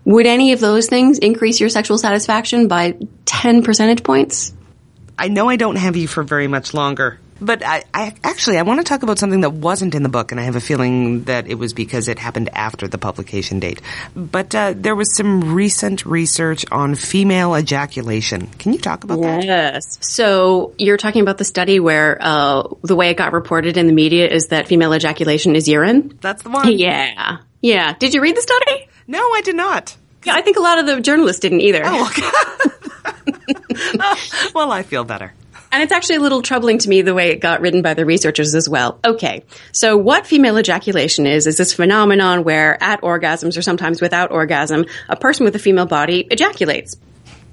would 0.05 0.25
any 0.25 0.53
of 0.53 0.59
those 0.59 0.87
things 0.87 1.19
increase 1.19 1.59
your 1.59 1.69
sexual 1.69 1.97
satisfaction 1.97 2.67
by 2.67 2.97
10 3.25 3.63
percentage 3.63 4.03
points? 4.03 4.53
I 5.17 5.27
know 5.27 5.49
I 5.49 5.55
don't 5.55 5.75
have 5.75 5.95
you 5.95 6.07
for 6.07 6.23
very 6.23 6.47
much 6.47 6.73
longer, 6.73 7.19
but 7.39 7.63
I, 7.63 7.83
I, 7.93 8.15
actually 8.23 8.57
I 8.57 8.63
want 8.63 8.79
to 8.79 8.83
talk 8.83 9.03
about 9.03 9.19
something 9.19 9.41
that 9.41 9.51
wasn't 9.51 9.95
in 9.95 10.03
the 10.03 10.09
book, 10.09 10.31
and 10.31 10.41
I 10.41 10.43
have 10.43 10.55
a 10.55 10.61
feeling 10.61 11.23
that 11.25 11.47
it 11.47 11.55
was 11.55 11.73
because 11.73 12.07
it 12.07 12.17
happened 12.17 12.49
after 12.53 12.87
the 12.87 12.97
publication 12.97 13.59
date. 13.59 13.81
But 14.15 14.55
uh, 14.55 14.73
there 14.75 14.95
was 14.95 15.15
some 15.15 15.53
recent 15.53 16.05
research 16.05 16.65
on 16.71 16.95
female 16.95 17.55
ejaculation. 17.55 18.47
Can 18.47 18.73
you 18.73 18.79
talk 18.79 19.03
about 19.03 19.19
yes. 19.19 19.45
that? 19.45 19.45
Yes. 19.45 19.97
So 20.01 20.73
you're 20.77 20.97
talking 20.97 21.21
about 21.21 21.37
the 21.37 21.45
study 21.45 21.79
where 21.79 22.17
uh, 22.19 22.63
the 22.81 22.95
way 22.95 23.09
it 23.09 23.17
got 23.17 23.33
reported 23.33 23.77
in 23.77 23.87
the 23.87 23.93
media 23.93 24.27
is 24.27 24.47
that 24.47 24.67
female 24.67 24.93
ejaculation 24.93 25.55
is 25.55 25.67
urine. 25.67 26.17
That's 26.21 26.41
the 26.43 26.49
one. 26.49 26.71
Yeah. 26.77 27.37
Yeah. 27.61 27.93
Did 27.93 28.13
you 28.13 28.21
read 28.21 28.35
the 28.35 28.41
study? 28.41 28.87
No, 29.07 29.19
I 29.19 29.41
did 29.41 29.55
not. 29.55 29.97
Yeah, 30.23 30.35
I 30.35 30.41
think 30.41 30.57
a 30.57 30.61
lot 30.61 30.79
of 30.79 30.85
the 30.85 31.01
journalists 31.01 31.41
didn't 31.41 31.61
either. 31.61 31.81
Oh, 31.83 32.07
okay. 32.07 32.21
well, 34.53 34.71
I 34.71 34.83
feel 34.83 35.03
better. 35.03 35.33
And 35.71 35.81
it's 35.81 35.91
actually 35.91 36.17
a 36.17 36.19
little 36.19 36.43
troubling 36.43 36.77
to 36.77 36.89
me 36.89 37.01
the 37.01 37.15
way 37.15 37.31
it 37.31 37.39
got 37.39 37.59
written 37.59 37.81
by 37.81 37.95
the 37.95 38.05
researchers 38.05 38.53
as 38.53 38.69
well. 38.69 38.99
Okay. 39.03 39.43
So 39.71 39.97
what 39.97 40.27
female 40.27 40.59
ejaculation 40.59 41.25
is, 41.25 41.47
is 41.47 41.57
this 41.57 41.73
phenomenon 41.73 42.43
where 42.43 42.81
at 42.81 43.01
orgasms 43.01 43.57
or 43.57 43.63
sometimes 43.63 43.99
without 43.99 44.31
orgasm, 44.31 44.85
a 45.09 45.15
person 45.15 45.45
with 45.45 45.55
a 45.55 45.59
female 45.59 45.87
body 45.87 46.27
ejaculates. 46.29 46.95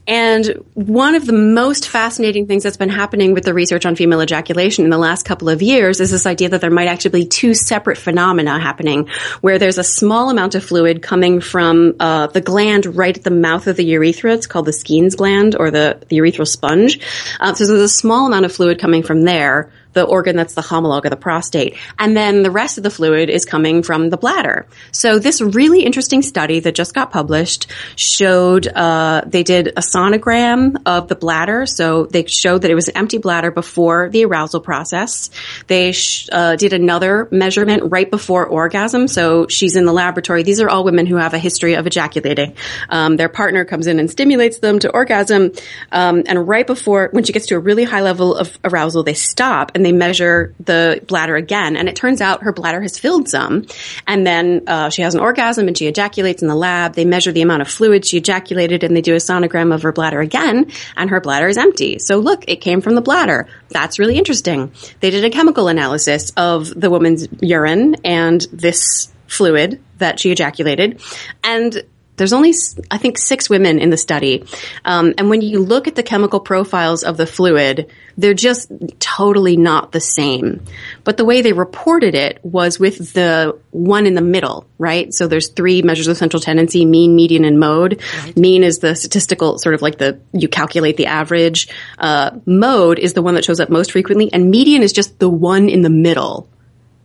And 0.07 0.65
one 0.75 1.15
of 1.15 1.27
the 1.27 1.33
most 1.33 1.89
fascinating 1.89 2.47
things 2.47 2.63
that's 2.63 2.77
been 2.77 2.89
happening 2.89 3.33
with 3.33 3.45
the 3.45 3.55
research 3.55 3.87
on 3.87 3.97
female 3.97 4.23
ejaculation 4.23 4.85
in 4.85 4.91
the 4.91 4.99
last 4.99 5.25
couple 5.25 5.49
of 5.49 5.63
years 5.63 6.01
is 6.01 6.11
this 6.11 6.27
idea 6.27 6.49
that 6.49 6.61
there 6.61 6.71
might 6.71 6.89
actually 6.89 7.23
be 7.23 7.27
two 7.27 7.55
separate 7.55 7.99
phenomena 7.99 8.59
happening, 8.59 9.09
where 9.41 9.59
there's 9.59 9.79
a 9.79 9.85
small 9.85 10.31
amount 10.31 10.55
of 10.55 10.65
fluid 10.65 11.03
coming 11.03 11.41
from 11.41 11.95
uh, 12.01 12.27
the 12.29 12.41
gland 12.41 12.87
right 12.87 13.17
at 13.17 13.25
the 13.25 13.31
mouth 13.31 13.67
of 13.67 13.77
the 13.77 13.85
urethra. 13.85 14.33
It's 14.33 14.47
called 14.47 14.67
the 14.67 14.73
Skene's 14.73 15.15
gland 15.15 15.55
or 15.57 15.71
the, 15.71 16.03
the 16.09 16.19
urethral 16.19 16.47
sponge. 16.47 17.01
Uh, 17.39 17.55
so 17.55 17.67
there's 17.67 17.81
a 17.81 17.89
small 17.89 18.27
amount 18.27 18.45
of 18.45 18.53
fluid 18.53 18.79
coming 18.79 19.03
from 19.03 19.23
there 19.23 19.71
the 19.93 20.05
organ 20.05 20.37
that's 20.37 20.55
the 20.55 20.63
homologue 20.63 21.05
of 21.05 21.11
the 21.11 21.17
prostate. 21.17 21.77
And 21.99 22.17
then 22.17 22.43
the 22.43 22.51
rest 22.51 22.79
of 22.79 22.85
the 22.85 22.91
fluid 22.91 23.31
is 23.31 23.45
coming 23.45 23.83
from 23.83 24.11
the 24.11 24.17
bladder. 24.17 24.67
So 24.93 25.19
this 25.19 25.41
really 25.41 25.83
interesting 25.85 26.23
study 26.23 26.61
that 26.61 26.75
just 26.75 26.95
got 26.95 27.11
published 27.11 27.67
showed, 27.97 28.67
uh, 28.67 29.23
they 29.27 29.43
did 29.43 29.69
a 29.69 29.81
sonogram 29.81 30.77
of 30.87 31.09
the 31.09 31.17
bladder. 31.17 31.67
So 31.67 32.07
they 32.07 32.27
showed 32.27 32.63
that 32.63 32.71
it 32.71 32.75
was 32.75 32.89
an 32.89 32.97
empty 32.97 33.19
bladder 33.19 33.51
before 33.51 34.09
the 34.11 34.25
arousal 34.25 34.61
process. 34.61 35.31
They 35.67 35.93
sh- 35.93 36.29
uh, 36.31 36.57
did 36.57 36.73
another 36.73 37.29
measurement 37.31 37.91
right 37.91 38.11
before 38.11 38.47
orgasm. 38.47 39.09
So 39.09 39.47
she's 39.49 39.77
in 39.77 39.85
the 39.85 39.93
laboratory. 39.93 40.43
These 40.43 40.61
are 40.61 40.69
all 40.69 40.85
women 40.85 41.07
who 41.07 41.17
have 41.17 41.35
a 41.35 41.39
history 41.39 41.75
of 41.75 41.87
ejaculating. 41.87 42.57
Um, 42.89 43.17
their 43.17 43.29
partner 43.29 43.65
comes 43.65 43.87
in 43.87 43.99
and 43.99 44.11
stimulates 44.11 44.59
them 44.59 44.79
to 44.81 44.91
orgasm. 44.91 45.53
Um, 45.93 46.23
and 46.27 46.47
right 46.47 46.67
before, 46.67 47.09
when 47.13 47.25
she 47.25 47.33
gets 47.33 47.47
to 47.47 47.57
a 47.57 47.59
really 47.59 47.85
high 47.85 48.03
level 48.03 48.35
of 48.35 48.59
arousal, 48.65 49.03
they 49.03 49.15
stop 49.15 49.73
and 49.81 49.87
they 49.87 49.93
measure 49.93 50.55
the 50.61 51.03
bladder 51.07 51.37
again. 51.37 51.75
And 51.75 51.89
it 51.89 51.97
turns 51.97 52.21
out 52.21 52.43
her 52.43 52.53
bladder 52.53 52.83
has 52.83 52.99
filled 52.99 53.31
some. 53.31 53.65
And 54.07 54.27
then 54.27 54.65
uh, 54.67 54.91
she 54.91 55.01
has 55.01 55.15
an 55.15 55.23
orgasm 55.23 55.69
and 55.69 55.79
she 55.79 55.87
ejaculates 55.87 56.43
in 56.43 56.49
the 56.49 56.55
lab. 56.55 56.93
They 56.93 57.07
measure 57.07 57.33
the 57.33 57.41
amount 57.41 57.63
of 57.63 57.69
fluid 57.69 58.05
she 58.05 58.19
ejaculated 58.19 58.85
and 58.85 58.95
they 58.95 59.01
do 59.01 59.15
a 59.15 59.17
sonogram 59.17 59.75
of 59.75 59.81
her 59.81 59.91
bladder 59.91 60.21
again. 60.21 60.71
And 60.99 61.09
her 61.09 61.19
bladder 61.19 61.49
is 61.49 61.57
empty. 61.57 61.99
So 61.99 62.19
look, 62.19 62.45
it 62.47 62.57
came 62.57 62.83
from 62.83 62.95
the 62.95 63.01
bladder. 63.01 63.49
That's 63.71 63.99
really 63.99 64.19
interesting. 64.19 64.71
They 65.01 65.09
did 65.09 65.25
a 65.25 65.31
chemical 65.31 65.69
analysis 65.69 66.31
of 66.37 66.69
the 66.79 66.91
woman's 66.91 67.27
urine 67.41 67.97
and 68.05 68.47
this 68.53 69.11
fluid 69.29 69.83
that 69.97 70.21
she 70.21 70.31
ejaculated. 70.31 71.01
And 71.43 71.83
there's 72.21 72.35
only, 72.35 72.53
I 72.91 72.99
think, 72.99 73.17
six 73.17 73.49
women 73.49 73.79
in 73.79 73.89
the 73.89 73.97
study. 73.97 74.45
Um, 74.85 75.15
and 75.17 75.31
when 75.31 75.41
you 75.41 75.61
look 75.61 75.89
at 75.89 75.95
the 75.95 76.03
chemical 76.03 76.39
profiles 76.39 77.03
of 77.03 77.17
the 77.17 77.27
fluid, 77.27 77.91
they're 78.19 78.35
just 78.35 78.71
totally 78.99 79.57
not 79.57 79.93
the 79.93 80.01
same. 80.01 80.63
But 81.03 81.17
the 81.17 81.25
way 81.25 81.41
they 81.41 81.55
reported 81.55 82.15
it 82.15 82.39
was 82.43 82.79
with 82.79 83.15
the 83.15 83.59
one 83.71 84.07
in 84.07 84.13
the 84.13 84.21
middle, 84.21 84.67
right? 84.77 85.15
So 85.15 85.29
there's 85.29 85.49
three 85.49 85.81
measures 85.81 86.09
of 86.09 86.19
central 86.19 86.43
tendency, 86.43 86.85
mean, 86.85 87.17
median, 87.17 87.47
and 87.47 87.59
mode. 87.59 88.03
Right. 88.23 88.37
Mean 88.37 88.65
is 88.65 88.81
the 88.81 88.95
statistical, 88.95 89.59
sort 89.59 89.75
of 89.75 89.81
like 89.81 89.97
the, 89.97 90.21
you 90.35 90.49
calculate 90.49 90.99
the 90.99 91.07
average. 91.07 91.69
Uh, 91.97 92.33
mode 92.45 92.99
is 92.99 93.15
the 93.15 93.23
one 93.23 93.37
that 93.37 93.47
shows 93.47 93.61
up 93.61 93.71
most 93.71 93.93
frequently, 93.93 94.31
and 94.31 94.51
median 94.51 94.83
is 94.83 94.93
just 94.93 95.19
the 95.19 95.31
one 95.31 95.71
in 95.71 95.81
the 95.81 95.89
middle, 95.89 96.51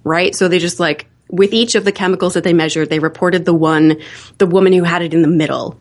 right? 0.03 0.35
So 0.35 0.49
they 0.49 0.59
just 0.59 0.81
like, 0.81 1.07
with 1.29 1.53
each 1.53 1.75
of 1.75 1.85
the 1.85 1.91
chemicals 1.91 2.35
that 2.35 2.43
they 2.43 2.53
measured, 2.53 2.89
they 2.89 2.99
reported 2.99 3.45
the 3.45 3.53
one, 3.53 3.97
the 4.37 4.47
woman 4.47 4.73
who 4.73 4.83
had 4.83 5.01
it 5.01 5.13
in 5.13 5.21
the 5.21 5.27
middle. 5.27 5.77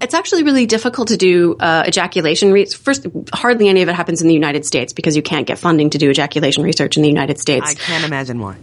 It's 0.00 0.14
actually 0.14 0.42
really 0.42 0.66
difficult 0.66 1.08
to 1.08 1.16
do 1.16 1.56
uh, 1.58 1.84
ejaculation. 1.86 2.52
research. 2.52 2.80
First, 2.80 3.06
hardly 3.32 3.68
any 3.68 3.82
of 3.82 3.88
it 3.88 3.94
happens 3.94 4.22
in 4.22 4.28
the 4.28 4.34
United 4.34 4.66
States 4.66 4.92
because 4.92 5.16
you 5.16 5.22
can't 5.22 5.46
get 5.46 5.58
funding 5.58 5.90
to 5.90 5.98
do 5.98 6.10
ejaculation 6.10 6.62
research 6.62 6.96
in 6.96 7.02
the 7.02 7.08
United 7.08 7.38
States. 7.38 7.70
I 7.70 7.74
can't 7.74 8.04
imagine 8.04 8.38
why. 8.38 8.56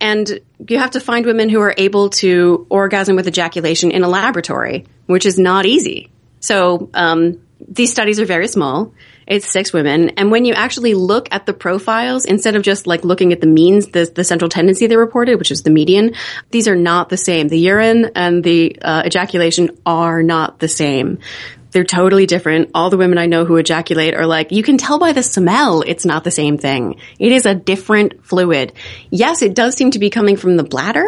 And 0.00 0.40
you 0.66 0.78
have 0.78 0.92
to 0.92 1.00
find 1.00 1.26
women 1.26 1.48
who 1.50 1.60
are 1.60 1.74
able 1.76 2.08
to 2.10 2.66
orgasm 2.70 3.16
with 3.16 3.28
ejaculation 3.28 3.90
in 3.90 4.02
a 4.02 4.08
laboratory, 4.08 4.86
which 5.06 5.26
is 5.26 5.38
not 5.38 5.66
easy. 5.66 6.10
So 6.40 6.88
um, 6.94 7.40
these 7.68 7.92
studies 7.92 8.18
are 8.18 8.24
very 8.24 8.48
small. 8.48 8.94
It's 9.30 9.48
six 9.48 9.72
women. 9.72 10.08
And 10.10 10.32
when 10.32 10.44
you 10.44 10.54
actually 10.54 10.94
look 10.94 11.28
at 11.30 11.46
the 11.46 11.52
profiles, 11.52 12.24
instead 12.24 12.56
of 12.56 12.62
just 12.62 12.88
like 12.88 13.04
looking 13.04 13.32
at 13.32 13.40
the 13.40 13.46
means, 13.46 13.86
the, 13.86 14.04
the 14.12 14.24
central 14.24 14.48
tendency 14.48 14.88
they 14.88 14.96
reported, 14.96 15.38
which 15.38 15.52
is 15.52 15.62
the 15.62 15.70
median, 15.70 16.16
these 16.50 16.66
are 16.66 16.74
not 16.74 17.10
the 17.10 17.16
same. 17.16 17.46
The 17.46 17.58
urine 17.60 18.10
and 18.16 18.42
the 18.42 18.76
uh, 18.82 19.04
ejaculation 19.06 19.70
are 19.86 20.24
not 20.24 20.58
the 20.58 20.66
same. 20.66 21.20
They're 21.70 21.84
totally 21.84 22.26
different. 22.26 22.72
All 22.74 22.90
the 22.90 22.96
women 22.96 23.18
I 23.18 23.26
know 23.26 23.44
who 23.44 23.56
ejaculate 23.56 24.14
are 24.14 24.26
like, 24.26 24.50
you 24.50 24.64
can 24.64 24.78
tell 24.78 24.98
by 24.98 25.12
the 25.12 25.22
smell 25.22 25.82
it's 25.82 26.04
not 26.04 26.24
the 26.24 26.32
same 26.32 26.58
thing. 26.58 26.96
It 27.20 27.30
is 27.30 27.46
a 27.46 27.54
different 27.54 28.26
fluid. 28.26 28.72
Yes, 29.10 29.42
it 29.42 29.54
does 29.54 29.76
seem 29.76 29.92
to 29.92 30.00
be 30.00 30.10
coming 30.10 30.36
from 30.36 30.56
the 30.56 30.64
bladder, 30.64 31.06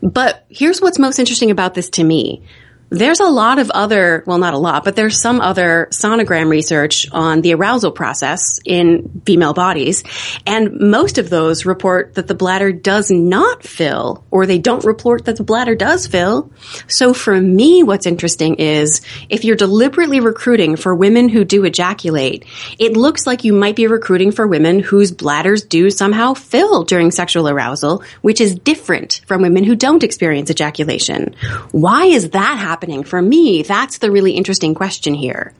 but 0.00 0.46
here's 0.48 0.80
what's 0.80 0.98
most 0.98 1.18
interesting 1.18 1.50
about 1.50 1.74
this 1.74 1.90
to 1.90 2.04
me 2.04 2.42
There's 2.90 3.20
a 3.20 3.28
lot 3.28 3.58
of 3.58 3.70
other, 3.70 4.24
well, 4.26 4.38
not 4.38 4.54
a 4.54 4.58
lot, 4.58 4.82
but 4.82 4.96
there's 4.96 5.20
some 5.20 5.42
other 5.42 5.88
sonogram 5.90 6.48
research 6.48 7.06
on 7.12 7.42
the 7.42 7.52
arousal 7.52 7.92
process 7.92 8.60
in 8.64 9.20
female 9.26 9.52
bodies. 9.52 10.04
And 10.46 10.80
most 10.80 11.18
of 11.18 11.28
those 11.28 11.66
report 11.66 12.14
that 12.14 12.28
the 12.28 12.34
bladder 12.34 12.72
does 12.72 13.10
not 13.10 13.62
fill, 13.62 14.24
or 14.30 14.46
they 14.46 14.58
don't 14.58 14.84
report 14.84 15.26
that 15.26 15.36
the 15.36 15.44
bladder 15.44 15.74
does 15.74 16.06
fill. 16.06 16.50
So 16.86 17.12
for 17.12 17.38
me, 17.38 17.82
what's 17.82 18.06
interesting 18.06 18.54
is 18.54 19.02
if 19.28 19.44
you're 19.44 19.56
deliberately 19.56 20.20
recruiting 20.20 20.76
for 20.76 20.94
women 20.94 21.28
who 21.28 21.44
do 21.44 21.64
ejaculate, 21.64 22.46
it 22.78 22.96
looks 22.96 23.26
like 23.26 23.44
you 23.44 23.52
might 23.52 23.76
be 23.76 23.86
recruiting 23.86 24.32
for 24.32 24.46
women 24.46 24.80
whose 24.80 25.12
bladders 25.12 25.64
do 25.64 25.90
somehow 25.90 26.32
fill 26.32 26.84
during 26.84 27.10
sexual 27.10 27.50
arousal, 27.50 28.02
which 28.22 28.40
is 28.40 28.58
different 28.58 29.20
from 29.26 29.42
women 29.42 29.64
who 29.64 29.76
don't 29.76 30.04
experience 30.04 30.50
ejaculation. 30.50 31.36
Why 31.72 32.06
is 32.06 32.30
that 32.30 32.56
happening? 32.56 32.77
Happening? 32.78 33.02
For 33.02 33.20
me, 33.20 33.62
that's 33.62 33.98
the 33.98 34.08
really 34.10 34.32
interesting 34.32 34.74
question 34.76 35.12
here. 35.12 35.52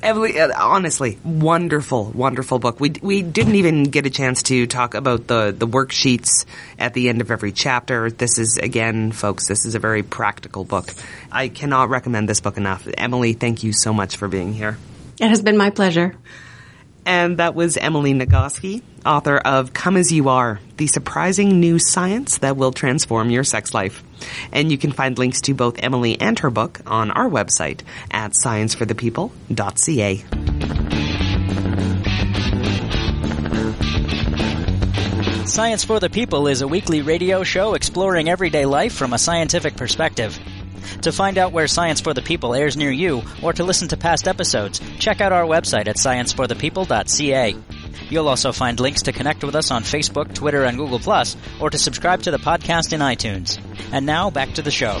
Emily, 0.00 0.40
honestly, 0.40 1.18
wonderful, 1.24 2.12
wonderful 2.14 2.58
book. 2.60 2.78
We 2.78 2.90
we 3.02 3.22
didn't 3.22 3.56
even 3.56 3.84
get 3.84 4.06
a 4.06 4.10
chance 4.10 4.44
to 4.44 4.66
talk 4.66 4.94
about 4.94 5.26
the 5.26 5.54
the 5.56 5.66
worksheets 5.66 6.44
at 6.78 6.94
the 6.94 7.08
end 7.08 7.20
of 7.20 7.30
every 7.30 7.50
chapter. 7.52 8.10
This 8.10 8.38
is 8.38 8.58
again, 8.58 9.10
folks, 9.12 9.48
this 9.48 9.64
is 9.64 9.74
a 9.74 9.78
very 9.80 10.02
practical 10.02 10.64
book. 10.64 10.92
I 11.32 11.48
cannot 11.48 11.88
recommend 11.88 12.28
this 12.28 12.40
book 12.40 12.56
enough. 12.56 12.86
Emily, 12.96 13.32
thank 13.32 13.64
you 13.64 13.72
so 13.72 13.92
much 13.92 14.16
for 14.16 14.28
being 14.28 14.52
here. 14.52 14.76
It 15.20 15.28
has 15.28 15.42
been 15.42 15.56
my 15.56 15.70
pleasure. 15.70 16.14
And 17.04 17.38
that 17.38 17.54
was 17.54 17.76
Emily 17.76 18.14
Nagoski, 18.14 18.82
author 19.04 19.36
of 19.36 19.72
Come 19.72 19.96
As 19.96 20.12
You 20.12 20.28
Are, 20.28 20.60
the 20.76 20.86
surprising 20.86 21.58
new 21.60 21.78
science 21.78 22.38
that 22.38 22.56
will 22.56 22.72
transform 22.72 23.30
your 23.30 23.44
sex 23.44 23.74
life. 23.74 24.02
And 24.52 24.70
you 24.70 24.78
can 24.78 24.92
find 24.92 25.18
links 25.18 25.40
to 25.42 25.54
both 25.54 25.82
Emily 25.82 26.20
and 26.20 26.38
her 26.38 26.50
book 26.50 26.80
on 26.86 27.10
our 27.10 27.28
website 27.28 27.80
at 28.10 28.32
scienceforthepeople.ca. 28.32 30.24
Science 35.46 35.84
for 35.84 36.00
the 36.00 36.08
People 36.08 36.46
is 36.46 36.62
a 36.62 36.68
weekly 36.68 37.02
radio 37.02 37.42
show 37.42 37.74
exploring 37.74 38.28
everyday 38.30 38.64
life 38.64 38.94
from 38.94 39.12
a 39.12 39.18
scientific 39.18 39.76
perspective. 39.76 40.38
To 41.02 41.12
find 41.12 41.38
out 41.38 41.52
where 41.52 41.66
Science 41.66 42.00
for 42.00 42.14
the 42.14 42.22
People 42.22 42.54
airs 42.54 42.76
near 42.76 42.90
you, 42.90 43.22
or 43.42 43.52
to 43.52 43.64
listen 43.64 43.88
to 43.88 43.96
past 43.96 44.28
episodes, 44.28 44.80
check 44.98 45.20
out 45.20 45.32
our 45.32 45.44
website 45.44 45.88
at 45.88 45.96
scienceforthepeople.ca. 45.96 47.56
You'll 48.10 48.28
also 48.28 48.52
find 48.52 48.78
links 48.78 49.02
to 49.02 49.12
connect 49.12 49.42
with 49.42 49.54
us 49.54 49.70
on 49.70 49.84
Facebook, 49.84 50.34
Twitter, 50.34 50.64
and 50.64 50.76
Google+, 50.76 51.00
or 51.60 51.70
to 51.70 51.78
subscribe 51.78 52.22
to 52.22 52.30
the 52.30 52.38
podcast 52.38 52.92
in 52.92 53.00
iTunes. 53.00 53.58
And 53.92 54.06
now, 54.06 54.30
back 54.30 54.54
to 54.54 54.62
the 54.62 54.70
show. 54.70 54.98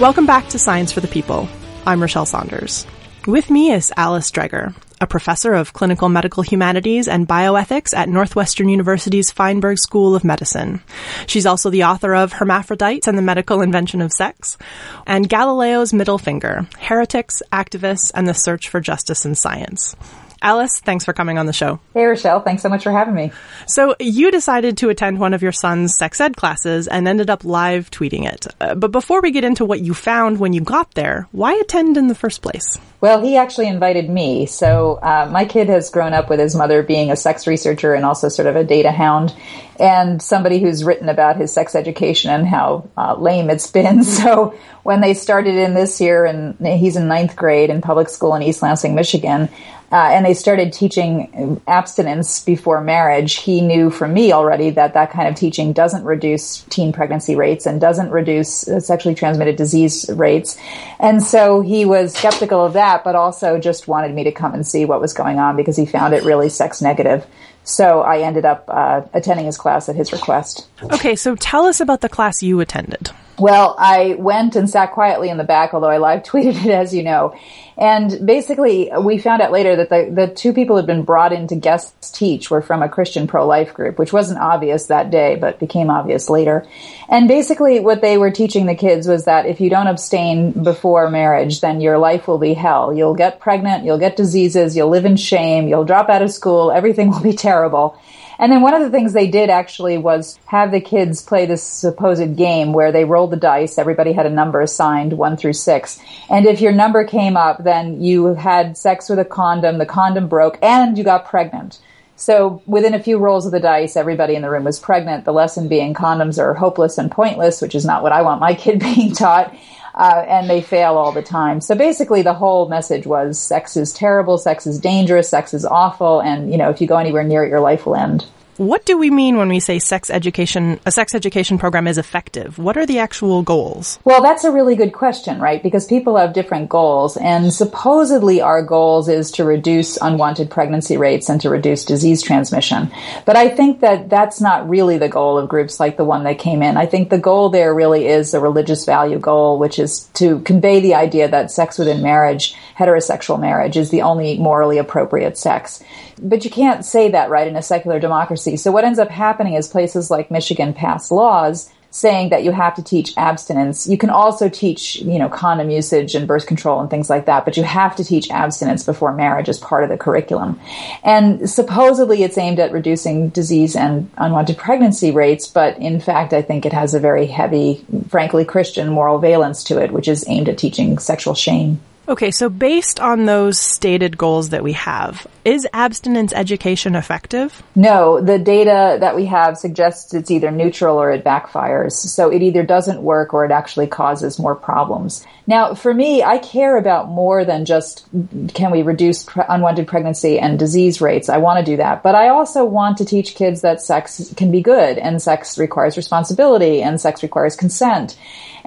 Welcome 0.00 0.26
back 0.26 0.48
to 0.50 0.58
Science 0.58 0.92
for 0.92 1.00
the 1.00 1.08
People. 1.08 1.48
I'm 1.84 2.00
Rachelle 2.00 2.26
Saunders. 2.26 2.86
With 3.26 3.50
me 3.50 3.72
is 3.72 3.92
Alice 3.96 4.30
Dreger, 4.30 4.74
a 5.00 5.06
professor 5.06 5.54
of 5.54 5.72
clinical 5.72 6.08
medical 6.08 6.42
humanities 6.42 7.08
and 7.08 7.28
bioethics 7.28 7.96
at 7.96 8.08
Northwestern 8.08 8.68
University's 8.68 9.30
Feinberg 9.30 9.78
School 9.78 10.14
of 10.14 10.24
Medicine. 10.24 10.82
She's 11.26 11.46
also 11.46 11.70
the 11.70 11.84
author 11.84 12.14
of 12.14 12.32
Hermaphrodites 12.32 13.06
and 13.06 13.16
the 13.16 13.22
Medical 13.22 13.62
Invention 13.62 14.00
of 14.00 14.12
Sex 14.12 14.58
and 15.06 15.28
Galileo's 15.28 15.92
Middle 15.92 16.18
Finger, 16.18 16.66
Heretics, 16.78 17.42
Activists, 17.52 18.10
and 18.14 18.26
the 18.26 18.34
Search 18.34 18.68
for 18.68 18.80
Justice 18.80 19.24
in 19.24 19.34
Science. 19.34 19.96
Alice, 20.40 20.80
thanks 20.80 21.04
for 21.04 21.12
coming 21.12 21.38
on 21.38 21.46
the 21.46 21.52
show. 21.52 21.80
Hey, 21.94 22.02
Rachelle. 22.02 22.44
Thanks 22.44 22.62
so 22.62 22.68
much 22.68 22.84
for 22.84 22.92
having 22.92 23.14
me. 23.14 23.32
So, 23.66 23.96
you 23.98 24.30
decided 24.30 24.76
to 24.78 24.88
attend 24.88 25.18
one 25.18 25.34
of 25.34 25.42
your 25.42 25.52
son's 25.52 25.96
sex 25.96 26.20
ed 26.20 26.36
classes 26.36 26.86
and 26.86 27.08
ended 27.08 27.28
up 27.28 27.44
live 27.44 27.90
tweeting 27.90 28.26
it. 28.26 28.46
Uh, 28.60 28.74
but 28.74 28.92
before 28.92 29.20
we 29.20 29.30
get 29.30 29.44
into 29.44 29.64
what 29.64 29.80
you 29.80 29.94
found 29.94 30.38
when 30.38 30.52
you 30.52 30.60
got 30.60 30.94
there, 30.94 31.28
why 31.32 31.54
attend 31.54 31.96
in 31.96 32.08
the 32.08 32.14
first 32.14 32.42
place? 32.42 32.78
Well, 33.00 33.20
he 33.20 33.36
actually 33.36 33.68
invited 33.68 34.10
me. 34.10 34.46
So, 34.46 34.98
uh, 35.02 35.28
my 35.30 35.44
kid 35.44 35.68
has 35.68 35.90
grown 35.90 36.14
up 36.14 36.28
with 36.28 36.40
his 36.40 36.56
mother 36.56 36.82
being 36.82 37.10
a 37.10 37.16
sex 37.16 37.46
researcher 37.46 37.94
and 37.94 38.04
also 38.04 38.28
sort 38.28 38.48
of 38.48 38.56
a 38.56 38.64
data 38.64 38.90
hound 38.90 39.34
and 39.78 40.20
somebody 40.20 40.58
who's 40.60 40.82
written 40.82 41.08
about 41.08 41.36
his 41.36 41.52
sex 41.52 41.76
education 41.76 42.32
and 42.32 42.46
how 42.46 42.88
uh, 42.96 43.14
lame 43.16 43.50
it's 43.50 43.70
been. 43.70 44.04
So, 44.18 44.58
when 44.82 45.00
they 45.00 45.14
started 45.14 45.54
in 45.54 45.74
this 45.74 46.00
year, 46.00 46.24
and 46.24 46.58
he's 46.66 46.96
in 46.96 47.06
ninth 47.08 47.36
grade 47.36 47.70
in 47.70 47.80
public 47.80 48.08
school 48.08 48.34
in 48.34 48.42
East 48.42 48.62
Lansing, 48.62 48.94
Michigan, 48.96 49.48
uh, 49.90 50.10
and 50.12 50.26
they 50.26 50.34
started 50.34 50.72
teaching 50.72 51.60
abstinence 51.66 52.44
before 52.44 52.80
marriage, 52.82 53.36
he 53.36 53.62
knew 53.62 53.88
from 53.88 54.12
me 54.12 54.32
already 54.32 54.70
that 54.70 54.92
that 54.94 55.10
kind 55.10 55.28
of 55.28 55.34
teaching 55.34 55.72
doesn't 55.72 56.04
reduce 56.04 56.62
teen 56.64 56.92
pregnancy 56.92 57.34
rates 57.34 57.64
and 57.64 57.80
doesn't 57.80 58.10
reduce 58.10 58.68
uh, 58.68 58.80
sexually 58.80 59.14
transmitted 59.14 59.56
disease 59.56 60.08
rates. 60.10 60.58
And 61.00 61.22
so 61.22 61.62
he 61.62 61.86
was 61.86 62.14
skeptical 62.14 62.62
of 62.64 62.74
that, 62.74 63.02
but 63.02 63.14
also 63.14 63.58
just 63.58 63.88
wanted 63.88 64.14
me 64.14 64.24
to 64.24 64.32
come 64.32 64.52
and 64.52 64.66
see 64.66 64.84
what 64.84 65.00
was 65.00 65.14
going 65.14 65.38
on 65.38 65.56
because 65.56 65.76
he 65.76 65.86
found 65.86 66.12
it 66.12 66.22
really 66.22 66.50
sex 66.50 66.82
negative. 66.82 67.26
So 67.64 68.00
I 68.00 68.20
ended 68.20 68.44
up 68.44 68.64
uh, 68.68 69.02
attending 69.14 69.46
his 69.46 69.56
class 69.56 69.88
at 69.88 69.96
his 69.96 70.12
request. 70.12 70.66
Okay, 70.82 71.16
so 71.16 71.34
tell 71.34 71.66
us 71.66 71.80
about 71.80 72.02
the 72.02 72.08
class 72.08 72.42
you 72.42 72.60
attended. 72.60 73.10
Well, 73.38 73.76
I 73.78 74.16
went 74.18 74.56
and 74.56 74.68
sat 74.68 74.92
quietly 74.92 75.28
in 75.28 75.36
the 75.36 75.44
back, 75.44 75.72
although 75.72 75.88
I 75.88 75.98
live 75.98 76.22
tweeted 76.22 76.64
it, 76.64 76.70
as 76.70 76.92
you 76.92 77.02
know. 77.02 77.34
And 77.76 78.26
basically, 78.26 78.90
we 79.00 79.18
found 79.18 79.40
out 79.40 79.52
later 79.52 79.76
that 79.76 79.88
the, 79.88 80.10
the 80.12 80.26
two 80.26 80.52
people 80.52 80.74
who 80.74 80.78
had 80.78 80.86
been 80.86 81.04
brought 81.04 81.32
in 81.32 81.46
to 81.46 81.54
guest 81.54 82.12
teach 82.12 82.50
were 82.50 82.60
from 82.60 82.82
a 82.82 82.88
Christian 82.88 83.28
pro-life 83.28 83.72
group, 83.72 84.00
which 84.00 84.12
wasn't 84.12 84.40
obvious 84.40 84.86
that 84.86 85.12
day, 85.12 85.36
but 85.36 85.60
became 85.60 85.88
obvious 85.88 86.28
later. 86.28 86.66
And 87.08 87.28
basically, 87.28 87.78
what 87.78 88.00
they 88.00 88.18
were 88.18 88.32
teaching 88.32 88.66
the 88.66 88.74
kids 88.74 89.06
was 89.06 89.26
that 89.26 89.46
if 89.46 89.60
you 89.60 89.70
don't 89.70 89.86
abstain 89.86 90.50
before 90.64 91.08
marriage, 91.08 91.60
then 91.60 91.80
your 91.80 91.98
life 91.98 92.26
will 92.26 92.38
be 92.38 92.54
hell. 92.54 92.92
You'll 92.92 93.14
get 93.14 93.38
pregnant, 93.38 93.84
you'll 93.84 93.98
get 93.98 94.16
diseases, 94.16 94.76
you'll 94.76 94.90
live 94.90 95.04
in 95.04 95.16
shame, 95.16 95.68
you'll 95.68 95.84
drop 95.84 96.08
out 96.08 96.22
of 96.22 96.32
school, 96.32 96.72
everything 96.72 97.10
will 97.12 97.22
be 97.22 97.34
terrible. 97.34 97.96
And 98.38 98.52
then 98.52 98.62
one 98.62 98.74
of 98.74 98.82
the 98.82 98.90
things 98.90 99.12
they 99.12 99.26
did 99.26 99.50
actually 99.50 99.98
was 99.98 100.38
have 100.46 100.70
the 100.70 100.80
kids 100.80 101.22
play 101.22 101.46
this 101.46 101.62
supposed 101.62 102.36
game 102.36 102.72
where 102.72 102.92
they 102.92 103.04
rolled 103.04 103.32
the 103.32 103.36
dice. 103.36 103.78
Everybody 103.78 104.12
had 104.12 104.26
a 104.26 104.30
number 104.30 104.60
assigned, 104.60 105.14
one 105.14 105.36
through 105.36 105.54
six. 105.54 106.00
And 106.30 106.46
if 106.46 106.60
your 106.60 106.72
number 106.72 107.04
came 107.04 107.36
up, 107.36 107.64
then 107.64 108.00
you 108.00 108.34
had 108.34 108.76
sex 108.76 109.08
with 109.08 109.18
a 109.18 109.24
condom, 109.24 109.78
the 109.78 109.86
condom 109.86 110.28
broke, 110.28 110.58
and 110.62 110.96
you 110.96 111.02
got 111.02 111.26
pregnant. 111.26 111.80
So 112.14 112.62
within 112.66 112.94
a 112.94 113.02
few 113.02 113.18
rolls 113.18 113.46
of 113.46 113.52
the 113.52 113.60
dice, 113.60 113.96
everybody 113.96 114.34
in 114.34 114.42
the 114.42 114.50
room 114.50 114.64
was 114.64 114.80
pregnant. 114.80 115.24
The 115.24 115.32
lesson 115.32 115.68
being 115.68 115.94
condoms 115.94 116.38
are 116.38 116.54
hopeless 116.54 116.98
and 116.98 117.10
pointless, 117.10 117.62
which 117.62 117.76
is 117.76 117.84
not 117.84 118.02
what 118.02 118.12
I 118.12 118.22
want 118.22 118.40
my 118.40 118.54
kid 118.56 118.80
being 118.80 119.14
taught. 119.14 119.54
Uh, 119.98 120.24
and 120.28 120.48
they 120.48 120.60
fail 120.60 120.96
all 120.96 121.10
the 121.10 121.22
time. 121.22 121.60
So 121.60 121.74
basically, 121.74 122.22
the 122.22 122.32
whole 122.32 122.68
message 122.68 123.04
was 123.04 123.36
sex 123.36 123.76
is 123.76 123.92
terrible, 123.92 124.38
sex 124.38 124.64
is 124.64 124.78
dangerous, 124.78 125.28
sex 125.28 125.52
is 125.52 125.64
awful, 125.64 126.20
and 126.20 126.52
you 126.52 126.56
know 126.56 126.70
if 126.70 126.80
you 126.80 126.86
go 126.86 126.98
anywhere 126.98 127.24
near 127.24 127.44
it, 127.44 127.48
your 127.48 127.58
life 127.58 127.84
will 127.84 127.96
end. 127.96 128.24
What 128.58 128.84
do 128.84 128.98
we 128.98 129.08
mean 129.08 129.36
when 129.36 129.48
we 129.48 129.60
say 129.60 129.78
sex 129.78 130.10
education, 130.10 130.80
a 130.84 130.90
sex 130.90 131.14
education 131.14 131.58
program 131.58 131.86
is 131.86 131.96
effective? 131.96 132.58
What 132.58 132.76
are 132.76 132.86
the 132.86 132.98
actual 132.98 133.44
goals? 133.44 134.00
Well, 134.02 134.20
that's 134.20 134.42
a 134.42 134.50
really 134.50 134.74
good 134.74 134.92
question, 134.92 135.38
right? 135.38 135.62
Because 135.62 135.86
people 135.86 136.16
have 136.16 136.32
different 136.32 136.68
goals 136.68 137.16
and 137.16 137.54
supposedly 137.54 138.40
our 138.40 138.60
goals 138.64 139.08
is 139.08 139.30
to 139.32 139.44
reduce 139.44 139.96
unwanted 139.98 140.50
pregnancy 140.50 140.96
rates 140.96 141.28
and 141.28 141.40
to 141.40 141.50
reduce 141.50 141.84
disease 141.84 142.20
transmission. 142.20 142.90
But 143.24 143.36
I 143.36 143.48
think 143.48 143.78
that 143.78 144.10
that's 144.10 144.40
not 144.40 144.68
really 144.68 144.98
the 144.98 145.08
goal 145.08 145.38
of 145.38 145.48
groups 145.48 145.78
like 145.78 145.96
the 145.96 146.04
one 146.04 146.24
that 146.24 146.40
came 146.40 146.60
in. 146.60 146.76
I 146.76 146.86
think 146.86 147.10
the 147.10 147.18
goal 147.18 147.50
there 147.50 147.72
really 147.72 148.08
is 148.08 148.34
a 148.34 148.40
religious 148.40 148.84
value 148.84 149.20
goal, 149.20 149.60
which 149.60 149.78
is 149.78 150.08
to 150.14 150.40
convey 150.40 150.80
the 150.80 150.96
idea 150.96 151.28
that 151.28 151.52
sex 151.52 151.78
within 151.78 152.02
marriage, 152.02 152.56
heterosexual 152.78 153.40
marriage, 153.40 153.76
is 153.76 153.90
the 153.90 154.02
only 154.02 154.38
morally 154.38 154.78
appropriate 154.78 155.36
sex. 155.36 155.82
But 156.22 156.44
you 156.44 156.50
can't 156.50 156.84
say 156.84 157.10
that, 157.10 157.30
right, 157.30 157.48
in 157.48 157.56
a 157.56 157.62
secular 157.62 157.98
democracy. 157.98 158.56
So 158.56 158.70
what 158.70 158.84
ends 158.84 158.98
up 158.98 159.10
happening 159.10 159.54
is 159.54 159.68
places 159.68 160.10
like 160.10 160.30
Michigan 160.30 160.72
pass 160.72 161.10
laws 161.10 161.70
saying 161.90 162.28
that 162.28 162.44
you 162.44 162.52
have 162.52 162.74
to 162.74 162.82
teach 162.82 163.16
abstinence. 163.16 163.88
You 163.88 163.96
can 163.96 164.10
also 164.10 164.48
teach, 164.48 164.96
you 164.96 165.18
know, 165.18 165.28
condom 165.28 165.70
usage 165.70 166.14
and 166.14 166.28
birth 166.28 166.46
control 166.46 166.80
and 166.80 166.90
things 166.90 167.08
like 167.08 167.26
that, 167.26 167.44
but 167.44 167.56
you 167.56 167.62
have 167.62 167.96
to 167.96 168.04
teach 168.04 168.30
abstinence 168.30 168.84
before 168.84 169.12
marriage 169.12 169.48
as 169.48 169.58
part 169.58 169.84
of 169.84 169.88
the 169.88 169.96
curriculum. 169.96 170.60
And 171.02 171.48
supposedly 171.48 172.22
it's 172.22 172.36
aimed 172.36 172.60
at 172.60 172.72
reducing 172.72 173.30
disease 173.30 173.74
and 173.74 174.10
unwanted 174.18 174.58
pregnancy 174.58 175.10
rates, 175.10 175.48
but 175.48 175.78
in 175.78 175.98
fact, 175.98 176.34
I 176.34 176.42
think 176.42 176.66
it 176.66 176.74
has 176.74 176.94
a 176.94 177.00
very 177.00 177.26
heavy, 177.26 177.84
frankly, 178.08 178.44
Christian 178.44 178.90
moral 178.90 179.18
valence 179.18 179.64
to 179.64 179.82
it, 179.82 179.90
which 179.90 180.08
is 180.08 180.24
aimed 180.28 180.50
at 180.50 180.58
teaching 180.58 180.98
sexual 180.98 181.34
shame. 181.34 181.80
Okay, 182.08 182.30
so 182.30 182.48
based 182.48 183.00
on 183.00 183.26
those 183.26 183.58
stated 183.58 184.16
goals 184.16 184.48
that 184.48 184.62
we 184.62 184.72
have, 184.72 185.26
Is 185.44 185.68
abstinence 185.74 186.32
education 186.32 186.94
effective? 186.94 187.62
No, 187.74 188.18
the 188.18 188.38
data 188.38 188.96
that 188.98 189.14
we 189.14 189.26
have 189.26 189.58
suggests 189.58 190.14
it's 190.14 190.30
either 190.30 190.50
neutral 190.50 190.96
or 190.96 191.10
it 191.10 191.22
backfires. 191.22 191.92
So 191.92 192.30
it 192.30 192.40
either 192.40 192.62
doesn't 192.62 193.02
work 193.02 193.34
or 193.34 193.44
it 193.44 193.50
actually 193.50 193.88
causes 193.88 194.38
more 194.38 194.54
problems. 194.54 195.26
Now, 195.46 195.74
for 195.74 195.92
me, 195.92 196.22
I 196.22 196.38
care 196.38 196.78
about 196.78 197.08
more 197.08 197.44
than 197.44 197.66
just 197.66 198.06
can 198.54 198.70
we 198.70 198.80
reduce 198.80 199.24
pre- 199.24 199.44
unwanted 199.46 199.86
pregnancy 199.86 200.38
and 200.38 200.58
disease 200.58 201.02
rates. 201.02 201.28
I 201.28 201.36
want 201.36 201.58
to 201.58 201.70
do 201.70 201.76
that. 201.76 202.02
But 202.02 202.14
I 202.14 202.28
also 202.28 202.64
want 202.64 202.96
to 202.98 203.04
teach 203.04 203.34
kids 203.34 203.60
that 203.60 203.82
sex 203.82 204.32
can 204.34 204.50
be 204.50 204.62
good 204.62 204.96
and 204.96 205.20
sex 205.20 205.58
requires 205.58 205.98
responsibility 205.98 206.82
and 206.82 206.98
sex 206.98 207.22
requires 207.22 207.54
consent. 207.54 208.16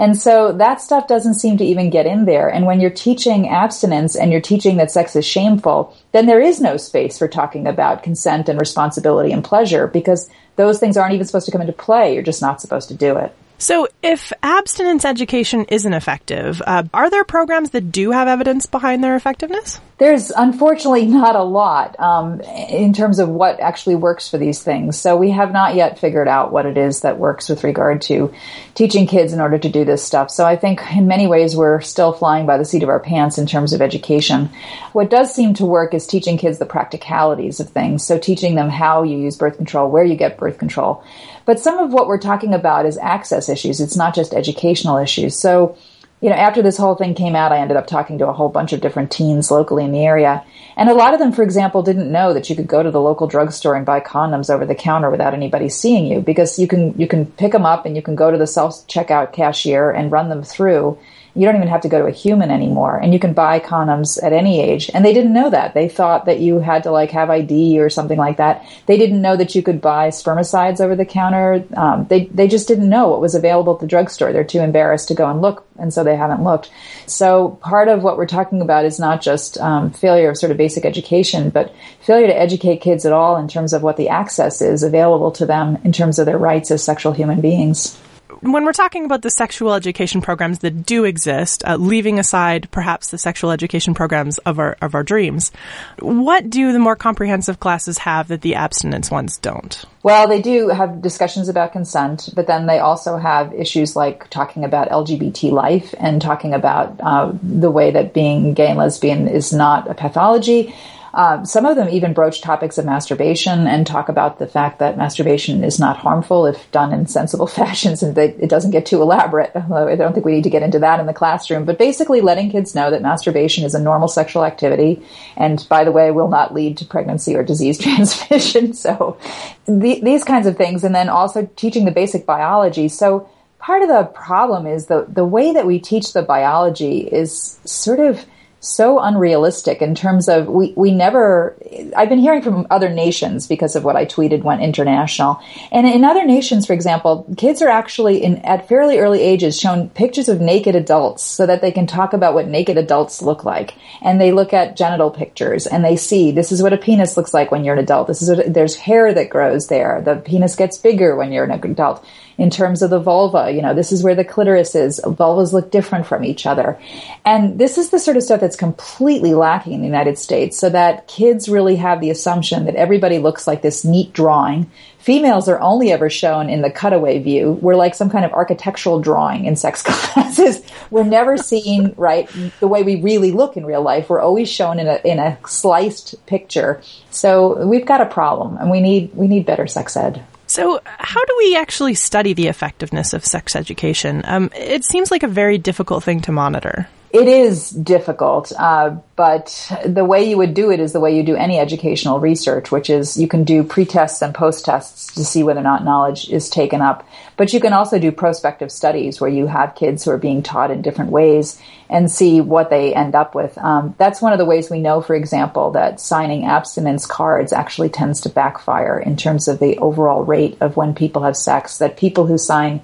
And 0.02 0.18
so 0.18 0.52
that 0.54 0.82
stuff 0.82 1.08
doesn't 1.08 1.36
seem 1.36 1.58
to 1.58 1.64
even 1.64 1.92
get 1.92 2.08
in 2.08 2.26
there. 2.26 2.50
And 2.50 2.66
when 2.66 2.82
you're 2.82 2.90
teaching 2.90 3.48
abstinence 3.48 4.16
and 4.16 4.32
you're 4.32 4.42
teaching 4.42 4.78
that 4.78 4.90
sex 4.90 5.16
is 5.16 5.28
shameful, 5.28 5.96
then 6.12 6.26
there 6.26 6.42
is 6.42 6.60
no 6.60 6.76
space 6.76 7.20
for 7.20 7.28
talking 7.28 7.68
about 7.68 8.02
consent 8.02 8.50
and 8.50 8.60
responsibility 8.60 9.32
and 9.32 9.44
pleasure 9.44 9.86
because 9.86 10.28
those 10.56 10.80
things 10.80 10.98
aren't 10.98 11.14
even 11.14 11.28
supposed 11.28 11.46
to 11.46 11.52
come 11.52 11.62
into 11.62 11.72
play. 11.72 12.16
You're 12.16 12.24
just 12.24 12.42
not 12.42 12.60
supposed 12.60 12.88
to 12.88 12.96
do 12.96 13.16
it. 13.16 13.32
So, 13.62 13.88
if 14.02 14.34
abstinence 14.42 15.06
education 15.06 15.66
isn't 15.66 15.94
effective, 15.94 16.64
uh, 16.66 16.82
are 16.96 17.12
there 17.12 17.24
programs 17.24 17.70
that 17.70 17.92
do 17.92 18.10
have 18.10 18.28
evidence 18.28 18.66
behind 18.66 19.04
their 19.04 19.16
effectiveness? 19.16 19.80
There's 20.00 20.32
unfortunately 20.32 21.06
not 21.06 21.36
a 21.36 21.44
lot 21.44 22.00
um, 22.00 22.42
in 22.42 22.92
terms 22.92 23.20
of 23.20 23.30
what 23.30 23.60
actually 23.60 23.98
works 23.98 24.28
for 24.28 24.40
these 24.40 24.64
things. 24.64 25.00
So, 25.00 25.16
we 25.16 25.30
have 25.30 25.52
not 25.54 25.76
yet 25.76 26.00
figured 26.00 26.28
out 26.28 26.52
what 26.52 26.66
it 26.66 26.76
is 26.76 27.02
that 27.02 27.20
works 27.20 27.50
with 27.50 27.64
regard 27.64 28.02
to 28.04 28.34
teaching 28.74 29.06
kids 29.06 29.32
in 29.32 29.40
order 29.40 29.60
to 29.60 29.70
do 29.70 29.86
this 29.86 30.04
stuff. 30.04 30.32
So, 30.32 30.44
I 30.44 30.56
think 30.56 30.82
in 30.96 31.06
many 31.06 31.28
ways 31.28 31.56
we're 31.56 31.82
still 31.82 32.14
flying 32.14 32.48
by 32.48 32.58
the 32.58 32.66
seat 32.66 32.82
of 32.82 32.90
our 32.90 33.00
pants 33.00 33.38
in 33.38 33.46
terms 33.46 33.74
of 33.74 33.82
education. 33.84 34.50
What 34.94 35.12
does 35.12 35.36
seem 35.36 35.54
to 35.56 35.68
work 35.68 35.94
is 35.94 36.08
teaching 36.08 36.40
kids 36.40 36.58
the 36.58 36.66
practicalities 36.66 37.60
of 37.60 37.70
things. 37.70 38.04
So, 38.04 38.18
teaching 38.18 38.56
them 38.56 38.70
how 38.72 39.04
you 39.04 39.20
use 39.20 39.38
birth 39.38 39.58
control, 39.58 39.92
where 39.92 40.04
you 40.04 40.16
get 40.16 40.40
birth 40.40 40.58
control. 40.58 41.04
But 41.46 41.60
some 41.60 41.80
of 41.80 41.92
what 41.92 42.08
we're 42.08 42.18
talking 42.18 42.54
about 42.54 42.86
is 42.86 42.98
access 42.98 43.50
issues. 43.52 43.80
It's 43.80 43.98
not 43.98 44.16
just 44.16 44.34
educational 44.34 44.98
issues. 44.98 45.38
So, 45.38 45.78
you 46.22 46.30
know, 46.30 46.36
after 46.36 46.62
this 46.62 46.78
whole 46.78 46.96
thing 46.96 47.16
came 47.16 47.36
out, 47.36 47.52
I 47.52 47.60
ended 47.60 47.78
up 47.78 47.88
talking 47.88 48.18
to 48.20 48.28
a 48.28 48.34
whole 48.34 48.50
bunch 48.50 48.74
of 48.74 48.82
different 48.82 49.12
teens 49.12 49.52
locally 49.52 49.84
in 49.84 49.92
the 49.92 50.06
area. 50.06 50.44
And 50.78 50.90
a 50.90 50.94
lot 50.94 51.14
of 51.14 51.20
them, 51.20 51.32
for 51.32 51.44
example, 51.44 51.82
didn't 51.82 52.12
know 52.12 52.34
that 52.34 52.50
you 52.50 52.56
could 52.56 52.68
go 52.68 52.82
to 52.82 52.92
the 52.92 53.02
local 53.02 53.28
drugstore 53.28 53.76
and 53.76 53.86
buy 53.86 54.00
condoms 54.00 54.54
over 54.54 54.66
the 54.66 54.76
counter 54.76 55.10
without 55.10 55.34
anybody 55.34 55.68
seeing 55.68 56.06
you 56.06 56.22
because 56.22 56.58
you 56.58 56.68
can, 56.68 56.98
you 56.98 57.08
can 57.08 57.26
pick 57.26 57.52
them 57.52 57.66
up 57.66 57.86
and 57.86 57.96
you 57.96 58.02
can 58.02 58.16
go 58.16 58.32
to 58.32 58.38
the 58.38 58.48
self 58.48 58.88
checkout 58.88 59.34
cashier 59.34 59.92
and 59.92 60.12
run 60.12 60.30
them 60.30 60.44
through 60.44 60.98
you 61.36 61.46
don't 61.46 61.56
even 61.56 61.68
have 61.68 61.82
to 61.82 61.90
go 61.90 62.00
to 62.00 62.08
a 62.08 62.12
human 62.12 62.52
anymore 62.52 62.98
and 62.98 63.14
you 63.14 63.20
can 63.20 63.34
buy 63.34 63.60
condoms 63.60 64.22
at 64.22 64.34
any 64.34 64.62
age. 64.62 64.92
And 64.94 65.06
they 65.06 65.14
didn't 65.14 65.34
know 65.34 65.50
that. 65.50 65.74
They 65.74 65.88
thought 65.88 66.26
that 66.26 66.40
you 66.40 66.60
had 66.60 66.84
to 66.84 66.92
like 66.92 67.12
have 67.12 67.30
id 67.30 67.80
or 67.80 67.90
something 67.90 68.18
like 68.18 68.38
that. 68.38 68.66
They 68.86 68.98
didn't 68.98 69.22
know 69.22 69.38
that 69.38 69.56
you 69.56 69.64
could 69.64 69.80
buy 69.80 70.10
spermicides 70.10 70.82
over 70.82 70.96
the 70.96 71.06
counter. 71.06 71.64
Um, 71.78 72.06
they, 72.10 72.26
they 72.26 72.48
just 72.48 72.68
didn't 72.68 72.90
know 72.90 73.08
what 73.08 73.22
was 73.22 73.36
available 73.36 73.74
at 73.74 73.80
the 73.80 73.88
drugstore. 73.88 74.34
They're 74.34 74.44
too 74.44 74.60
embarrassed 74.60 75.08
to 75.08 75.14
go 75.14 75.30
and 75.30 75.42
look 75.42 75.66
and 75.78 75.94
so 75.94 76.04
they 76.04 76.16
haven't 76.16 76.44
looked. 76.44 76.70
So 77.08 77.60
part 77.62 77.88
of 77.88 78.04
what 78.04 78.18
we're 78.18 78.28
talking 78.28 78.62
about 78.62 78.86
is 78.86 79.00
not 79.00 79.22
just 79.22 79.58
um, 79.60 79.92
failure 79.92 80.30
of 80.30 80.38
sort 80.38 80.52
of 80.52 80.58
basic 80.58 80.86
education 80.86 81.50
but 81.50 81.74
failure 82.02 82.28
to 82.28 82.38
educate 82.38 82.82
kids 82.82 83.06
at 83.06 83.14
all 83.14 83.38
in 83.38 83.48
terms 83.48 83.74
of 83.74 83.84
what 83.84 83.98
the 83.98 84.10
access 84.10 84.62
is 84.62 84.84
available 84.84 85.32
to 85.32 85.46
them 85.46 85.80
in 85.84 85.92
terms 85.92 86.20
of 86.20 86.26
their 86.26 86.38
rights 86.38 86.72
as 86.72 86.84
sexual 86.84 87.14
human 87.14 87.42
beings 87.42 87.98
when 88.42 88.66
we're 88.66 88.74
talking 88.74 89.06
about 89.06 89.22
the 89.22 89.30
sexual 89.30 89.74
education 89.74 90.22
programs 90.22 90.60
that 90.60 90.86
do 90.86 91.06
exist, 91.06 91.64
uh, 91.66 91.76
leaving 91.76 92.20
aside 92.20 92.70
perhaps 92.72 93.10
the 93.10 93.18
sexual 93.18 93.52
education 93.52 93.94
programs 93.94 94.38
of 94.40 94.60
our 94.60 94.78
of 94.82 94.96
our 94.96 95.04
dreams, 95.04 95.52
what 96.00 96.50
do 96.50 96.74
the 96.74 96.80
more 96.80 96.96
comprehensive 96.96 97.60
classes 97.60 98.00
have 98.00 98.28
that 98.30 98.42
the 98.42 98.56
abstinence 98.56 99.12
ones 99.12 99.38
don't? 99.38 99.86
Well, 100.04 100.28
they 100.28 100.42
do 100.42 100.70
have 100.70 101.02
discussions 101.02 101.50
about 101.50 101.72
consent, 101.72 102.30
but 102.36 102.48
then 102.48 102.66
they 102.66 102.80
also 102.80 103.18
have 103.18 103.54
issues 103.54 103.96
like 103.96 104.30
talking 104.30 104.66
about 104.66 104.90
LGBT 104.90 105.52
life 105.52 105.94
and 106.00 106.22
talking 106.22 106.54
about 106.54 107.00
uh, 107.02 107.32
the 107.44 107.70
way 107.70 107.92
that 107.92 108.14
being 108.14 108.56
gay 108.56 108.70
and 108.70 108.78
lesbian 108.80 109.28
is 109.28 109.54
not 109.54 109.90
a 109.90 109.94
pathology. 109.94 110.74
Um, 111.14 111.46
some 111.46 111.66
of 111.66 111.76
them 111.76 111.90
even 111.90 112.14
broach 112.14 112.42
topics 112.42 112.78
of 112.78 112.86
masturbation 112.86 113.68
and 113.68 113.86
talk 113.86 114.08
about 114.08 114.40
the 114.40 114.48
fact 114.48 114.80
that 114.80 114.98
masturbation 114.98 115.64
is 115.64 115.80
not 115.80 115.98
harmful 115.98 116.46
if 116.46 116.72
done 116.72 116.94
in 116.94 117.08
sensible 117.08 117.48
fashions 117.62 118.02
and 118.02 118.16
that 118.16 118.36
it 118.40 118.50
doesn't 118.50 118.72
get 118.72 118.86
too 118.86 119.02
elaborate. 119.02 119.52
Although 119.56 119.88
I 119.88 119.96
don't 119.96 120.14
think 120.14 120.26
we 120.26 120.34
need 120.34 120.44
to 120.46 120.50
get 120.50 120.64
into 120.64 120.80
that 120.80 121.00
in 121.00 121.06
the 121.06 121.14
classroom, 121.14 121.66
but 121.66 121.78
basically 121.78 122.22
letting 122.22 122.50
kids 122.50 122.74
know 122.74 122.90
that 122.92 123.02
masturbation 123.02 123.66
is 123.66 123.76
a 123.76 123.82
normal 123.82 124.08
sexual 124.08 124.46
activity 124.46 125.06
and 125.36 125.66
by 125.70 125.84
the 125.84 125.92
way 125.92 126.12
will 126.12 126.30
not 126.30 126.54
lead 126.54 126.78
to 126.78 126.86
pregnancy 126.86 127.36
or 127.36 127.44
disease 127.44 127.78
transmission. 127.82 128.74
So 128.74 129.18
the, 129.66 130.00
these 130.02 130.24
kinds 130.24 130.48
of 130.48 130.58
things 130.58 130.84
and 130.84 130.96
then 130.96 131.10
also 131.10 131.50
teaching 131.56 131.86
the 131.86 131.92
basic 131.92 132.26
biology. 132.26 132.88
So 132.88 133.30
part 133.60 133.82
of 133.82 133.90
the 133.90 134.06
problem 134.06 134.66
is 134.66 134.88
the, 134.88 135.06
the 135.08 135.26
way 135.26 135.54
that 135.54 135.68
we 135.68 135.80
teach 135.80 136.14
the 136.14 136.22
biology 136.22 137.00
is 137.00 137.60
sort 137.66 138.00
of 138.00 138.26
so 138.62 139.00
unrealistic 139.00 139.82
in 139.82 139.96
terms 139.96 140.30
of 140.30 140.48
we, 140.48 140.72
we 140.78 140.92
never 140.92 141.58
I've 141.98 142.10
been 142.10 142.20
hearing 142.20 142.44
from 142.44 142.68
other 142.70 142.90
nations 142.90 143.48
because 143.48 143.76
of 143.76 143.84
what 143.84 143.96
I 143.96 144.06
tweeted 144.06 144.44
went 144.44 144.62
international. 144.62 145.42
And 145.72 145.88
in 145.88 146.06
other 146.06 146.24
nations, 146.26 146.68
for 146.68 146.74
example, 146.74 147.26
kids 147.38 147.64
are 147.64 147.70
actually 147.70 148.24
in 148.24 148.38
at 148.46 148.68
fairly 148.68 149.00
early 149.00 149.20
ages 149.20 149.60
shown 149.60 149.90
pictures 149.90 150.30
of 150.30 150.40
naked 150.40 150.76
adults 150.76 151.24
so 151.24 151.48
that 151.48 151.62
they 151.62 151.72
can 151.72 151.88
talk 151.88 152.14
about 152.14 152.36
what 152.36 152.48
naked 152.48 152.78
adults 152.78 153.24
look 153.24 153.44
like. 153.44 153.74
And 154.00 154.22
they 154.22 154.32
look 154.32 154.54
at 154.54 154.78
genital 154.78 155.10
pictures 155.10 155.66
and 155.66 155.84
they 155.84 155.96
see 155.96 156.32
this 156.32 156.52
is 156.52 156.62
what 156.62 156.74
a 156.74 156.78
penis 156.78 157.18
looks 157.18 157.34
like 157.34 157.50
when 157.50 157.66
you're 157.66 157.76
an 157.76 157.84
adult. 157.84 158.08
This 158.08 158.22
is 158.22 158.30
what 158.30 158.54
there's 158.54 158.76
hair 158.76 159.12
that 159.12 159.32
grows 159.32 159.68
there. 159.68 160.04
The 160.06 160.18
penis 160.18 160.56
gets 160.56 160.78
bigger 160.78 161.16
when 161.16 161.32
you're 161.32 161.46
an 161.46 161.52
adult 161.52 162.06
in 162.42 162.50
terms 162.50 162.82
of 162.82 162.90
the 162.90 163.00
vulva. 163.00 163.52
You 163.52 163.62
know, 163.62 163.76
this 163.76 163.92
is 163.92 164.02
where 164.02 164.16
the 164.16 164.26
clitoris 164.26 164.74
is. 164.74 165.00
Vulvas 165.04 165.54
look 165.54 165.70
different 165.70 166.08
from 166.08 166.26
each 166.26 166.48
other. 166.48 166.80
And 167.24 167.60
this 167.60 167.78
is 167.78 167.92
the 167.92 168.00
sort 168.00 168.18
of 168.18 168.24
stuff 168.24 168.42
that's 168.42 168.56
completely 168.56 169.36
lacking 169.36 169.74
in 169.74 169.82
the 169.82 169.86
United 169.86 170.18
States 170.18 170.58
so 170.58 170.68
that 170.72 171.08
kids 171.08 171.48
really 171.48 171.76
have 171.76 172.02
the 172.02 172.10
assumption 172.10 172.66
that 172.66 172.74
everybody 172.74 173.20
looks 173.20 173.46
like 173.46 173.62
this 173.62 173.86
neat 173.86 174.12
drawing. 174.14 174.72
Females 174.98 175.48
are 175.50 175.60
only 175.60 175.92
ever 175.92 176.10
shown 176.10 176.50
in 176.50 176.64
the 176.64 176.72
cutaway 176.72 177.20
view. 177.20 177.60
We're 177.62 177.76
like 177.76 177.94
some 177.94 178.10
kind 178.10 178.26
of 178.26 178.34
architectural 178.34 179.00
drawing 179.00 179.46
in 179.46 179.56
sex 179.56 179.84
classes. 179.86 180.64
We're 180.90 181.04
never 181.04 181.38
seen, 181.38 181.94
right, 181.96 182.28
the 182.60 182.68
way 182.68 182.82
we 182.82 183.04
really 183.04 183.30
look 183.30 183.56
in 183.56 183.68
real 183.68 183.84
life. 183.84 184.10
We're 184.10 184.20
always 184.20 184.50
shown 184.50 184.80
in 184.80 184.88
a, 184.88 185.00
in 185.06 185.20
a 185.20 185.38
sliced 185.48 186.26
picture. 186.26 186.82
So 187.12 187.68
we've 187.68 187.86
got 187.86 188.02
a 188.02 188.08
problem 188.08 188.58
and 188.58 188.72
we 188.72 188.82
need, 188.82 189.14
we 189.14 189.28
need 189.28 189.46
better 189.46 189.68
sex 189.68 189.96
ed. 189.96 190.26
So, 190.52 190.82
how 190.84 191.24
do 191.24 191.36
we 191.38 191.56
actually 191.56 191.96
study 191.96 192.34
the 192.34 192.48
effectiveness 192.48 193.14
of 193.14 193.24
sex 193.24 193.56
education? 193.56 194.22
Um, 194.26 194.52
it 194.54 194.84
seems 194.84 195.10
like 195.10 195.24
a 195.24 195.28
very 195.30 195.58
difficult 195.58 196.04
thing 196.04 196.20
to 196.24 196.34
monitor. 196.34 196.90
It 197.14 197.28
is 197.28 197.72
difficult, 197.72 198.54
uh, 198.58 198.96
but 199.18 199.70
the 199.86 200.06
way 200.06 200.30
you 200.30 200.38
would 200.38 200.54
do 200.54 200.72
it 200.72 200.80
is 200.80 200.94
the 200.94 201.02
way 201.02 201.14
you 201.14 201.24
do 201.24 201.36
any 201.36 201.60
educational 201.60 202.22
research, 202.22 202.72
which 202.72 202.90
is 202.90 203.20
you 203.20 203.28
can 203.28 203.44
do 203.44 203.66
pre-tests 203.66 204.22
and 204.22 204.34
post-tests 204.34 205.14
to 205.16 205.26
see 205.26 205.44
whether 205.44 205.60
or 205.60 205.64
not 205.64 205.84
knowledge 205.84 206.30
is 206.30 206.50
taken 206.50 206.80
up. 206.80 207.06
But 207.36 207.52
you 207.52 207.60
can 207.60 207.74
also 207.74 208.00
do 208.00 208.14
prospective 208.14 208.72
studies 208.72 209.20
where 209.20 209.30
you 209.30 209.48
have 209.48 209.76
kids 209.76 210.06
who 210.06 210.12
are 210.12 210.18
being 210.18 210.42
taught 210.42 210.72
in 210.72 210.82
different 210.82 211.12
ways 211.12 211.62
and 211.90 212.10
see 212.10 212.40
what 212.40 212.70
they 212.70 212.96
end 212.96 213.14
up 213.14 213.36
with. 213.36 213.58
Um, 213.58 213.94
that's 213.98 214.22
one 214.22 214.32
of 214.32 214.40
the 214.40 214.46
ways 214.46 214.70
we 214.70 214.80
know, 214.80 215.02
for 215.02 215.14
example, 215.14 215.72
that 215.72 216.00
signing 216.00 216.46
abstinence 216.46 217.06
cards 217.06 217.52
actually 217.52 217.90
tends 217.90 218.22
to 218.22 218.30
backfire 218.30 218.98
in 218.98 219.18
terms 219.18 219.50
of 219.50 219.60
the 219.60 219.78
overall 219.80 220.24
rate 220.24 220.58
of 220.62 220.78
when 220.78 220.96
people 220.96 221.24
have 221.24 221.36
sex. 221.36 221.80
That 221.80 221.98
people 221.98 222.26
who 222.26 222.38
sign 222.38 222.82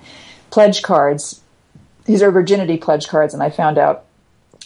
pledge 0.50 0.82
cards, 0.82 1.40
these 2.04 2.22
are 2.22 2.30
virginity 2.30 2.76
pledge 2.76 3.08
cards, 3.08 3.34
and 3.34 3.42
I 3.42 3.52
found 3.52 3.78
out 3.78 4.04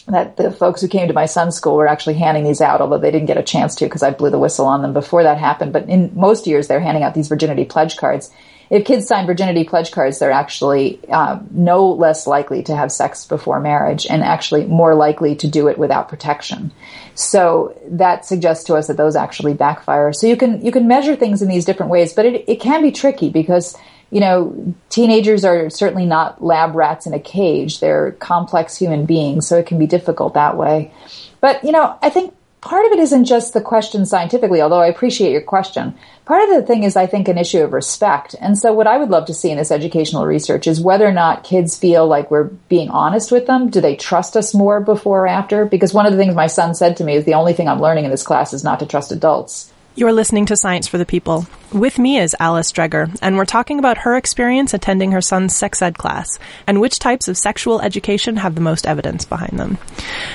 that 0.08 0.36
the 0.36 0.50
folks 0.50 0.80
who 0.80 0.88
came 0.88 1.08
to 1.08 1.14
my 1.14 1.26
son's 1.26 1.56
school 1.56 1.76
were 1.76 1.86
actually 1.86 2.14
handing 2.14 2.44
these 2.44 2.60
out, 2.60 2.80
although 2.80 2.98
they 2.98 3.10
didn't 3.10 3.26
get 3.26 3.38
a 3.38 3.42
chance 3.42 3.74
to 3.76 3.84
because 3.84 4.02
I 4.02 4.10
blew 4.10 4.30
the 4.30 4.38
whistle 4.38 4.66
on 4.66 4.82
them 4.82 4.92
before 4.92 5.22
that 5.22 5.38
happened. 5.38 5.72
But 5.72 5.88
in 5.88 6.12
most 6.14 6.46
years, 6.46 6.66
they're 6.66 6.80
handing 6.80 7.04
out 7.04 7.14
these 7.14 7.28
virginity 7.28 7.64
pledge 7.64 7.96
cards. 7.96 8.30
If 8.68 8.86
kids 8.86 9.06
sign 9.06 9.26
virginity 9.26 9.64
pledge 9.64 9.90
cards, 9.90 10.18
they're 10.18 10.32
actually 10.32 10.98
uh, 11.10 11.40
no 11.50 11.90
less 11.90 12.26
likely 12.26 12.62
to 12.64 12.74
have 12.74 12.90
sex 12.90 13.26
before 13.26 13.60
marriage 13.60 14.06
and 14.08 14.22
actually 14.22 14.64
more 14.64 14.94
likely 14.94 15.36
to 15.36 15.46
do 15.46 15.68
it 15.68 15.76
without 15.76 16.08
protection. 16.08 16.72
So 17.14 17.78
that 17.86 18.24
suggests 18.24 18.64
to 18.64 18.74
us 18.74 18.86
that 18.86 18.96
those 18.96 19.14
actually 19.14 19.52
backfire. 19.52 20.12
So 20.14 20.26
you 20.26 20.36
can 20.36 20.64
you 20.64 20.72
can 20.72 20.88
measure 20.88 21.16
things 21.16 21.42
in 21.42 21.48
these 21.48 21.66
different 21.66 21.92
ways, 21.92 22.14
but 22.14 22.24
it, 22.24 22.44
it 22.48 22.60
can 22.60 22.82
be 22.82 22.92
tricky 22.92 23.28
because 23.28 23.76
you 24.12 24.20
know, 24.20 24.74
teenagers 24.90 25.42
are 25.42 25.70
certainly 25.70 26.04
not 26.04 26.44
lab 26.44 26.76
rats 26.76 27.06
in 27.06 27.14
a 27.14 27.18
cage. 27.18 27.80
They're 27.80 28.12
complex 28.12 28.76
human 28.76 29.06
beings, 29.06 29.48
so 29.48 29.56
it 29.56 29.66
can 29.66 29.78
be 29.78 29.86
difficult 29.86 30.34
that 30.34 30.58
way. 30.58 30.92
But, 31.40 31.64
you 31.64 31.72
know, 31.72 31.96
I 32.02 32.10
think 32.10 32.34
part 32.60 32.84
of 32.84 32.92
it 32.92 32.98
isn't 32.98 33.24
just 33.24 33.54
the 33.54 33.62
question 33.62 34.04
scientifically, 34.04 34.60
although 34.60 34.82
I 34.82 34.88
appreciate 34.88 35.32
your 35.32 35.40
question. 35.40 35.94
Part 36.26 36.46
of 36.46 36.54
the 36.54 36.62
thing 36.62 36.84
is, 36.84 36.94
I 36.94 37.06
think, 37.06 37.26
an 37.26 37.38
issue 37.38 37.62
of 37.62 37.72
respect. 37.72 38.36
And 38.38 38.58
so, 38.58 38.74
what 38.74 38.86
I 38.86 38.98
would 38.98 39.08
love 39.08 39.24
to 39.26 39.34
see 39.34 39.50
in 39.50 39.56
this 39.56 39.70
educational 39.70 40.26
research 40.26 40.66
is 40.66 40.78
whether 40.78 41.06
or 41.06 41.12
not 41.12 41.42
kids 41.42 41.78
feel 41.78 42.06
like 42.06 42.30
we're 42.30 42.50
being 42.68 42.90
honest 42.90 43.32
with 43.32 43.46
them. 43.46 43.70
Do 43.70 43.80
they 43.80 43.96
trust 43.96 44.36
us 44.36 44.52
more 44.52 44.80
before 44.80 45.22
or 45.22 45.26
after? 45.26 45.64
Because 45.64 45.94
one 45.94 46.04
of 46.04 46.12
the 46.12 46.18
things 46.18 46.34
my 46.34 46.48
son 46.48 46.74
said 46.74 46.98
to 46.98 47.04
me 47.04 47.14
is 47.14 47.24
the 47.24 47.34
only 47.34 47.54
thing 47.54 47.66
I'm 47.66 47.80
learning 47.80 48.04
in 48.04 48.10
this 48.10 48.22
class 48.22 48.52
is 48.52 48.62
not 48.62 48.78
to 48.80 48.86
trust 48.86 49.10
adults. 49.10 49.71
You're 49.94 50.14
listening 50.14 50.46
to 50.46 50.56
Science 50.56 50.88
for 50.88 50.96
the 50.96 51.04
People. 51.04 51.46
With 51.70 51.98
me 51.98 52.16
is 52.16 52.34
Alice 52.40 52.72
Dreger, 52.72 53.14
and 53.20 53.36
we're 53.36 53.44
talking 53.44 53.78
about 53.78 53.98
her 53.98 54.16
experience 54.16 54.72
attending 54.72 55.12
her 55.12 55.20
son's 55.20 55.54
sex 55.54 55.82
ed 55.82 55.98
class 55.98 56.38
and 56.66 56.80
which 56.80 56.98
types 56.98 57.28
of 57.28 57.36
sexual 57.36 57.82
education 57.82 58.38
have 58.38 58.54
the 58.54 58.62
most 58.62 58.86
evidence 58.86 59.26
behind 59.26 59.58
them. 59.58 59.76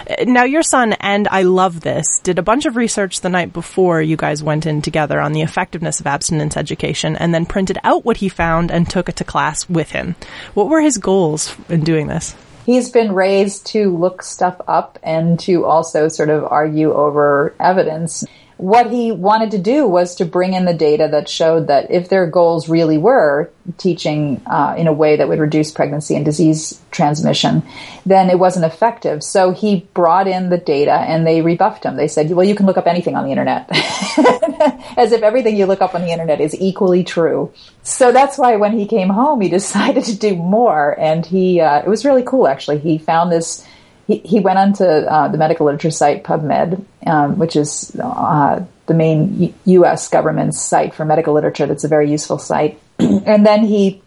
Uh, 0.07 0.25
now, 0.25 0.43
your 0.43 0.61
son, 0.61 0.93
and 0.99 1.27
I 1.29 1.41
love 1.41 1.81
this, 1.81 2.19
did 2.19 2.37
a 2.37 2.43
bunch 2.43 2.67
of 2.67 2.75
research 2.75 3.21
the 3.21 3.29
night 3.29 3.51
before 3.51 3.99
you 3.99 4.15
guys 4.15 4.43
went 4.43 4.67
in 4.67 4.83
together 4.83 5.19
on 5.19 5.33
the 5.33 5.41
effectiveness 5.41 5.99
of 5.99 6.05
abstinence 6.05 6.55
education 6.55 7.15
and 7.15 7.33
then 7.33 7.47
printed 7.47 7.79
out 7.83 8.05
what 8.05 8.17
he 8.17 8.29
found 8.29 8.69
and 8.69 8.87
took 8.87 9.09
it 9.09 9.15
to 9.15 9.23
class 9.23 9.67
with 9.67 9.89
him. 9.89 10.15
What 10.53 10.69
were 10.69 10.81
his 10.81 10.99
goals 10.99 11.55
in 11.67 11.83
doing 11.83 12.05
this? 12.05 12.35
he's 12.67 12.89
been 12.89 13.13
raised 13.13 13.65
to 13.65 13.89
look 13.97 14.21
stuff 14.21 14.59
up 14.67 14.99
and 15.01 15.39
to 15.39 15.63
also 15.63 16.09
sort 16.09 16.29
of 16.29 16.43
argue 16.43 16.91
over 16.93 17.55
evidence 17.61 18.25
what 18.57 18.89
he 18.89 19.11
wanted 19.11 19.51
to 19.51 19.59
do 19.59 19.87
was 19.87 20.15
to 20.15 20.25
bring 20.25 20.53
in 20.53 20.65
the 20.65 20.73
data 20.73 21.07
that 21.11 21.29
showed 21.29 21.67
that 21.67 21.91
if 21.91 22.09
their 22.09 22.25
goals 22.25 22.67
really 22.67 22.97
were 22.97 23.51
teaching 23.77 24.41
uh, 24.47 24.73
in 24.77 24.87
a 24.87 24.93
way 24.93 25.15
that 25.15 25.29
would 25.29 25.37
reduce 25.37 25.71
pregnancy 25.71 26.15
and 26.15 26.25
disease 26.25 26.81
transmission, 26.89 27.61
then 28.05 28.31
it 28.31 28.39
wasn't 28.39 28.65
effective. 28.65 29.23
So 29.23 29.51
he 29.51 29.87
brought 29.93 30.27
in 30.27 30.49
the 30.49 30.57
data 30.57 30.93
and 30.93 31.25
they 31.25 31.41
rebuffed 31.41 31.83
him. 31.83 31.97
They 31.97 32.07
said, 32.07 32.31
well, 32.31 32.47
you 32.47 32.55
can 32.55 32.65
look 32.65 32.77
up 32.77 32.87
anything 32.87 33.15
on 33.15 33.25
the 33.25 33.31
internet. 33.31 33.67
As 34.97 35.11
if 35.11 35.21
everything 35.21 35.55
you 35.55 35.67
look 35.67 35.81
up 35.81 35.93
on 35.93 36.01
the 36.01 36.11
internet 36.11 36.41
is 36.41 36.59
equally 36.59 37.03
true. 37.03 37.53
So 37.83 38.11
that's 38.11 38.39
why 38.39 38.55
when 38.55 38.77
he 38.77 38.87
came 38.87 39.09
home, 39.09 39.41
he 39.41 39.49
decided 39.57 40.05
to 40.05 40.17
do 40.17 40.35
more. 40.35 40.99
And 40.99 41.23
he, 41.25 41.61
uh, 41.61 41.79
it 41.81 41.87
was 41.87 42.05
really 42.05 42.23
cool 42.23 42.47
actually. 42.47 42.79
He 42.79 42.97
found 42.97 43.31
this 43.31 43.67
he, 44.07 44.17
he 44.19 44.39
went 44.39 44.57
onto 44.57 44.85
uh, 44.85 45.27
the 45.27 45.37
medical 45.37 45.65
literature 45.65 45.91
site 45.91 46.23
PubMed, 46.23 46.83
um, 47.05 47.37
which 47.37 47.55
is 47.55 47.95
uh, 48.01 48.63
the 48.85 48.93
main 48.93 49.41
U- 49.41 49.53
U.S. 49.65 50.07
government 50.07 50.55
site 50.55 50.95
for 50.95 51.05
medical 51.05 51.33
literature. 51.33 51.65
That's 51.65 51.83
a 51.83 51.89
very 51.89 52.09
useful 52.09 52.39
site. 52.39 52.79
and 52.99 53.45
then 53.45 53.65
he 53.65 54.01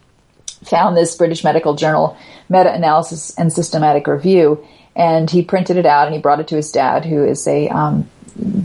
found 0.63 0.97
this 0.97 1.15
British 1.15 1.43
Medical 1.43 1.75
Journal 1.75 2.17
meta-analysis 2.49 3.37
and 3.37 3.53
systematic 3.53 4.07
review, 4.07 4.65
and 4.95 5.29
he 5.29 5.43
printed 5.43 5.77
it 5.77 5.85
out 5.85 6.07
and 6.07 6.15
he 6.15 6.21
brought 6.21 6.39
it 6.39 6.47
to 6.49 6.55
his 6.55 6.71
dad, 6.71 7.05
who 7.05 7.23
is 7.23 7.47
a 7.47 7.69
um, 7.69 8.09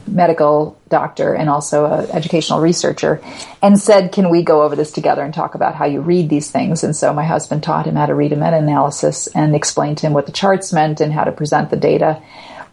medical 0.06 0.78
doctor 0.88 1.34
and 1.34 1.48
also 1.48 1.84
an 1.86 2.10
educational 2.10 2.60
researcher, 2.60 3.20
and 3.62 3.78
said, 3.78 4.12
Can 4.12 4.30
we 4.30 4.42
go 4.42 4.62
over 4.62 4.76
this 4.76 4.92
together 4.92 5.22
and 5.22 5.34
talk 5.34 5.54
about 5.54 5.74
how 5.74 5.84
you 5.84 6.00
read 6.00 6.28
these 6.28 6.50
things? 6.50 6.84
And 6.84 6.94
so 6.94 7.12
my 7.12 7.24
husband 7.24 7.62
taught 7.62 7.86
him 7.86 7.96
how 7.96 8.06
to 8.06 8.14
read 8.14 8.32
a 8.32 8.36
meta 8.36 8.56
analysis 8.56 9.26
and 9.28 9.54
explained 9.54 9.98
to 9.98 10.06
him 10.06 10.12
what 10.12 10.26
the 10.26 10.32
charts 10.32 10.72
meant 10.72 11.00
and 11.00 11.12
how 11.12 11.24
to 11.24 11.32
present 11.32 11.70
the 11.70 11.76
data. 11.76 12.22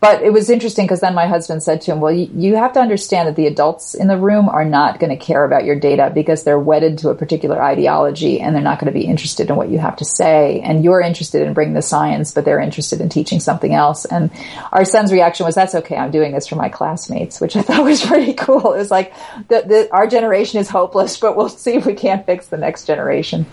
But 0.03 0.21
it 0.21 0.33
was 0.33 0.49
interesting 0.49 0.83
because 0.83 0.99
then 0.99 1.15
my 1.15 1.27
husband 1.27 1.63
said 1.63 1.79
to 1.83 1.93
him, 1.93 2.01
Well, 2.01 2.11
you, 2.11 2.29
you, 2.35 2.57
have 2.57 2.73
to 2.73 2.81
understand 2.81 3.29
that 3.29 3.37
the 3.37 3.47
adults 3.47 3.93
in 3.93 4.09
the 4.09 4.17
room 4.17 4.49
are 4.49 4.65
not 4.65 4.99
going 4.99 5.17
to 5.17 5.25
care 5.25 5.45
about 5.45 5.63
your 5.63 5.79
data 5.79 6.11
because 6.13 6.43
they're 6.43 6.59
wedded 6.59 6.97
to 6.97 7.09
a 7.09 7.15
particular 7.15 7.63
ideology 7.63 8.41
and 8.41 8.53
they're 8.53 8.61
not 8.61 8.79
going 8.79 8.91
to 8.91 8.99
be 8.99 9.05
interested 9.05 9.49
in 9.49 9.55
what 9.55 9.69
you 9.69 9.77
have 9.77 9.95
to 9.95 10.03
say. 10.03 10.59
And 10.59 10.83
you're 10.83 10.99
interested 10.99 11.47
in 11.47 11.53
bringing 11.53 11.73
the 11.73 11.81
science, 11.81 12.33
but 12.33 12.43
they're 12.43 12.59
interested 12.59 12.99
in 12.99 13.07
teaching 13.07 13.39
something 13.39 13.73
else. 13.73 14.03
And 14.03 14.29
our 14.73 14.83
son's 14.83 15.09
reaction 15.09 15.45
was, 15.45 15.55
That's 15.55 15.73
okay. 15.73 15.95
I'm 15.95 16.11
doing 16.11 16.33
this 16.33 16.47
for 16.47 16.57
my 16.57 16.67
classmates, 16.67 17.39
which 17.39 17.55
I 17.55 17.61
thought 17.61 17.85
was 17.85 18.05
pretty 18.05 18.33
cool. 18.33 18.73
It 18.73 18.79
was 18.79 18.91
like, 18.91 19.13
the, 19.47 19.63
the, 19.65 19.89
our 19.93 20.05
generation 20.05 20.59
is 20.59 20.67
hopeless, 20.67 21.15
but 21.15 21.37
we'll 21.37 21.47
see 21.47 21.75
if 21.75 21.85
we 21.85 21.93
can't 21.93 22.25
fix 22.25 22.47
the 22.47 22.57
next 22.57 22.87
generation. 22.87 23.45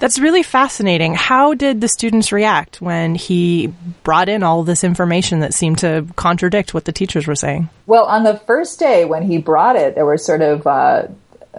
That's 0.00 0.18
really 0.18 0.42
fascinating. 0.42 1.14
How 1.14 1.54
did 1.54 1.80
the 1.80 1.88
students 1.88 2.30
react 2.30 2.82
when 2.82 3.14
he 3.14 3.72
brought 4.02 4.28
in 4.28 4.42
all 4.42 4.64
this 4.64 4.84
information 4.84 5.40
that 5.40 5.54
seemed 5.54 5.78
to 5.78 5.93
contradict 6.02 6.74
what 6.74 6.84
the 6.84 6.92
teachers 6.92 7.26
were 7.26 7.34
saying. 7.34 7.68
Well, 7.86 8.04
on 8.04 8.24
the 8.24 8.36
first 8.36 8.78
day 8.78 9.04
when 9.04 9.22
he 9.22 9.38
brought 9.38 9.76
it, 9.76 9.94
there 9.94 10.06
was 10.06 10.24
sort 10.24 10.42
of 10.42 10.66
uh, 10.66 11.08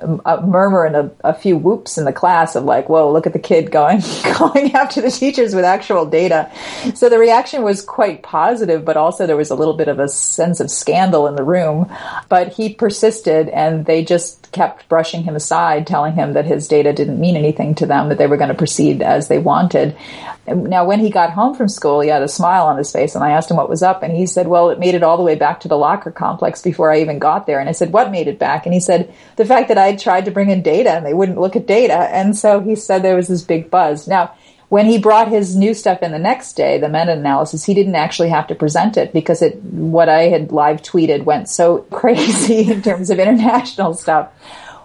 Um, 0.01 0.21
a 0.25 0.41
murmur 0.41 0.85
and 0.85 0.95
a, 0.95 1.11
a, 1.23 1.33
few 1.33 1.57
whoops 1.57 1.97
in 1.97 2.05
the 2.05 2.13
class 2.13 2.55
of 2.55 2.63
like, 2.63 2.89
"Whoa, 2.89 3.11
look 3.11 3.27
at 3.27 3.33
the 3.33 3.39
kid 3.39 3.71
going 3.71 4.01
going 4.39 4.73
after 4.73 5.01
the 5.01 5.11
teachers 5.11 5.55
with 5.55 5.63
actual 5.63 6.05
data." 6.05 6.51
So 6.95 7.07
the 7.09 7.19
reaction 7.19 7.63
was 7.63 7.81
quite 7.81 8.23
positive, 8.23 8.83
but 8.83 8.97
also 8.97 9.25
there 9.25 9.37
was 9.37 9.51
a 9.51 9.55
little 9.55 9.75
bit 9.75 9.87
of 9.87 9.99
a 9.99 10.09
sense 10.09 10.59
of 10.59 10.71
scandal 10.71 11.27
in 11.27 11.35
the 11.35 11.43
room. 11.43 11.91
But 12.29 12.53
he 12.53 12.73
persisted, 12.73 13.49
and 13.49 13.85
they 13.85 14.03
just 14.03 14.51
kept 14.51 14.87
brushing 14.89 15.23
him 15.23 15.35
aside, 15.35 15.85
telling 15.85 16.13
him 16.13 16.33
that 16.33 16.45
his 16.45 16.67
data 16.67 16.93
didn't 16.93 17.19
mean 17.19 17.35
anything 17.35 17.75
to 17.75 17.85
them, 17.85 18.09
that 18.09 18.17
they 18.17 18.27
were 18.27 18.37
going 18.37 18.49
to 18.49 18.55
proceed 18.55 19.01
as 19.01 19.27
they 19.27 19.37
wanted. 19.37 19.95
Now, 20.47 20.85
when 20.85 20.99
he 20.99 21.09
got 21.09 21.31
home 21.31 21.55
from 21.55 21.67
school, 21.67 22.01
he 22.01 22.09
had 22.09 22.21
a 22.21 22.27
smile 22.27 22.67
on 22.67 22.77
his 22.77 22.91
face, 22.91 23.15
and 23.15 23.23
I 23.23 23.31
asked 23.31 23.49
him 23.49 23.57
what 23.57 23.69
was 23.69 23.81
up, 23.81 24.03
and 24.03 24.15
he 24.15 24.27
said, 24.27 24.47
"Well, 24.47 24.69
it 24.69 24.79
made 24.79 24.93
it 24.93 25.03
all 25.03 25.17
the 25.17 25.23
way 25.23 25.35
back 25.35 25.59
to 25.61 25.67
the 25.67 25.77
locker 25.77 26.11
complex 26.11 26.61
before 26.61 26.91
I 26.91 27.01
even 27.01 27.17
got 27.17 27.47
there." 27.47 27.59
And 27.59 27.67
I 27.67 27.71
said, 27.71 27.91
"What 27.91 28.11
made 28.11 28.27
it 28.27 28.37
back?" 28.37 28.65
And 28.65 28.73
he 28.73 28.79
said, 28.79 29.11
"The 29.37 29.45
fact 29.45 29.69
that 29.69 29.77
I 29.85 29.95
tried 29.95 30.25
to 30.25 30.31
bring 30.31 30.49
in 30.49 30.61
data 30.61 30.91
and 30.91 31.05
they 31.05 31.13
wouldn't 31.13 31.39
look 31.39 31.55
at 31.55 31.67
data," 31.67 31.93
and 31.93 32.37
so 32.37 32.59
he 32.59 32.75
said 32.75 33.01
there 33.01 33.15
was 33.15 33.27
this 33.27 33.43
big 33.43 33.69
buzz. 33.69 34.07
Now, 34.07 34.31
when 34.69 34.87
he 34.87 34.97
brought 34.97 35.27
his 35.27 35.55
new 35.55 35.73
stuff 35.73 36.01
in 36.01 36.11
the 36.11 36.19
next 36.19 36.53
day, 36.53 36.77
the 36.77 36.89
meta-analysis, 36.89 37.65
he 37.65 37.73
didn't 37.73 37.95
actually 37.95 38.29
have 38.29 38.47
to 38.47 38.55
present 38.55 38.97
it 38.97 39.13
because 39.13 39.41
it 39.41 39.61
what 39.63 40.09
I 40.09 40.23
had 40.23 40.51
live 40.51 40.81
tweeted 40.81 41.23
went 41.23 41.49
so 41.49 41.77
crazy 41.91 42.71
in 42.71 42.81
terms 42.81 43.09
of 43.09 43.19
international 43.19 43.93
stuff. 43.93 44.31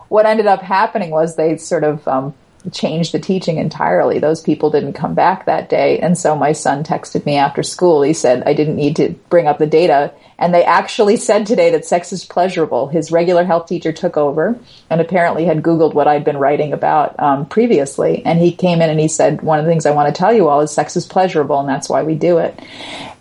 What 0.09 0.27
ended 0.27 0.47
up 0.47 0.61
happening 0.61 1.11
was 1.11 1.37
they 1.37 1.57
sort 1.57 1.85
of 1.85 2.07
um, 2.07 2.35
changed 2.73 3.13
the 3.13 3.19
teaching 3.19 3.59
entirely. 3.59 4.19
Those 4.19 4.41
people 4.41 4.71
didn't 4.71 4.93
come 4.93 5.15
back 5.15 5.47
that 5.47 5.69
day. 5.69 5.99
And 5.99 6.17
so 6.17 6.37
my 6.37 6.53
son 6.53 6.85
texted 6.85 7.25
me 7.25 7.37
after 7.37 7.63
school. 7.63 8.03
He 8.03 8.13
said, 8.13 8.43
I 8.45 8.53
didn't 8.53 8.77
need 8.77 8.97
to 8.97 9.11
bring 9.29 9.47
up 9.47 9.59
the 9.59 9.67
data. 9.67 10.13
And 10.39 10.55
they 10.55 10.65
actually 10.65 11.17
said 11.17 11.47
today 11.47 11.71
that 11.71 11.85
sex 11.85 12.13
is 12.13 12.25
pleasurable. 12.25 12.89
His 12.89 13.13
regular 13.13 13.45
health 13.45 13.67
teacher 13.67 13.93
took 13.93 14.17
over 14.17 14.59
and 14.89 15.01
apparently 15.01 15.45
had 15.45 15.63
Googled 15.63 15.95
what 15.95 16.09
I'd 16.09 16.25
been 16.25 16.39
writing 16.39 16.73
about 16.73 17.19
um, 17.19 17.47
previously. 17.47 18.25
And 18.25 18.39
he 18.39 18.53
came 18.53 18.81
in 18.81 18.91
and 18.91 19.01
he 19.01 19.09
said, 19.09 19.43
One 19.43 19.59
of 19.59 19.65
the 19.65 19.71
things 19.71 19.85
I 19.85 19.91
want 19.91 20.15
to 20.15 20.19
tell 20.19 20.33
you 20.33 20.49
all 20.49 20.61
is 20.61 20.71
sex 20.71 20.97
is 20.97 21.07
pleasurable 21.07 21.61
and 21.61 21.69
that's 21.69 21.89
why 21.89 22.03
we 22.03 22.15
do 22.15 22.39
it. 22.39 22.59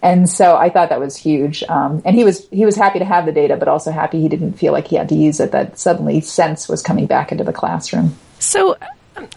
And 0.02 0.30
so 0.30 0.56
I 0.56 0.70
thought 0.70 0.90
that 0.90 1.00
was 1.00 1.18
huge. 1.18 1.62
Um, 1.64 2.02
and 2.06 2.16
he 2.16 2.24
was, 2.24 2.48
he 2.52 2.66
was 2.66 2.78
happy 2.78 3.00
to 3.00 3.06
have 3.06 3.26
the 3.26 3.34
data, 3.34 3.58
but 3.58 3.68
also 3.68 3.92
happy 3.92 4.22
he 4.22 4.30
didn't 4.30 4.54
feel 4.54 4.72
like 4.72 4.88
he 4.88 4.96
had 4.96 5.10
to 5.10 5.16
use 5.16 5.42
it, 5.42 5.52
that 5.52 5.78
suddenly 5.78 6.22
sense 6.22 6.70
was 6.70 6.82
coming 6.82 7.06
back 7.06 7.34
into 7.34 7.44
the 7.44 7.52
classroom. 7.52 8.16
So 8.40 8.78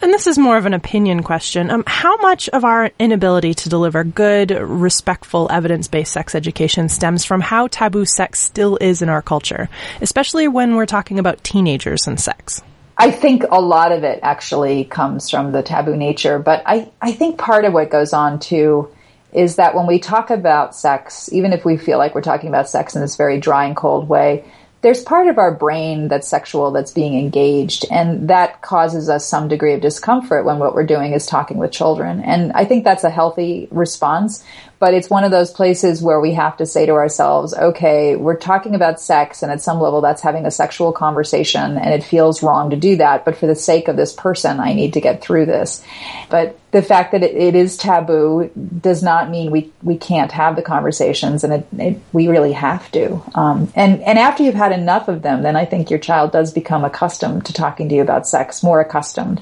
and 0.03 0.13
this 0.13 0.27
is 0.27 0.39
more 0.39 0.57
of 0.57 0.67
an 0.67 0.75
opinion 0.75 1.23
question. 1.23 1.71
Um, 1.71 1.85
how 1.87 2.17
much 2.19 2.49
of 2.51 2.65
our 2.65 2.91
inability 2.99 3.55
to 3.55 3.69
deliver 3.69 4.05
good, 4.05 4.51
respectful, 4.51 5.49
evidence 5.51 5.89
based 5.89 6.13
sex 6.13 6.35
education 6.35 6.89
stems 6.89 7.25
from 7.25 7.41
how 7.41 7.67
taboo 7.69 8.05
sex 8.05 8.41
still 8.41 8.77
is 8.81 9.03
in 9.03 9.09
our 9.09 9.23
culture, 9.23 9.69
especially 10.01 10.49
when 10.49 10.75
we're 10.75 10.87
talking 10.87 11.19
about 11.19 11.43
teenagers 11.45 12.07
and 12.07 12.21
sex? 12.21 12.63
I 12.99 13.11
think 13.11 13.45
a 13.51 13.61
lot 13.61 13.91
of 13.91 14.05
it 14.05 14.21
actually 14.23 14.85
comes 14.85 15.31
from 15.31 15.53
the 15.53 15.63
taboo 15.63 15.97
nature, 15.97 16.39
but 16.39 16.63
I, 16.67 16.91
I 17.01 17.13
think 17.13 17.39
part 17.39 17.65
of 17.65 17.73
what 17.73 17.91
goes 17.91 18.13
on 18.13 18.39
too 18.39 18.89
is 19.33 19.57
that 19.57 19.75
when 19.75 19.87
we 19.87 19.99
talk 19.99 20.31
about 20.31 20.75
sex, 20.75 21.33
even 21.33 21.53
if 21.53 21.65
we 21.65 21.77
feel 21.77 21.99
like 21.99 22.15
we're 22.15 22.21
talking 22.21 22.49
about 22.49 22.69
sex 22.69 22.95
in 22.95 23.01
this 23.01 23.17
very 23.17 23.41
dry 23.41 23.65
and 23.65 23.75
cold 23.75 24.09
way, 24.09 24.45
there's 24.83 25.03
part 25.03 25.29
of 25.29 25.39
our 25.39 25.55
brain 25.55 26.09
that's 26.09 26.29
sexual 26.29 26.73
that's 26.73 26.91
being 26.91 27.19
engaged 27.19 27.87
and 27.91 28.29
that 28.29 28.61
causes 28.61 29.09
us 29.09 29.27
some 29.27 29.49
degree 29.49 29.75
of 29.75 29.81
discomfort 29.81 30.45
when 30.45 30.59
what 30.59 30.75
we're 30.75 30.85
doing 30.85 31.13
is 31.13 31.25
talking 31.25 31.57
with 31.57 31.73
children. 31.73 32.21
And 32.21 32.53
i 32.53 32.65
think 32.65 32.85
that's 32.85 33.05
a 33.05 33.11
healthy 33.11 33.69
response 33.71 34.45
but 34.83 34.95
it's 34.95 35.09
one 35.09 35.23
of 35.23 35.31
those 35.31 35.53
places 35.53 36.03
where 36.03 36.19
we 36.19 36.35
have 36.35 36.57
to 36.57 36.67
say 36.67 36.87
to 36.87 36.95
ourselves, 36.95 37.55
okay, 37.55 38.17
we're 38.17 38.37
talking 38.37 38.75
about 38.75 39.01
sex 39.01 39.41
and 39.41 39.53
at 39.53 39.63
some 39.63 39.79
level 39.79 40.01
that's 40.01 40.21
having 40.21 40.45
a 40.45 40.51
sexual 40.51 40.91
conversation 40.91 41.79
and 41.79 41.95
it 41.95 42.03
feels 42.03 42.43
wrong 42.43 42.71
to 42.71 42.77
do 42.77 42.97
that. 42.97 43.25
But 43.25 43.37
for 43.37 43.47
the 43.47 43.55
sake 43.55 43.87
of 43.87 43.95
this 43.95 44.13
person, 44.13 44.59
I 44.59 44.73
need 44.73 44.95
to 44.95 45.01
get 45.01 45.23
through 45.23 45.47
this. 45.47 45.85
But 46.31 46.59
the 46.73 46.83
fact 46.83 47.13
that 47.13 47.23
it, 47.23 47.37
it 47.37 47.55
is 47.55 47.77
taboo 47.77 48.51
does 48.57 49.05
not 49.05 49.31
mean 49.31 49.53
we, 49.53 49.71
we 49.85 49.97
can't 49.97 50.33
have 50.33 50.57
the 50.57 50.63
conversations 50.63 51.45
and 51.45 51.53
it, 51.53 51.67
it, 51.79 52.01
we 52.13 52.27
really 52.27 52.53
have 52.53 52.91
to. 52.91 53.23
Um, 53.37 53.73
and, 53.77 54.03
and 54.03 54.19
after 54.19 54.43
you've 54.43 54.57
had 54.57 54.73
enough 54.73 55.07
of 55.07 55.23
them, 55.23 55.45
then 55.45 55.55
I 55.55 55.65
think 55.65 55.91
your 55.91 56.01
child 56.01 56.33
does 56.33 56.53
become 56.53 56.85
accustomed 56.85 57.47
to 57.47 57.53
talking 57.53 57.89
to 57.89 57.95
you 57.95 58.03
about 58.03 58.27
sex, 58.27 58.65
more 58.65 58.81
accustomed 58.81 59.41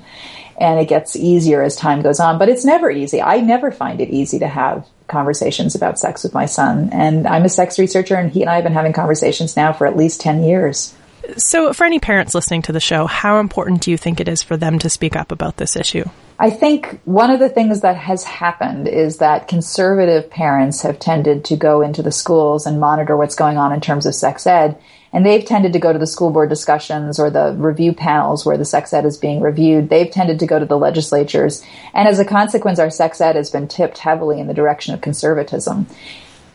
and 0.60 0.78
it 0.78 0.88
gets 0.88 1.16
easier 1.16 1.62
as 1.62 1.74
time 1.74 2.02
goes 2.02 2.20
on. 2.20 2.38
But 2.38 2.50
it's 2.50 2.66
never 2.66 2.90
easy. 2.90 3.22
I 3.22 3.40
never 3.40 3.72
find 3.72 3.98
it 4.02 4.10
easy 4.10 4.38
to 4.40 4.46
have 4.46 4.86
conversations 5.10 5.74
about 5.74 5.98
sex 5.98 6.24
with 6.24 6.32
my 6.32 6.46
son. 6.46 6.88
And 6.92 7.26
I'm 7.26 7.44
a 7.44 7.48
sex 7.48 7.78
researcher, 7.78 8.16
and 8.16 8.30
he 8.32 8.40
and 8.40 8.48
I 8.48 8.54
have 8.54 8.64
been 8.64 8.72
having 8.72 8.92
conversations 8.92 9.56
now 9.56 9.72
for 9.72 9.86
at 9.86 9.96
least 9.96 10.20
10 10.20 10.42
years. 10.42 10.94
So, 11.36 11.72
for 11.72 11.84
any 11.84 11.98
parents 11.98 12.34
listening 12.34 12.62
to 12.62 12.72
the 12.72 12.80
show, 12.80 13.06
how 13.06 13.40
important 13.40 13.82
do 13.82 13.90
you 13.90 13.98
think 13.98 14.20
it 14.20 14.28
is 14.28 14.42
for 14.42 14.56
them 14.56 14.78
to 14.78 14.88
speak 14.88 15.16
up 15.16 15.30
about 15.30 15.58
this 15.58 15.76
issue? 15.76 16.04
I 16.38 16.48
think 16.48 17.00
one 17.04 17.30
of 17.30 17.38
the 17.38 17.50
things 17.50 17.82
that 17.82 17.96
has 17.96 18.24
happened 18.24 18.88
is 18.88 19.18
that 19.18 19.46
conservative 19.46 20.30
parents 20.30 20.80
have 20.80 20.98
tended 20.98 21.44
to 21.46 21.56
go 21.56 21.82
into 21.82 22.02
the 22.02 22.10
schools 22.10 22.66
and 22.66 22.80
monitor 22.80 23.16
what's 23.16 23.34
going 23.34 23.58
on 23.58 23.72
in 23.72 23.82
terms 23.82 24.06
of 24.06 24.14
sex 24.14 24.46
ed. 24.46 24.78
And 25.12 25.26
they've 25.26 25.44
tended 25.44 25.72
to 25.72 25.78
go 25.78 25.92
to 25.92 25.98
the 25.98 26.06
school 26.06 26.30
board 26.30 26.48
discussions 26.48 27.18
or 27.18 27.30
the 27.30 27.54
review 27.58 27.92
panels 27.92 28.46
where 28.46 28.56
the 28.56 28.64
sex 28.64 28.92
ed 28.92 29.04
is 29.04 29.16
being 29.16 29.40
reviewed. 29.40 29.88
They've 29.88 30.10
tended 30.10 30.38
to 30.38 30.46
go 30.46 30.58
to 30.58 30.66
the 30.66 30.78
legislatures. 30.78 31.64
And 31.94 32.06
as 32.06 32.18
a 32.18 32.24
consequence, 32.24 32.78
our 32.78 32.90
sex 32.90 33.20
ed 33.20 33.36
has 33.36 33.50
been 33.50 33.66
tipped 33.66 33.98
heavily 33.98 34.38
in 34.38 34.46
the 34.46 34.54
direction 34.54 34.94
of 34.94 35.00
conservatism 35.00 35.86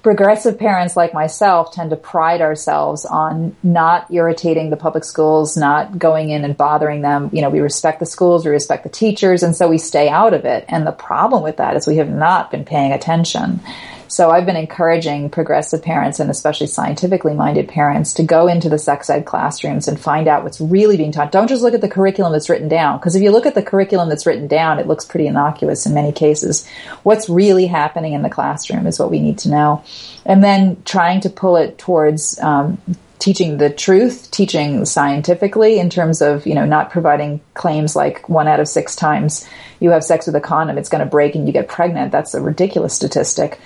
progressive 0.05 0.59
parents 0.59 0.95
like 0.95 1.15
myself 1.15 1.73
tend 1.73 1.89
to 1.89 1.95
pride 1.95 2.39
ourselves 2.39 3.05
on 3.05 3.55
not 3.63 4.05
irritating 4.13 4.69
the 4.69 4.77
public 4.77 5.03
schools, 5.03 5.57
not 5.57 5.97
going 5.97 6.29
in 6.29 6.45
and 6.45 6.55
bothering 6.55 7.01
them. 7.01 7.27
You 7.33 7.41
know, 7.41 7.49
we 7.49 7.59
respect 7.59 7.99
the 7.99 8.05
schools, 8.05 8.45
we 8.45 8.51
respect 8.51 8.83
the 8.83 8.89
teachers, 8.89 9.41
and 9.41 9.55
so 9.55 9.67
we 9.67 9.79
stay 9.79 10.07
out 10.07 10.35
of 10.35 10.45
it. 10.45 10.63
And 10.67 10.85
the 10.85 10.91
problem 10.91 11.41
with 11.41 11.57
that 11.57 11.75
is 11.75 11.87
we 11.87 11.97
have 11.97 12.07
not 12.07 12.51
been 12.51 12.65
paying 12.65 12.91
attention. 12.91 13.61
So 14.07 14.29
I've 14.29 14.45
been 14.45 14.55
encouraging 14.55 15.29
progressive 15.29 15.81
parents 15.81 16.19
and 16.19 16.29
especially 16.29 16.67
scientifically 16.67 17.33
minded 17.33 17.67
parents 17.67 18.13
to 18.15 18.23
go 18.23 18.47
into 18.47 18.69
the 18.69 18.77
sex 18.77 19.09
ed 19.09 19.25
classrooms 19.25 19.87
and 19.87 19.99
find 19.99 20.27
out 20.27 20.43
what's 20.43 20.61
really 20.61 20.97
being 20.97 21.11
taught. 21.11 21.31
Don't 21.31 21.47
just 21.47 21.63
look 21.63 21.73
at 21.73 21.81
the 21.81 21.89
curriculum 21.89 22.31
that's 22.31 22.49
written 22.49 22.67
down, 22.67 22.97
because 22.97 23.15
if 23.15 23.23
you 23.23 23.31
look 23.31 23.45
at 23.45 23.55
the 23.55 23.63
curriculum 23.63 24.09
that's 24.09 24.25
written 24.25 24.47
down, 24.47 24.79
it 24.79 24.87
looks 24.87 25.05
pretty 25.05 25.27
innocuous 25.27 25.85
in 25.85 25.93
many 25.93 26.11
cases. 26.11 26.67
What's 27.03 27.29
really 27.29 27.67
happening 27.67 28.13
in 28.13 28.21
the 28.21 28.29
classroom 28.29 28.87
is 28.87 28.99
what 28.99 29.11
we 29.11 29.19
need 29.19 29.39
to 29.39 29.49
know. 29.49 29.83
And 30.25 30.43
then 30.43 30.81
trying 30.85 31.21
to 31.21 31.29
pull 31.29 31.57
it 31.57 31.77
towards 31.77 32.39
um, 32.39 32.79
teaching 33.19 33.57
the 33.57 33.69
truth, 33.69 34.29
teaching 34.31 34.85
scientifically 34.85 35.79
in 35.79 35.89
terms 35.89 36.21
of, 36.21 36.45
you 36.45 36.53
know, 36.53 36.65
not 36.65 36.91
providing 36.91 37.41
claims 37.53 37.95
like 37.95 38.27
one 38.29 38.47
out 38.47 38.59
of 38.59 38.67
six 38.67 38.95
times 38.95 39.47
you 39.79 39.89
have 39.91 40.03
sex 40.03 40.25
with 40.25 40.35
a 40.35 40.41
condom, 40.41 40.77
it's 40.77 40.89
going 40.89 41.03
to 41.03 41.09
break 41.09 41.35
and 41.35 41.47
you 41.47 41.53
get 41.53 41.67
pregnant. 41.67 42.11
That's 42.11 42.33
a 42.33 42.41
ridiculous 42.41 42.93
statistic. 42.93 43.59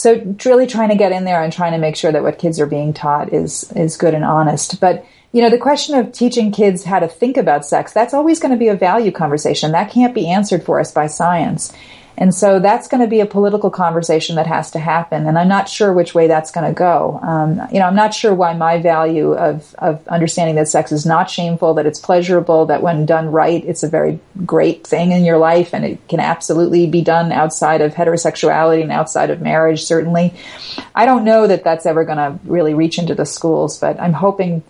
So 0.00 0.34
really 0.46 0.66
trying 0.66 0.88
to 0.88 0.94
get 0.94 1.12
in 1.12 1.26
there 1.26 1.42
and 1.42 1.52
trying 1.52 1.72
to 1.72 1.78
make 1.78 1.94
sure 1.94 2.10
that 2.10 2.22
what 2.22 2.38
kids 2.38 2.58
are 2.58 2.66
being 2.66 2.94
taught 2.94 3.34
is 3.34 3.70
is 3.72 3.98
good 3.98 4.14
and 4.14 4.24
honest. 4.24 4.80
But 4.80 5.04
you 5.32 5.42
know, 5.42 5.50
the 5.50 5.58
question 5.58 5.94
of 5.94 6.10
teaching 6.10 6.52
kids 6.52 6.84
how 6.84 7.00
to 7.00 7.06
think 7.06 7.36
about 7.36 7.66
sex, 7.66 7.92
that's 7.92 8.14
always 8.14 8.40
going 8.40 8.50
to 8.50 8.58
be 8.58 8.68
a 8.68 8.74
value 8.74 9.12
conversation. 9.12 9.72
That 9.72 9.90
can't 9.90 10.14
be 10.14 10.28
answered 10.28 10.64
for 10.64 10.80
us 10.80 10.90
by 10.90 11.06
science. 11.06 11.72
And 12.20 12.34
so 12.34 12.60
that's 12.60 12.86
going 12.86 13.00
to 13.00 13.06
be 13.06 13.20
a 13.20 13.26
political 13.26 13.70
conversation 13.70 14.36
that 14.36 14.46
has 14.46 14.70
to 14.72 14.78
happen. 14.78 15.26
And 15.26 15.38
I'm 15.38 15.48
not 15.48 15.70
sure 15.70 15.90
which 15.90 16.14
way 16.14 16.26
that's 16.26 16.50
going 16.50 16.66
to 16.66 16.72
go. 16.72 17.18
Um, 17.22 17.62
you 17.72 17.80
know, 17.80 17.86
I'm 17.86 17.96
not 17.96 18.12
sure 18.12 18.34
why 18.34 18.52
my 18.52 18.80
value 18.80 19.32
of, 19.32 19.74
of 19.78 20.06
understanding 20.06 20.56
that 20.56 20.68
sex 20.68 20.92
is 20.92 21.06
not 21.06 21.30
shameful, 21.30 21.72
that 21.74 21.86
it's 21.86 21.98
pleasurable, 21.98 22.66
that 22.66 22.82
when 22.82 23.06
done 23.06 23.32
right, 23.32 23.64
it's 23.64 23.82
a 23.82 23.88
very 23.88 24.20
great 24.44 24.86
thing 24.86 25.12
in 25.12 25.24
your 25.24 25.38
life 25.38 25.72
and 25.72 25.82
it 25.82 26.08
can 26.08 26.20
absolutely 26.20 26.86
be 26.86 27.00
done 27.00 27.32
outside 27.32 27.80
of 27.80 27.94
heterosexuality 27.94 28.82
and 28.82 28.92
outside 28.92 29.30
of 29.30 29.40
marriage, 29.40 29.82
certainly. 29.82 30.34
I 30.94 31.06
don't 31.06 31.24
know 31.24 31.46
that 31.46 31.64
that's 31.64 31.86
ever 31.86 32.04
going 32.04 32.18
to 32.18 32.38
really 32.44 32.74
reach 32.74 32.98
into 32.98 33.14
the 33.14 33.24
schools, 33.24 33.80
but 33.80 33.98
I'm 33.98 34.12
hoping 34.12 34.62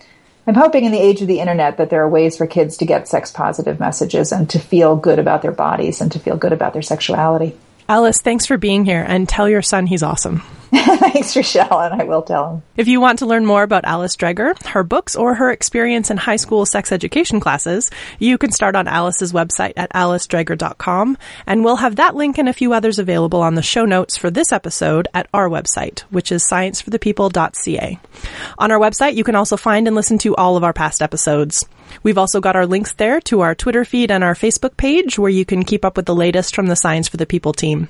I'm 0.47 0.55
hoping 0.55 0.84
in 0.84 0.93
the 0.93 0.99
age 0.99 1.20
of 1.20 1.28
the 1.28 1.41
internet 1.41 1.76
that 1.76 1.91
there 1.91 2.03
are 2.03 2.09
ways 2.09 2.36
for 2.36 2.47
kids 2.47 2.76
to 2.78 2.86
get 2.86 3.09
sex 3.09 3.30
positive 3.30 3.78
messages 3.78 4.32
and 4.32 4.49
to 4.51 4.59
feel 4.59 4.97
good 4.97 5.18
about 5.18 5.43
their 5.43 5.53
bodies 5.53 6.01
and 6.01 6.11
to 6.12 6.18
feel 6.18 6.36
good 6.36 6.53
about 6.53 6.72
their 6.72 6.82
sexuality. 6.82 7.57
Alice, 7.88 8.18
thanks 8.22 8.47
for 8.47 8.57
being 8.57 8.84
here 8.84 9.05
and 9.07 9.28
tell 9.28 9.49
your 9.49 9.62
son 9.62 9.86
he's 9.86 10.03
awesome. 10.03 10.43
Thanks, 10.75 11.35
Rachelle, 11.35 11.85
and 11.85 12.01
I 12.01 12.05
will 12.05 12.23
tell 12.23 12.49
him. 12.49 12.62
If 12.77 12.87
you 12.87 13.01
want 13.01 13.18
to 13.18 13.27
learn 13.27 13.45
more 13.45 13.64
about 13.64 13.85
Alice 13.85 14.14
Dreger, 14.14 14.57
her 14.66 14.85
books, 14.85 15.16
or 15.16 15.35
her 15.35 15.51
experience 15.51 16.12
in 16.12 16.16
high 16.16 16.37
school 16.37 16.64
sex 16.64 16.93
education 16.93 17.41
classes, 17.41 17.91
you 18.21 18.39
can 18.39 18.53
start 18.53 18.77
on 18.77 18.87
Alice's 18.87 19.33
website 19.33 19.73
at 19.77 19.93
alicedreger.com, 19.93 21.18
and 21.45 21.64
we'll 21.64 21.77
have 21.77 21.97
that 21.97 22.14
link 22.14 22.39
and 22.39 22.49
a 22.49 22.53
few 22.53 22.73
others 22.73 23.01
available 23.01 23.43
on 23.43 23.57
the 23.57 23.62
show 23.62 23.85
notes 23.85 24.16
for 24.16 24.31
this 24.31 24.53
episode 24.53 25.09
at 25.12 25.29
our 25.35 25.49
website, 25.49 26.01
which 26.11 26.31
is 26.31 26.45
scienceforthepeople.ca. 26.49 27.99
On 28.59 28.71
our 28.71 28.79
website, 28.79 29.14
you 29.16 29.25
can 29.25 29.35
also 29.35 29.57
find 29.57 29.89
and 29.89 29.97
listen 29.97 30.18
to 30.18 30.37
all 30.37 30.57
of 30.57 30.62
our 30.62 30.73
past 30.73 31.03
episodes. 31.03 31.66
We've 32.03 32.18
also 32.18 32.41
got 32.41 32.57
our 32.57 32.66
links 32.66 32.93
there 32.93 33.21
to 33.23 33.41
our 33.41 33.55
Twitter 33.55 33.85
feed 33.85 34.11
and 34.11 34.23
our 34.23 34.35
Facebook 34.35 34.77
page 34.77 35.18
where 35.18 35.31
you 35.31 35.45
can 35.45 35.64
keep 35.64 35.85
up 35.85 35.97
with 35.97 36.07
the 36.07 36.14
latest 36.14 36.55
from 36.55 36.66
the 36.66 36.77
Science 36.77 37.09
for 37.09 37.16
the 37.16 37.27
People 37.27 37.53
team. 37.53 37.89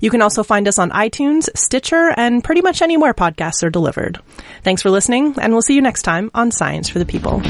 You 0.00 0.10
can 0.10 0.22
also 0.22 0.42
find 0.42 0.68
us 0.68 0.78
on 0.78 0.90
iTunes, 0.90 1.48
Stitcher, 1.56 2.10
and 2.20 2.44
pretty 2.44 2.60
much 2.60 2.82
anywhere 2.82 3.14
podcasts 3.14 3.62
are 3.62 3.70
delivered. 3.70 4.20
Thanks 4.62 4.82
for 4.82 4.90
listening, 4.90 5.36
and 5.40 5.54
we'll 5.54 5.62
see 5.62 5.74
you 5.74 5.80
next 5.80 6.02
time 6.02 6.30
on 6.34 6.50
Science 6.50 6.90
for 6.90 6.98
the 6.98 7.06
People. 7.06 7.40